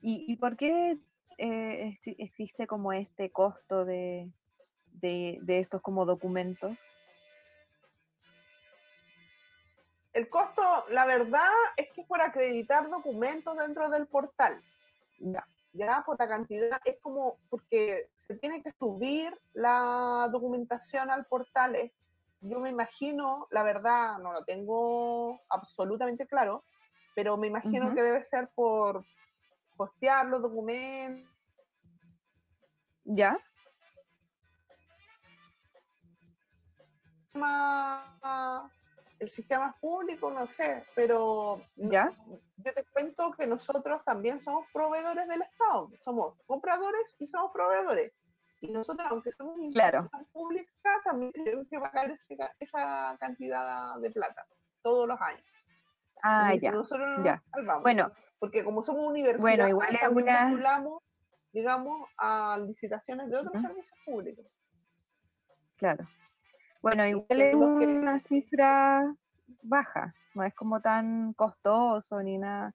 ¿Y, 0.00 0.36
por 0.36 0.56
qué 0.56 0.98
eh, 1.38 1.94
existe 2.18 2.66
como 2.66 2.92
este 2.92 3.32
costo 3.32 3.84
de, 3.84 4.30
de, 5.00 5.40
estos 5.46 5.82
como 5.82 6.04
documentos? 6.04 6.78
El 10.12 10.28
costo, 10.28 10.62
la 10.90 11.06
verdad, 11.06 11.50
es 11.76 11.88
que 11.94 12.02
por 12.04 12.20
acreditar 12.20 12.90
documentos 12.90 13.56
dentro 13.56 13.88
del 13.90 14.06
portal. 14.06 14.62
Ya. 15.20 15.46
Ya, 15.72 16.02
por 16.04 16.18
la 16.18 16.28
cantidad, 16.28 16.80
es 16.84 16.98
como 17.00 17.38
porque 17.50 18.10
se 18.18 18.36
tiene 18.36 18.62
que 18.62 18.72
subir 18.72 19.38
la 19.52 20.28
documentación 20.32 21.10
al 21.10 21.26
portal. 21.26 21.76
yo 22.40 22.58
me 22.60 22.70
imagino, 22.70 23.46
la 23.50 23.62
verdad, 23.62 24.18
no 24.18 24.32
lo 24.32 24.44
tengo 24.44 25.40
absolutamente 25.48 26.26
claro, 26.26 26.64
pero 27.14 27.36
me 27.36 27.46
imagino 27.46 27.94
que 27.94 28.02
debe 28.02 28.24
ser 28.24 28.48
por 28.54 29.04
postear 29.76 30.26
los 30.26 30.42
documentos. 30.42 31.30
¿Ya? 33.04 33.38
El 39.18 39.28
sistema 39.28 39.76
público, 39.80 40.30
no 40.30 40.46
sé, 40.46 40.84
pero 40.94 41.62
¿Ya? 41.76 42.12
yo 42.56 42.72
te 42.74 42.84
cuento 42.84 43.32
que 43.32 43.46
nosotros 43.46 44.04
también 44.04 44.40
somos 44.40 44.66
proveedores 44.72 45.26
del 45.26 45.42
Estado, 45.42 45.90
somos 46.00 46.34
compradores 46.46 47.16
y 47.18 47.26
somos 47.26 47.50
proveedores. 47.52 48.12
Y 48.60 48.72
nosotros, 48.72 49.06
aunque 49.10 49.30
somos 49.30 49.56
claro. 49.72 50.10
pública, 50.32 51.00
también 51.04 51.32
tenemos 51.32 51.66
que 51.68 51.78
pagar 51.78 52.16
esa 52.58 53.16
cantidad 53.20 53.96
de 53.98 54.10
plata 54.10 54.46
todos 54.82 55.06
los 55.06 55.20
años. 55.20 55.44
Ah, 56.22 56.54
ya. 56.54 56.72
Nosotros 56.72 57.22
ya. 57.24 57.42
Bueno, 57.82 58.10
porque 58.40 58.64
como 58.64 58.82
somos 58.82 59.06
universidad, 59.06 59.40
bueno, 59.40 59.68
igual 59.68 59.98
también 60.00 60.60
digamos, 61.52 62.08
a 62.18 62.58
licitaciones 62.66 63.30
de 63.30 63.36
otros 63.36 63.60
servicios 63.62 63.98
públicos. 64.04 64.46
Claro. 65.76 66.06
Bueno, 66.80 67.06
igual 67.06 67.40
es 67.40 67.54
una 67.54 68.18
cifra 68.20 69.14
baja, 69.62 70.14
no 70.34 70.44
es 70.44 70.54
como 70.54 70.80
tan 70.80 71.32
costoso 71.34 72.22
ni 72.22 72.38
nada, 72.38 72.74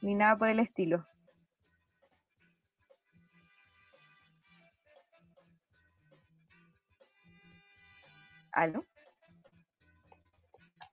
ni 0.00 0.14
nada 0.14 0.38
por 0.38 0.48
el 0.48 0.60
estilo. 0.60 1.04
¿Aló? 8.52 8.84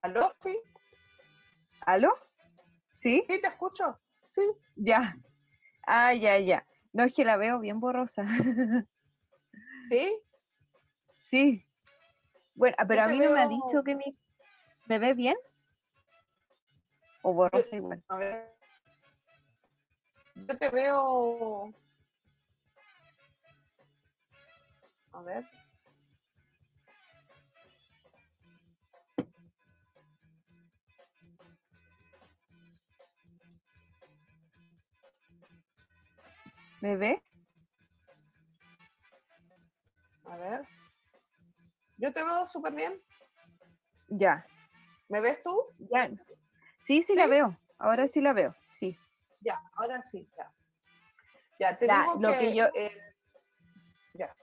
¿Aló? 0.01 0.31
Sí. 0.41 0.59
¿Aló? 1.81 2.11
¿Sí? 2.95 3.23
Sí, 3.29 3.39
te 3.39 3.47
escucho. 3.47 3.99
Sí. 4.29 4.41
Ya. 4.75 5.15
Ah, 5.85 6.13
ya, 6.15 6.39
ya. 6.39 6.65
No 6.93 7.03
es 7.03 7.13
que 7.13 7.23
la 7.23 7.37
veo 7.37 7.59
bien 7.59 7.79
borrosa. 7.79 8.25
¿Sí? 9.89 10.19
Sí. 11.17 11.67
Bueno, 12.55 12.75
ah, 12.79 12.85
pero 12.85 13.03
a 13.03 13.07
mí 13.07 13.19
no 13.19 13.31
me 13.31 13.41
ha 13.41 13.47
dicho 13.47 13.83
que 13.83 13.95
mi... 13.95 14.17
¿Me 14.87 14.99
ve 14.99 15.13
bien? 15.13 15.35
¿O 17.21 17.33
borrosa 17.33 17.75
igual? 17.75 18.03
A 18.07 18.17
ver. 18.17 18.51
Yo 20.35 20.57
te 20.57 20.69
veo... 20.69 21.73
A 25.13 25.21
ver. 25.21 25.45
¿Me 36.81 36.95
ve? 36.95 37.21
A 40.25 40.37
ver. 40.37 40.80
Yo 42.01 42.11
te 42.11 42.23
veo 42.23 42.47
súper 42.47 42.73
bien. 42.73 42.99
Ya. 44.07 44.43
¿Me 45.07 45.21
ves 45.21 45.41
tú? 45.43 45.55
Ya. 45.77 46.09
Sí, 46.79 47.03
sí, 47.03 47.15
la 47.15 47.27
veo. 47.27 47.55
Ahora 47.77 48.07
sí 48.07 48.21
la 48.21 48.33
veo, 48.33 48.55
sí. 48.71 48.97
Ya, 49.41 49.61
ahora 49.75 50.01
sí, 50.01 50.27
ya. 50.35 50.51
Ya, 51.59 51.77
te 51.77 51.85
digo 51.85 52.19
lo 52.19 52.37
que, 52.39 52.55
yo... 52.55 52.65
Ya. 54.15 54.35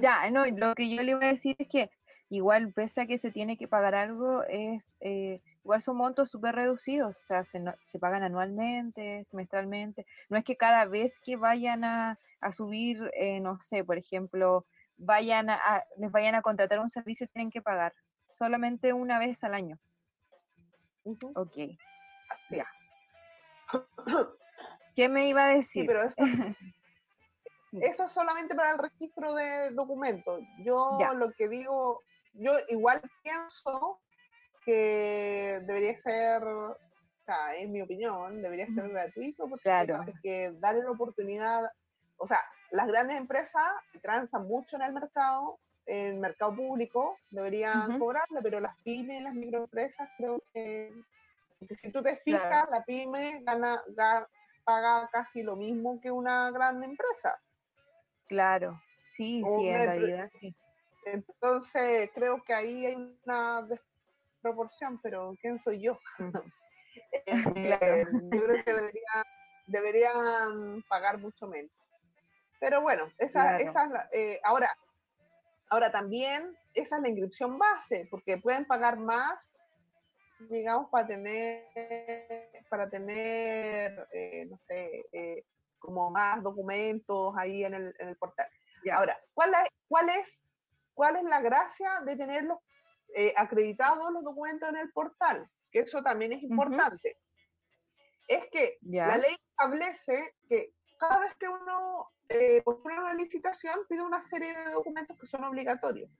ya, 0.00 0.30
no, 0.30 0.46
lo 0.46 0.74
que 0.74 0.88
yo 0.88 1.02
le 1.02 1.14
voy 1.14 1.26
a 1.26 1.28
decir 1.28 1.54
es 1.58 1.68
que 1.68 1.90
igual, 2.30 2.72
pese 2.72 3.02
a 3.02 3.06
que 3.06 3.18
se 3.18 3.30
tiene 3.30 3.58
que 3.58 3.68
pagar 3.68 3.94
algo, 3.94 4.42
es 4.44 4.96
eh, 5.00 5.42
igual 5.62 5.82
son 5.82 5.98
montos 5.98 6.30
súper 6.30 6.54
reducidos, 6.54 7.20
o 7.22 7.26
sea, 7.26 7.44
se, 7.44 7.62
se, 7.86 7.98
pagan 7.98 8.22
anualmente, 8.22 9.22
semestralmente. 9.26 10.06
No 10.30 10.38
es 10.38 10.44
que 10.44 10.56
cada 10.56 10.86
vez 10.86 11.20
que 11.20 11.36
vayan 11.36 11.84
a, 11.84 12.18
a 12.40 12.52
subir, 12.52 13.10
eh, 13.14 13.40
no 13.40 13.60
sé, 13.60 13.84
por 13.84 13.98
ejemplo, 13.98 14.64
vayan 14.96 15.50
a, 15.50 15.84
les 15.96 16.10
vayan 16.10 16.34
a 16.34 16.42
contratar 16.42 16.80
un 16.80 16.90
servicio, 16.90 17.26
tienen 17.28 17.50
que 17.50 17.62
pagar 17.62 17.94
solamente 18.28 18.92
una 18.92 19.18
vez 19.18 19.42
al 19.44 19.54
año. 19.54 19.78
Ok. 21.34 21.56
Ya. 22.50 22.66
¿Qué 24.94 25.08
me 25.08 25.28
iba 25.28 25.46
a 25.46 25.54
decir? 25.54 25.86
pero 25.86 26.00
eso, 27.72 28.04
es 28.04 28.12
solamente 28.12 28.54
para 28.54 28.72
el 28.72 28.78
registro 28.78 29.34
de 29.34 29.70
documentos. 29.70 30.40
Yo 30.64 30.98
lo 31.16 31.32
que 31.32 31.48
digo, 31.48 32.02
yo 32.34 32.52
igual 32.68 33.02
pienso 33.22 34.00
que 34.64 35.60
debería 35.64 35.96
ser, 35.98 36.42
o 36.44 36.76
sea, 37.26 37.56
en 37.56 37.72
mi 37.72 37.82
opinión, 37.82 38.40
debería 38.40 38.66
ser 38.66 38.88
gratuito 38.88 39.48
porque 39.48 39.64
claro. 39.64 40.00
hay 40.06 40.12
que 40.22 40.52
darle 40.58 40.82
la 40.84 40.92
oportunidad, 40.92 41.62
o 42.24 42.26
sea, 42.26 42.40
las 42.70 42.86
grandes 42.86 43.18
empresas 43.18 43.70
transan 44.00 44.48
mucho 44.48 44.76
en 44.76 44.82
el 44.82 44.94
mercado, 44.94 45.58
en 45.84 46.14
el 46.14 46.20
mercado 46.20 46.56
público, 46.56 47.18
deberían 47.28 47.98
cobrarle, 47.98 48.40
pero 48.42 48.60
las 48.60 48.74
pymes 48.78 49.22
las 49.22 49.34
microempresas 49.34 50.08
creo 50.16 50.42
que, 50.54 50.90
si 51.82 51.92
tú 51.92 52.02
te 52.02 52.16
fijas, 52.16 52.66
la 52.70 52.82
pyme 52.82 53.42
gana, 53.42 53.82
paga 54.64 55.06
casi 55.12 55.42
lo 55.42 55.54
mismo 55.54 56.00
que 56.00 56.10
una 56.10 56.50
gran 56.50 56.82
empresa. 56.82 57.38
Claro, 58.26 58.80
sí, 59.10 59.42
sí, 59.46 59.68
en 59.68 59.86
realidad 59.86 60.30
sí. 60.32 60.56
Entonces, 61.04 62.10
creo 62.14 62.42
que 62.42 62.54
ahí 62.54 62.86
hay 62.86 63.18
una 63.26 63.60
desproporción, 63.60 64.98
pero 65.02 65.34
¿quién 65.42 65.58
soy 65.58 65.82
yo? 65.82 65.98
Eh, 67.26 68.06
yo 68.32 68.44
creo 68.44 68.64
que 68.64 68.72
deberían 69.66 70.82
pagar 70.88 71.18
mucho 71.18 71.48
menos. 71.48 71.72
Pero 72.64 72.80
bueno, 72.80 73.12
esa, 73.18 73.58
esa 73.58 74.08
eh, 74.10 74.40
ahora, 74.42 74.74
ahora 75.68 75.92
también 75.92 76.56
esa 76.72 76.96
es 76.96 77.02
la 77.02 77.08
inscripción 77.10 77.58
base, 77.58 78.08
porque 78.10 78.38
pueden 78.38 78.64
pagar 78.64 78.96
más, 78.98 79.52
digamos, 80.48 80.88
para 80.88 81.06
tener, 81.06 81.66
para 82.70 82.88
tener, 82.88 84.08
eh, 84.12 84.46
no 84.48 84.56
sé, 84.56 85.04
eh, 85.12 85.44
como 85.78 86.10
más 86.10 86.42
documentos 86.42 87.34
ahí 87.36 87.66
en 87.66 87.74
el, 87.74 87.94
en 87.98 88.08
el 88.08 88.16
portal. 88.16 88.48
Ahora, 88.90 89.20
¿cuál 89.34 89.52
es, 89.52 89.68
cuál, 89.86 90.08
es, 90.08 90.42
¿cuál 90.94 91.16
es 91.16 91.24
la 91.24 91.42
gracia 91.42 92.00
de 92.00 92.16
tenerlos 92.16 92.60
acreditados 93.36 94.10
los 94.10 94.24
documentos 94.24 94.70
en 94.70 94.76
el 94.76 94.90
portal? 94.90 95.50
Que 95.70 95.80
eso 95.80 96.02
también 96.02 96.32
es 96.32 96.42
importante. 96.42 97.18
Es 98.26 98.46
que 98.46 98.78
la 98.80 99.18
ley 99.18 99.36
establece 99.50 100.34
que 100.48 100.72
cada 100.98 101.20
vez 101.20 101.34
que 101.36 101.48
uno 101.48 102.10
eh, 102.28 102.62
una 102.64 103.14
licitación, 103.14 103.80
pide 103.88 104.02
una 104.02 104.22
serie 104.22 104.54
de 104.56 104.72
documentos 104.72 105.18
que 105.18 105.26
son 105.26 105.44
obligatorios. 105.44 106.10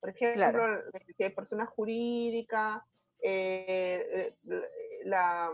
Por 0.00 0.10
ejemplo, 0.10 0.78
si 1.16 1.22
hay 1.22 1.30
personas 1.30 1.68
jurídicas, 1.68 2.78
eh, 3.22 4.34
eh, 4.50 4.62
la, 5.04 5.50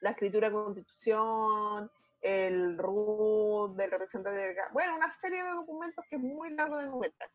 la, 0.00 0.10
escritura 0.10 0.48
de 0.48 0.54
constitución, 0.54 1.90
el 2.20 2.78
RUT 2.78 3.76
del 3.76 3.90
representante 3.90 4.38
de... 4.38 4.56
Bueno, 4.72 4.94
una 4.94 5.10
serie 5.10 5.42
de 5.42 5.50
documentos 5.50 6.04
que 6.08 6.16
es 6.16 6.22
muy 6.22 6.50
largo 6.50 6.78
de 6.78 6.84
enumerar. 6.84 7.30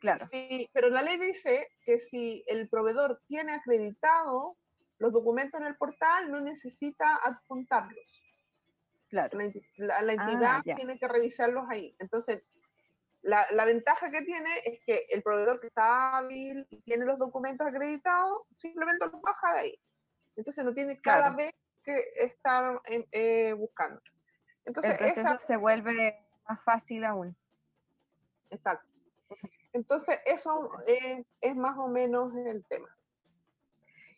Claro. 0.00 0.26
Sí, 0.30 0.68
pero 0.72 0.90
la 0.90 1.02
ley 1.02 1.18
dice 1.18 1.68
que 1.84 2.00
si 2.00 2.44
el 2.48 2.68
proveedor 2.68 3.20
tiene 3.28 3.52
acreditado 3.52 4.56
los 4.98 5.12
documentos 5.12 5.60
en 5.60 5.66
el 5.68 5.76
portal, 5.76 6.30
no 6.30 6.40
necesita 6.40 7.16
adjuntarlos. 7.22 8.17
Claro. 9.08 9.38
La, 9.76 10.02
la, 10.02 10.12
entidad 10.12 10.56
ah, 10.58 10.74
tiene 10.76 10.98
que 10.98 11.08
revisarlos 11.08 11.64
ahí. 11.70 11.96
Entonces, 11.98 12.42
la, 13.22 13.46
la, 13.52 13.64
ventaja 13.64 14.10
que 14.10 14.22
tiene 14.22 14.50
es 14.64 14.80
que 14.84 15.06
el 15.10 15.22
proveedor 15.22 15.60
que 15.60 15.68
está 15.68 16.18
hábil 16.18 16.66
y 16.70 16.82
tiene 16.82 17.04
los 17.06 17.18
documentos 17.18 17.66
acreditados, 17.66 18.42
simplemente 18.58 19.06
los 19.06 19.20
baja 19.22 19.54
de 19.54 19.60
ahí. 19.60 19.80
Entonces 20.36 20.64
no 20.64 20.74
tiene 20.74 21.00
cada 21.00 21.30
vez 21.30 21.52
que 21.82 21.96
estar 22.16 22.80
eh, 22.86 23.54
buscando. 23.54 24.00
Entonces, 24.64 24.92
el 24.92 24.98
proceso 24.98 25.38
se 25.38 25.56
vuelve 25.56 26.16
más 26.48 26.62
fácil 26.62 27.04
aún. 27.04 27.36
Exacto. 28.50 28.92
Entonces, 29.72 30.20
eso 30.26 30.70
es, 30.86 31.36
es 31.40 31.56
más 31.56 31.76
o 31.78 31.88
menos 31.88 32.34
el 32.36 32.64
tema. 32.66 32.88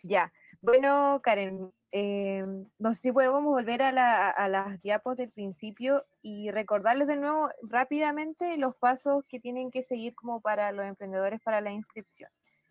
Ya. 0.02 0.32
Bueno, 0.60 1.20
Karen, 1.22 1.72
eh, 1.92 2.44
no 2.78 2.94
sé 2.94 3.00
si 3.00 3.12
podemos 3.12 3.42
volver 3.42 3.82
a, 3.82 4.30
a, 4.30 4.48
las 4.48 4.80
diapos 4.82 5.16
del 5.16 5.30
principio 5.30 6.06
y 6.22 6.50
recordarles 6.50 7.08
de 7.08 7.16
nuevo 7.16 7.48
rápidamente 7.62 8.56
los 8.56 8.76
pasos 8.76 9.24
que 9.28 9.40
tienen 9.40 9.70
que 9.70 9.82
seguir 9.82 10.14
como 10.14 10.40
para 10.40 10.70
los 10.72 10.86
emprendedores 10.86 11.40
para 11.42 11.60
la 11.60 11.72
inscripción, 11.72 12.30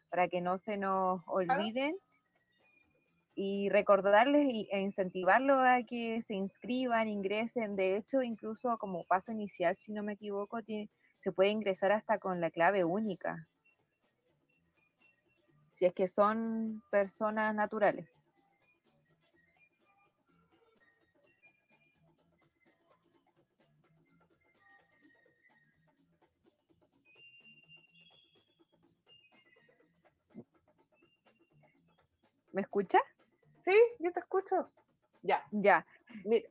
para 0.09 0.27
que 0.27 0.41
no 0.41 0.57
se 0.57 0.77
nos 0.77 1.21
olviden 1.25 1.97
y 3.35 3.69
recordarles 3.69 4.67
e 4.71 4.79
incentivarlos 4.81 5.59
a 5.63 5.83
que 5.83 6.21
se 6.21 6.35
inscriban, 6.35 7.07
ingresen. 7.07 7.75
De 7.75 7.95
hecho, 7.95 8.21
incluso 8.21 8.77
como 8.77 9.05
paso 9.05 9.31
inicial, 9.31 9.75
si 9.75 9.91
no 9.91 10.03
me 10.03 10.13
equivoco, 10.13 10.59
se 11.17 11.31
puede 11.31 11.49
ingresar 11.49 11.91
hasta 11.91 12.19
con 12.19 12.41
la 12.41 12.51
clave 12.51 12.83
única 12.83 13.47
si 15.79 15.85
es 15.85 15.93
que 15.93 16.09
son 16.09 16.83
personas 16.91 17.55
naturales. 17.55 18.28
¿Me 32.51 32.61
escucha? 32.61 32.99
Sí, 33.63 33.75
yo 33.99 34.11
te 34.11 34.19
escucho. 34.19 34.71
Ya. 35.21 35.43
Ya. 35.51 35.85
Mira. 36.25 36.47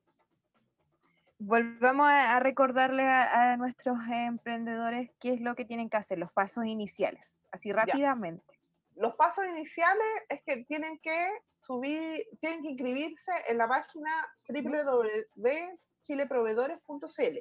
Volvamos 1.40 2.08
a, 2.08 2.40
recordarle 2.40 3.04
a, 3.04 3.56
nuestros 3.56 3.96
emprendedores 4.10 5.10
qué 5.20 5.34
es 5.34 5.40
lo 5.40 5.54
que 5.54 5.64
tienen 5.64 5.88
que 5.88 5.96
hacer, 5.96 6.18
los 6.18 6.32
pasos 6.32 6.66
iniciales, 6.66 7.36
así 7.52 7.72
rápidamente 7.72 8.58
los 8.98 9.14
pasos 9.14 9.46
iniciales 9.46 10.06
es 10.28 10.42
que 10.42 10.64
tienen 10.64 10.98
que 10.98 11.30
subir, 11.60 12.26
tienen 12.40 12.62
que 12.62 12.70
inscribirse 12.70 13.30
en 13.48 13.58
la 13.58 13.68
página 13.68 14.10
www.chileproveedores.cl. 14.48 17.38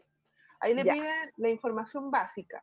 Ahí 0.60 0.74
le 0.74 0.84
piden 0.84 1.32
la 1.38 1.50
información 1.50 2.12
básica. 2.12 2.62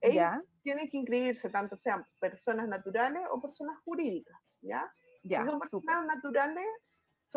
Ellos 0.00 0.26
tienen 0.62 0.90
que 0.90 0.98
inscribirse, 0.98 1.48
tanto 1.50 1.76
sean 1.76 2.04
personas 2.20 2.68
naturales 2.68 3.22
o 3.30 3.40
personas 3.40 3.78
jurídicas, 3.84 4.36
¿ya? 4.60 4.92
Si 5.24 5.34
son 5.34 5.60
personas 5.60 6.06
naturales, 6.06 6.66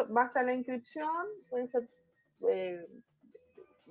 basta 0.10 0.44
la 0.44 0.54
inscripción, 0.54 1.26
eh, 2.50 2.88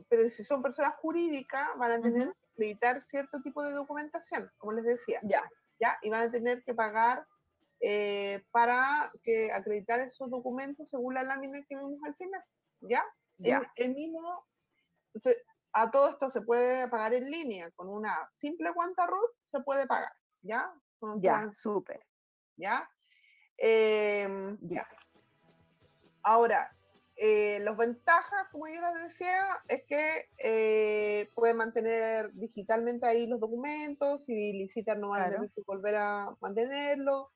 pero 0.09 0.29
si 0.29 0.45
son 0.45 0.63
personas 0.63 0.95
jurídicas, 0.97 1.69
van 1.77 1.93
a 1.93 2.01
tener 2.01 2.29
que 2.29 2.47
acreditar 2.53 3.01
cierto 3.01 3.41
tipo 3.43 3.63
de 3.63 3.73
documentación, 3.73 4.51
como 4.59 4.73
les 4.73 4.85
decía. 4.85 5.21
Ya. 5.23 5.43
¿ya? 5.81 5.99
Y 6.03 6.11
van 6.11 6.29
a 6.29 6.31
tener 6.31 6.63
que 6.63 6.75
pagar 6.75 7.27
eh, 7.81 8.45
para 8.51 9.11
que 9.23 9.53
acreditar 9.53 10.01
esos 10.01 10.31
documentos 10.31 10.89
según 10.89 11.15
la 11.15 11.23
lámina 11.23 11.63
que 11.69 11.77
vimos 11.77 12.01
al 12.05 12.15
final, 12.17 12.43
¿ya? 12.81 13.05
ya. 13.39 13.71
El, 13.77 13.95
mismo, 13.95 14.47
a 15.73 15.91
todo 15.91 16.11
esto 16.11 16.31
se 16.31 16.41
puede 16.41 16.89
pagar 16.89 17.15
en 17.15 17.31
línea, 17.31 17.71
con 17.73 17.89
una 17.89 18.31
simple 18.35 18.73
cuenta 18.73 19.07
RUT 19.07 19.31
se 19.45 19.61
puede 19.61 19.87
pagar, 19.87 20.13
¿ya? 20.43 20.73
ya, 21.19 21.51
súper. 21.53 22.01
¿Ya? 22.57 22.89
Em, 23.59 24.59
ya. 24.63 24.87
Ahora, 26.23 26.77
eh, 27.17 27.61
las 27.61 27.77
ventajas, 27.77 28.49
como 28.53 28.69
yo 28.69 28.81
les 28.81 29.05
decía, 29.05 29.47
es 29.69 29.85
que 29.85 30.29
eh, 30.39 31.31
pueden 31.35 31.57
mantener 31.57 32.31
digitalmente 32.35 33.07
ahí 33.07 33.27
los 33.27 33.41
documentos, 33.41 34.25
si 34.25 34.53
licitan 34.53 35.01
no 35.01 35.09
van 35.09 35.23
a 35.23 35.29
tener 35.31 35.51
que 35.51 35.63
volver 35.63 35.95
a 35.95 36.37
mantenerlo, 36.41 37.31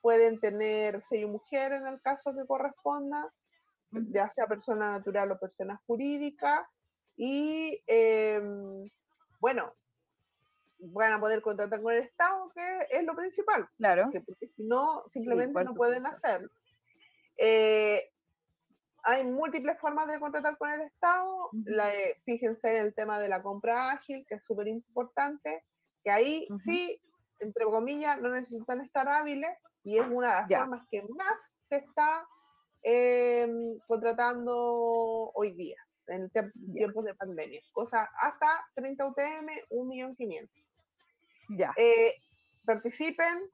pueden 0.00 0.40
tener 0.40 1.02
sello 1.02 1.28
mujer 1.28 1.72
en 1.72 1.86
el 1.86 2.00
caso 2.00 2.34
que 2.34 2.46
corresponda, 2.46 3.30
ya 3.90 4.30
sea 4.30 4.46
persona 4.46 4.90
natural 4.90 5.32
o 5.32 5.38
persona 5.38 5.80
jurídica, 5.86 6.70
y 7.16 7.82
em, 7.86 8.88
bueno, 9.40 9.74
van 10.78 11.12
a 11.12 11.20
poder 11.20 11.42
contratar 11.42 11.80
con 11.80 11.92
el 11.92 12.02
Estado, 12.02 12.50
que 12.54 12.78
es 12.90 13.04
lo 13.04 13.14
principal. 13.14 13.68
Claro. 13.76 14.10
porque 14.12 14.48
si 14.48 14.64
no, 14.64 15.02
simplemente 15.10 15.64
no 15.64 15.74
pueden 15.74 16.06
hacerlo. 16.06 16.50
Eh, 17.38 18.10
hay 19.02 19.24
múltiples 19.24 19.78
formas 19.78 20.08
de 20.08 20.18
contratar 20.18 20.58
con 20.58 20.70
el 20.70 20.82
Estado. 20.82 21.50
fíjense 22.24 22.76
en 22.76 22.86
el 22.86 22.94
tema 22.94 23.20
de 23.20 23.28
la 23.28 23.42
compra 23.42 23.92
ágil, 23.92 24.26
que 24.28 24.36
es 24.36 24.44
súper 24.44 24.66
importante, 24.68 25.64
que 26.02 26.10
ahí 26.10 26.48
sí, 26.64 27.00
entre 27.38 27.64
comillas, 27.64 28.20
no 28.20 28.30
necesitan 28.30 28.80
estar 28.80 29.08
hábiles 29.08 29.56
y 29.84 29.98
es 29.98 30.06
una 30.10 30.28
de 30.28 30.50
las 30.50 30.60
formas 30.60 30.86
que 30.90 31.02
más 31.02 31.52
se 31.68 31.76
está 31.76 32.26
em, 32.82 33.78
contratando 33.86 35.30
hoy 35.34 35.52
día, 35.52 35.78
en 36.08 36.28
tiempos 36.74 37.04
de 37.04 37.14
pandemia. 37.14 37.60
Cosa 37.72 38.10
hasta 38.20 38.66
30 38.74 39.06
UTM, 39.06 39.48
1.500.000. 39.70 40.65
Ya. 41.48 41.72
Eh, 41.76 42.14
participen, 42.64 43.50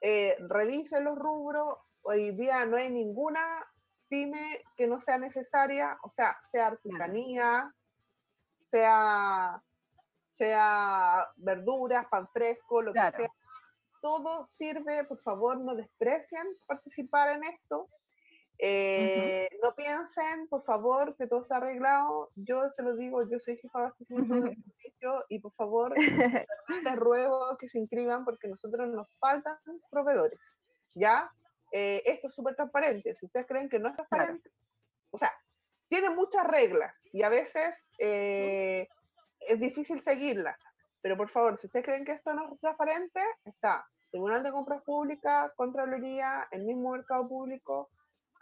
eh, 0.00 0.36
revisen 0.48 1.04
los 1.04 1.18
rubros. 1.18 1.74
Hoy 2.02 2.32
día 2.32 2.64
no 2.66 2.76
hay 2.76 2.90
ninguna 2.90 3.40
pyme 4.08 4.60
que 4.76 4.86
no 4.86 5.00
sea 5.00 5.18
necesaria, 5.18 5.96
o 6.02 6.08
sea, 6.08 6.36
sea 6.50 6.66
artesanía, 6.68 7.72
sea, 8.62 9.62
sea 10.30 11.28
verduras, 11.36 12.06
pan 12.10 12.28
fresco, 12.28 12.82
lo 12.82 12.92
que 12.92 12.98
sea. 12.98 13.32
Todo 14.00 14.44
sirve, 14.44 15.04
por 15.04 15.20
favor, 15.22 15.60
no 15.60 15.74
desprecien 15.74 16.46
participar 16.66 17.36
en 17.36 17.44
esto. 17.44 17.88
Eh, 18.64 19.48
no 19.60 19.74
piensen, 19.74 20.46
por 20.46 20.62
favor, 20.62 21.16
que 21.16 21.26
todo 21.26 21.42
está 21.42 21.56
arreglado. 21.56 22.30
Yo 22.36 22.70
se 22.70 22.84
lo 22.84 22.94
digo, 22.94 23.28
yo 23.28 23.40
soy 23.40 23.56
jefa 23.56 23.80
de 23.80 23.84
abastecimiento 23.86 24.34
de 24.34 24.54
servicio 24.54 25.24
y 25.28 25.40
por 25.40 25.52
favor, 25.54 25.92
les 26.84 26.96
ruego 26.96 27.56
que 27.58 27.68
se 27.68 27.80
inscriban 27.80 28.24
porque 28.24 28.46
nosotros 28.46 28.88
nos 28.88 29.08
faltan 29.18 29.56
proveedores. 29.90 30.54
¿Ya? 30.94 31.28
Eh, 31.72 32.04
esto 32.06 32.28
es 32.28 32.34
súper 32.34 32.54
transparente. 32.54 33.16
Si 33.16 33.26
ustedes 33.26 33.46
creen 33.48 33.68
que 33.68 33.80
no 33.80 33.88
es 33.88 33.96
transparente, 33.96 34.52
o 35.10 35.18
sea, 35.18 35.32
tiene 35.88 36.10
muchas 36.10 36.46
reglas 36.46 37.02
y 37.12 37.24
a 37.24 37.30
veces 37.30 37.84
eh, 37.98 38.86
es 39.40 39.58
difícil 39.58 40.04
seguirlas. 40.04 40.56
Pero 41.00 41.16
por 41.16 41.30
favor, 41.30 41.58
si 41.58 41.66
ustedes 41.66 41.84
creen 41.84 42.04
que 42.04 42.12
esto 42.12 42.32
no 42.32 42.52
es 42.54 42.60
transparente, 42.60 43.20
está 43.44 43.84
Tribunal 44.12 44.44
de 44.44 44.52
Compras 44.52 44.82
Públicas, 44.82 45.50
Contraloría, 45.56 46.46
el 46.52 46.62
mismo 46.62 46.92
mercado 46.92 47.26
público 47.26 47.90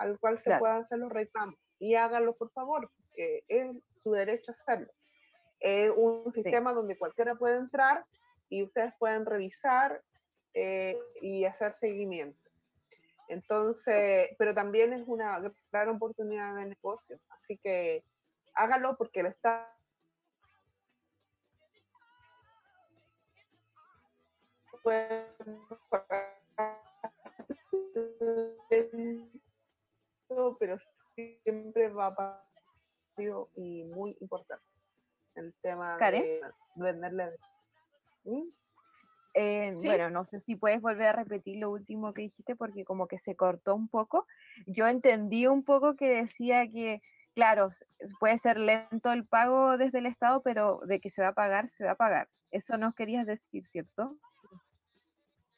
al 0.00 0.18
cual 0.18 0.38
se 0.38 0.56
puedan 0.56 0.80
hacer 0.80 0.98
los 0.98 1.12
reclamos. 1.12 1.56
Y 1.78 1.94
háganlo, 1.94 2.34
por 2.34 2.50
favor, 2.52 2.90
porque 2.90 3.44
es 3.48 3.70
su 4.02 4.12
derecho 4.12 4.50
a 4.50 4.52
hacerlo. 4.52 4.90
Es 5.60 5.92
un 5.94 6.32
sistema 6.32 6.72
donde 6.72 6.98
cualquiera 6.98 7.34
puede 7.34 7.58
entrar 7.58 8.04
y 8.48 8.62
ustedes 8.62 8.94
pueden 8.98 9.26
revisar 9.26 10.02
eh, 10.54 10.98
y 11.20 11.44
hacer 11.44 11.74
seguimiento. 11.74 12.40
Entonces, 13.28 14.30
pero 14.38 14.54
también 14.54 14.94
es 14.94 15.06
una 15.06 15.38
gran 15.70 15.90
oportunidad 15.90 16.56
de 16.56 16.66
negocio. 16.66 17.20
Así 17.28 17.58
que 17.58 18.02
hágalo 18.54 18.96
porque 18.96 19.20
el 19.20 19.26
Estado 19.26 19.66
pero 30.58 30.76
siempre 31.14 31.88
va 31.88 32.06
a 32.06 32.44
y 33.56 33.84
muy 33.84 34.16
importante 34.20 34.64
el 35.34 35.54
tema 35.62 35.96
de 35.98 36.40
venderle. 36.76 37.36
¿Mm? 38.24 38.48
Eh, 39.34 39.74
bueno, 39.84 40.10
no 40.10 40.24
sé 40.24 40.40
si 40.40 40.56
puedes 40.56 40.80
volver 40.80 41.08
a 41.08 41.12
repetir 41.12 41.58
lo 41.58 41.70
último 41.70 42.12
que 42.12 42.22
dijiste 42.22 42.56
porque 42.56 42.84
como 42.84 43.06
que 43.06 43.18
se 43.18 43.36
cortó 43.36 43.74
un 43.74 43.88
poco. 43.88 44.26
Yo 44.66 44.88
entendí 44.88 45.46
un 45.46 45.64
poco 45.64 45.94
que 45.94 46.08
decía 46.08 46.68
que, 46.68 47.00
claro, 47.34 47.70
puede 48.18 48.38
ser 48.38 48.58
lento 48.58 49.12
el 49.12 49.26
pago 49.26 49.76
desde 49.76 49.98
el 49.98 50.06
Estado, 50.06 50.42
pero 50.42 50.80
de 50.86 51.00
que 51.00 51.10
se 51.10 51.22
va 51.22 51.28
a 51.28 51.34
pagar, 51.34 51.68
se 51.68 51.84
va 51.84 51.92
a 51.92 51.96
pagar. 51.96 52.28
Eso 52.50 52.76
nos 52.76 52.94
querías 52.94 53.26
decir, 53.26 53.66
¿cierto? 53.66 54.16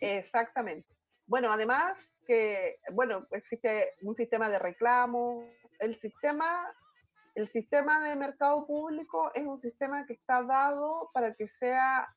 Exactamente. 0.01 0.93
Bueno, 1.33 1.51
además 1.51 2.13
que, 2.27 2.79
bueno, 2.93 3.27
existe 3.31 3.95
un 4.03 4.15
sistema 4.15 4.51
de 4.51 4.59
reclamo. 4.59 5.49
El 5.79 5.99
sistema, 5.99 6.71
el 7.35 7.49
sistema 7.49 8.07
de 8.07 8.17
mercado 8.17 8.67
público 8.67 9.33
es 9.35 9.47
un 9.47 9.59
sistema 9.63 10.05
que 10.05 10.13
está 10.13 10.43
dado 10.43 11.09
para 11.15 11.33
que 11.33 11.49
sea, 11.59 12.15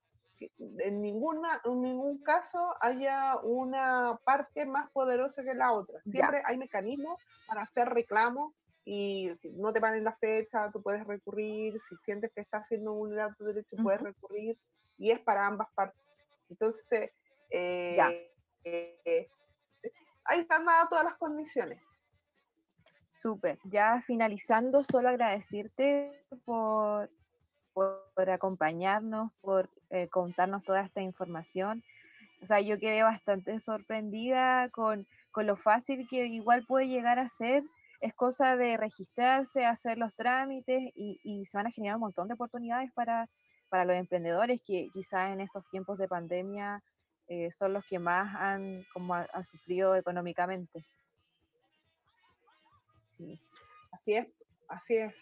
en, 0.59 1.01
ninguna, 1.01 1.61
en 1.63 1.81
ningún 1.81 2.21
caso 2.23 2.73
haya 2.81 3.37
una 3.37 4.19
parte 4.25 4.65
más 4.65 4.91
poderosa 4.91 5.45
que 5.45 5.53
la 5.53 5.71
otra. 5.71 6.01
Siempre 6.01 6.41
hay 6.43 6.57
mecanismos 6.57 7.17
para 7.47 7.61
hacer 7.61 7.87
reclamos 7.87 8.53
y 8.83 9.31
si 9.41 9.49
no 9.51 9.71
te 9.71 9.79
van 9.79 9.95
en 9.95 10.03
la 10.03 10.17
fecha, 10.17 10.69
tú 10.73 10.81
puedes 10.81 11.07
recurrir, 11.07 11.79
si 11.87 11.95
sientes 12.03 12.33
que 12.33 12.41
estás 12.41 12.67
siendo 12.67 12.91
vulnerado 12.91 13.33
tu 13.37 13.45
derecho, 13.45 13.77
puedes 13.81 14.01
recurrir, 14.01 14.57
y 14.97 15.11
es 15.11 15.21
para 15.21 15.47
ambas 15.47 15.69
partes. 15.73 16.01
Entonces, 16.49 17.11
eh, 17.49 18.33
eh, 18.65 19.29
ahí 20.25 20.41
están 20.41 20.65
dadas 20.65 20.89
todas 20.89 21.05
las 21.05 21.15
condiciones. 21.15 21.81
Súper. 23.09 23.59
Ya 23.63 24.01
finalizando, 24.01 24.83
solo 24.83 25.09
agradecerte 25.09 26.25
por, 26.43 27.09
por 27.73 28.29
acompañarnos, 28.29 29.31
por 29.41 29.69
eh, 29.89 30.09
contarnos 30.09 30.63
toda 30.63 30.81
esta 30.81 31.01
información. 31.01 31.83
O 32.41 32.47
sea, 32.47 32.59
yo 32.59 32.77
quedé 32.77 33.03
bastante 33.03 33.59
sorprendida 33.59 34.69
con, 34.69 35.07
con 35.31 35.47
lo 35.47 35.55
fácil 35.55 36.07
que 36.09 36.25
igual 36.25 36.65
puede 36.65 36.87
llegar 36.87 37.19
a 37.19 37.29
ser 37.29 37.63
es 38.01 38.13
cosa 38.13 38.55
de 38.55 38.77
registrarse, 38.77 39.65
hacer 39.65 39.97
los 39.97 40.13
trámites 40.15 40.91
y, 40.95 41.45
se 41.45 41.57
van 41.57 41.67
a 41.67 41.71
generar 41.71 41.95
un 41.95 42.01
montón 42.01 42.27
de 42.27 42.35
oportunidades 42.35 42.91
para, 42.93 43.29
para 43.69 43.85
los 43.85 43.95
emprendedores 43.95 44.61
que 44.65 44.89
quizás 44.93 45.33
en 45.33 45.41
estos 45.41 45.67
tiempos 45.69 45.97
de 45.97 46.07
pandemia 46.07 46.83
eh, 47.27 47.51
son 47.51 47.73
los 47.73 47.85
que 47.85 47.99
más 47.99 48.35
han, 48.35 48.85
como 48.93 49.15
sufrido 49.43 49.95
económicamente. 49.95 50.85
Sí. 53.17 53.39
Así 53.91 54.13
es, 54.15 54.27
así 54.67 54.97
es. 54.97 55.15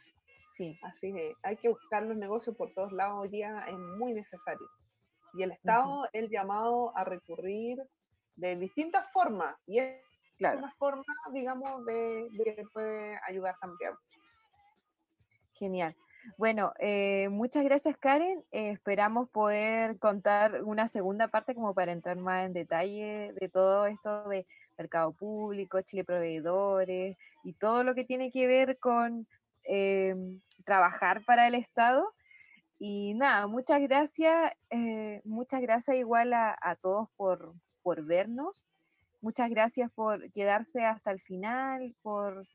Sí. 0.55 0.77
Así 0.83 1.13
es. 1.17 1.35
Hay 1.43 1.57
que 1.57 1.69
buscar 1.69 2.03
los 2.03 2.17
negocios 2.17 2.55
por 2.55 2.73
todos 2.73 2.91
lados 2.91 3.21
hoy 3.21 3.29
día, 3.29 3.65
es 3.67 3.77
muy 3.77 4.13
necesario. 4.13 4.67
Y 5.33 5.43
el 5.43 5.51
Estado, 5.51 6.07
el 6.13 6.29
llamado 6.29 6.95
a 6.95 7.03
recurrir 7.03 7.79
de 8.35 8.55
distintas 8.55 9.11
formas, 9.11 9.55
y 9.65 9.79
es 9.79 9.99
una 10.39 10.71
forma, 10.77 11.03
digamos, 11.31 11.85
de, 11.85 12.27
que 12.43 12.63
puede 12.71 13.19
ayudar 13.27 13.55
también. 13.59 13.93
Genial. 15.53 15.95
Bueno, 16.37 16.73
eh, 16.79 17.27
muchas 17.29 17.63
gracias 17.65 17.97
Karen. 17.97 18.43
Eh, 18.51 18.71
esperamos 18.71 19.29
poder 19.29 19.99
contar 19.99 20.63
una 20.63 20.87
segunda 20.87 21.27
parte 21.27 21.53
como 21.53 21.73
para 21.73 21.91
entrar 21.91 22.17
más 22.17 22.45
en 22.45 22.53
detalle 22.53 23.33
de 23.39 23.49
todo 23.49 23.87
esto 23.87 24.29
de 24.29 24.45
mercado 24.77 25.11
público, 25.11 25.81
Chile 25.81 26.03
Proveedores 26.03 27.17
y 27.43 27.53
todo 27.53 27.83
lo 27.83 27.93
que 27.93 28.05
tiene 28.05 28.31
que 28.31 28.47
ver 28.47 28.79
con 28.79 29.27
eh, 29.65 30.15
trabajar 30.65 31.23
para 31.25 31.47
el 31.47 31.55
Estado. 31.55 32.13
Y 32.79 33.13
nada, 33.15 33.47
muchas 33.47 33.81
gracias, 33.81 34.51
muchas 35.23 35.61
gracias 35.61 35.95
igual 35.97 36.33
a, 36.33 36.57
a 36.61 36.75
todos 36.75 37.09
por, 37.15 37.53
por 37.81 38.03
vernos. 38.03 38.65
Muchas 39.21 39.49
gracias 39.49 39.89
por 39.91 40.29
quedarse 40.31 40.83
hasta 40.83 41.11
el 41.11 41.21
final, 41.21 41.95
por, 42.01 42.45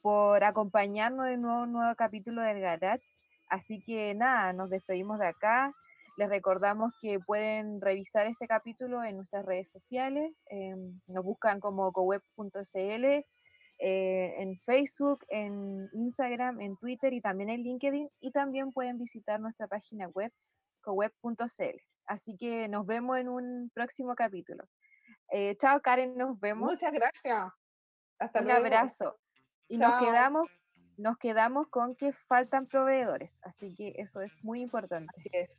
por 0.00 0.44
acompañarnos 0.44 1.28
en 1.28 1.44
un 1.44 1.72
nuevo, 1.72 1.94
capítulo 1.94 2.42
del 2.42 2.60
Garage. 2.60 3.06
Así 3.48 3.82
que 3.82 4.14
nada, 4.14 4.52
nos 4.52 4.70
despedimos 4.70 5.18
de 5.18 5.26
acá. 5.26 5.74
Les 6.16 6.28
recordamos 6.28 6.92
que 7.00 7.18
pueden 7.18 7.80
revisar 7.80 8.26
este 8.26 8.46
capítulo 8.46 9.02
en 9.02 9.16
nuestras 9.16 9.44
redes 9.44 9.70
sociales. 9.70 10.32
Em, 10.46 11.00
nos 11.06 11.24
buscan 11.24 11.60
como 11.60 11.92
coweb.cl 11.92 13.04
eh, 13.82 14.34
en 14.36 14.58
Facebook, 14.60 15.24
en 15.28 15.88
Instagram, 15.92 16.60
en 16.60 16.76
Twitter 16.76 17.12
y 17.12 17.20
también 17.20 17.50
en 17.50 17.62
LinkedIn. 17.62 18.10
Y 18.20 18.30
también 18.32 18.72
pueden 18.72 18.98
visitar 18.98 19.40
nuestra 19.40 19.66
página 19.66 20.08
web 20.08 20.32
coweb.cl. 20.82 21.80
Así 22.06 22.36
que 22.36 22.68
nos 22.68 22.86
vemos 22.86 23.18
en 23.18 23.28
un 23.28 23.70
próximo 23.74 24.14
capítulo. 24.14 24.64
Eh, 25.30 25.56
chao 25.56 25.80
Karen, 25.80 26.16
nos 26.16 26.38
vemos. 26.40 26.72
Muchas 26.72 26.92
gracias. 26.92 27.48
Hasta 28.18 28.42
Un 28.42 28.50
abrazo. 28.50 29.16
Y 29.70 29.78
nos 29.78 30.00
quedamos, 30.00 30.50
nos 30.96 31.16
quedamos 31.16 31.68
con 31.68 31.94
que 31.94 32.12
faltan 32.12 32.66
proveedores, 32.66 33.38
así 33.42 33.74
que 33.76 33.94
eso 33.98 34.20
es 34.20 34.42
muy 34.42 34.62
importante. 34.62 35.12
Así 35.16 35.30
es. 35.32 35.50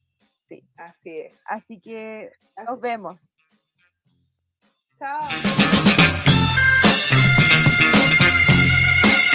Sí. 0.50 0.68
Así 0.76 1.18
es. 1.18 1.34
Así 1.46 1.80
que 1.80 2.34
nos 2.68 2.82
vemos. 2.82 3.22
Chao. 5.00 5.30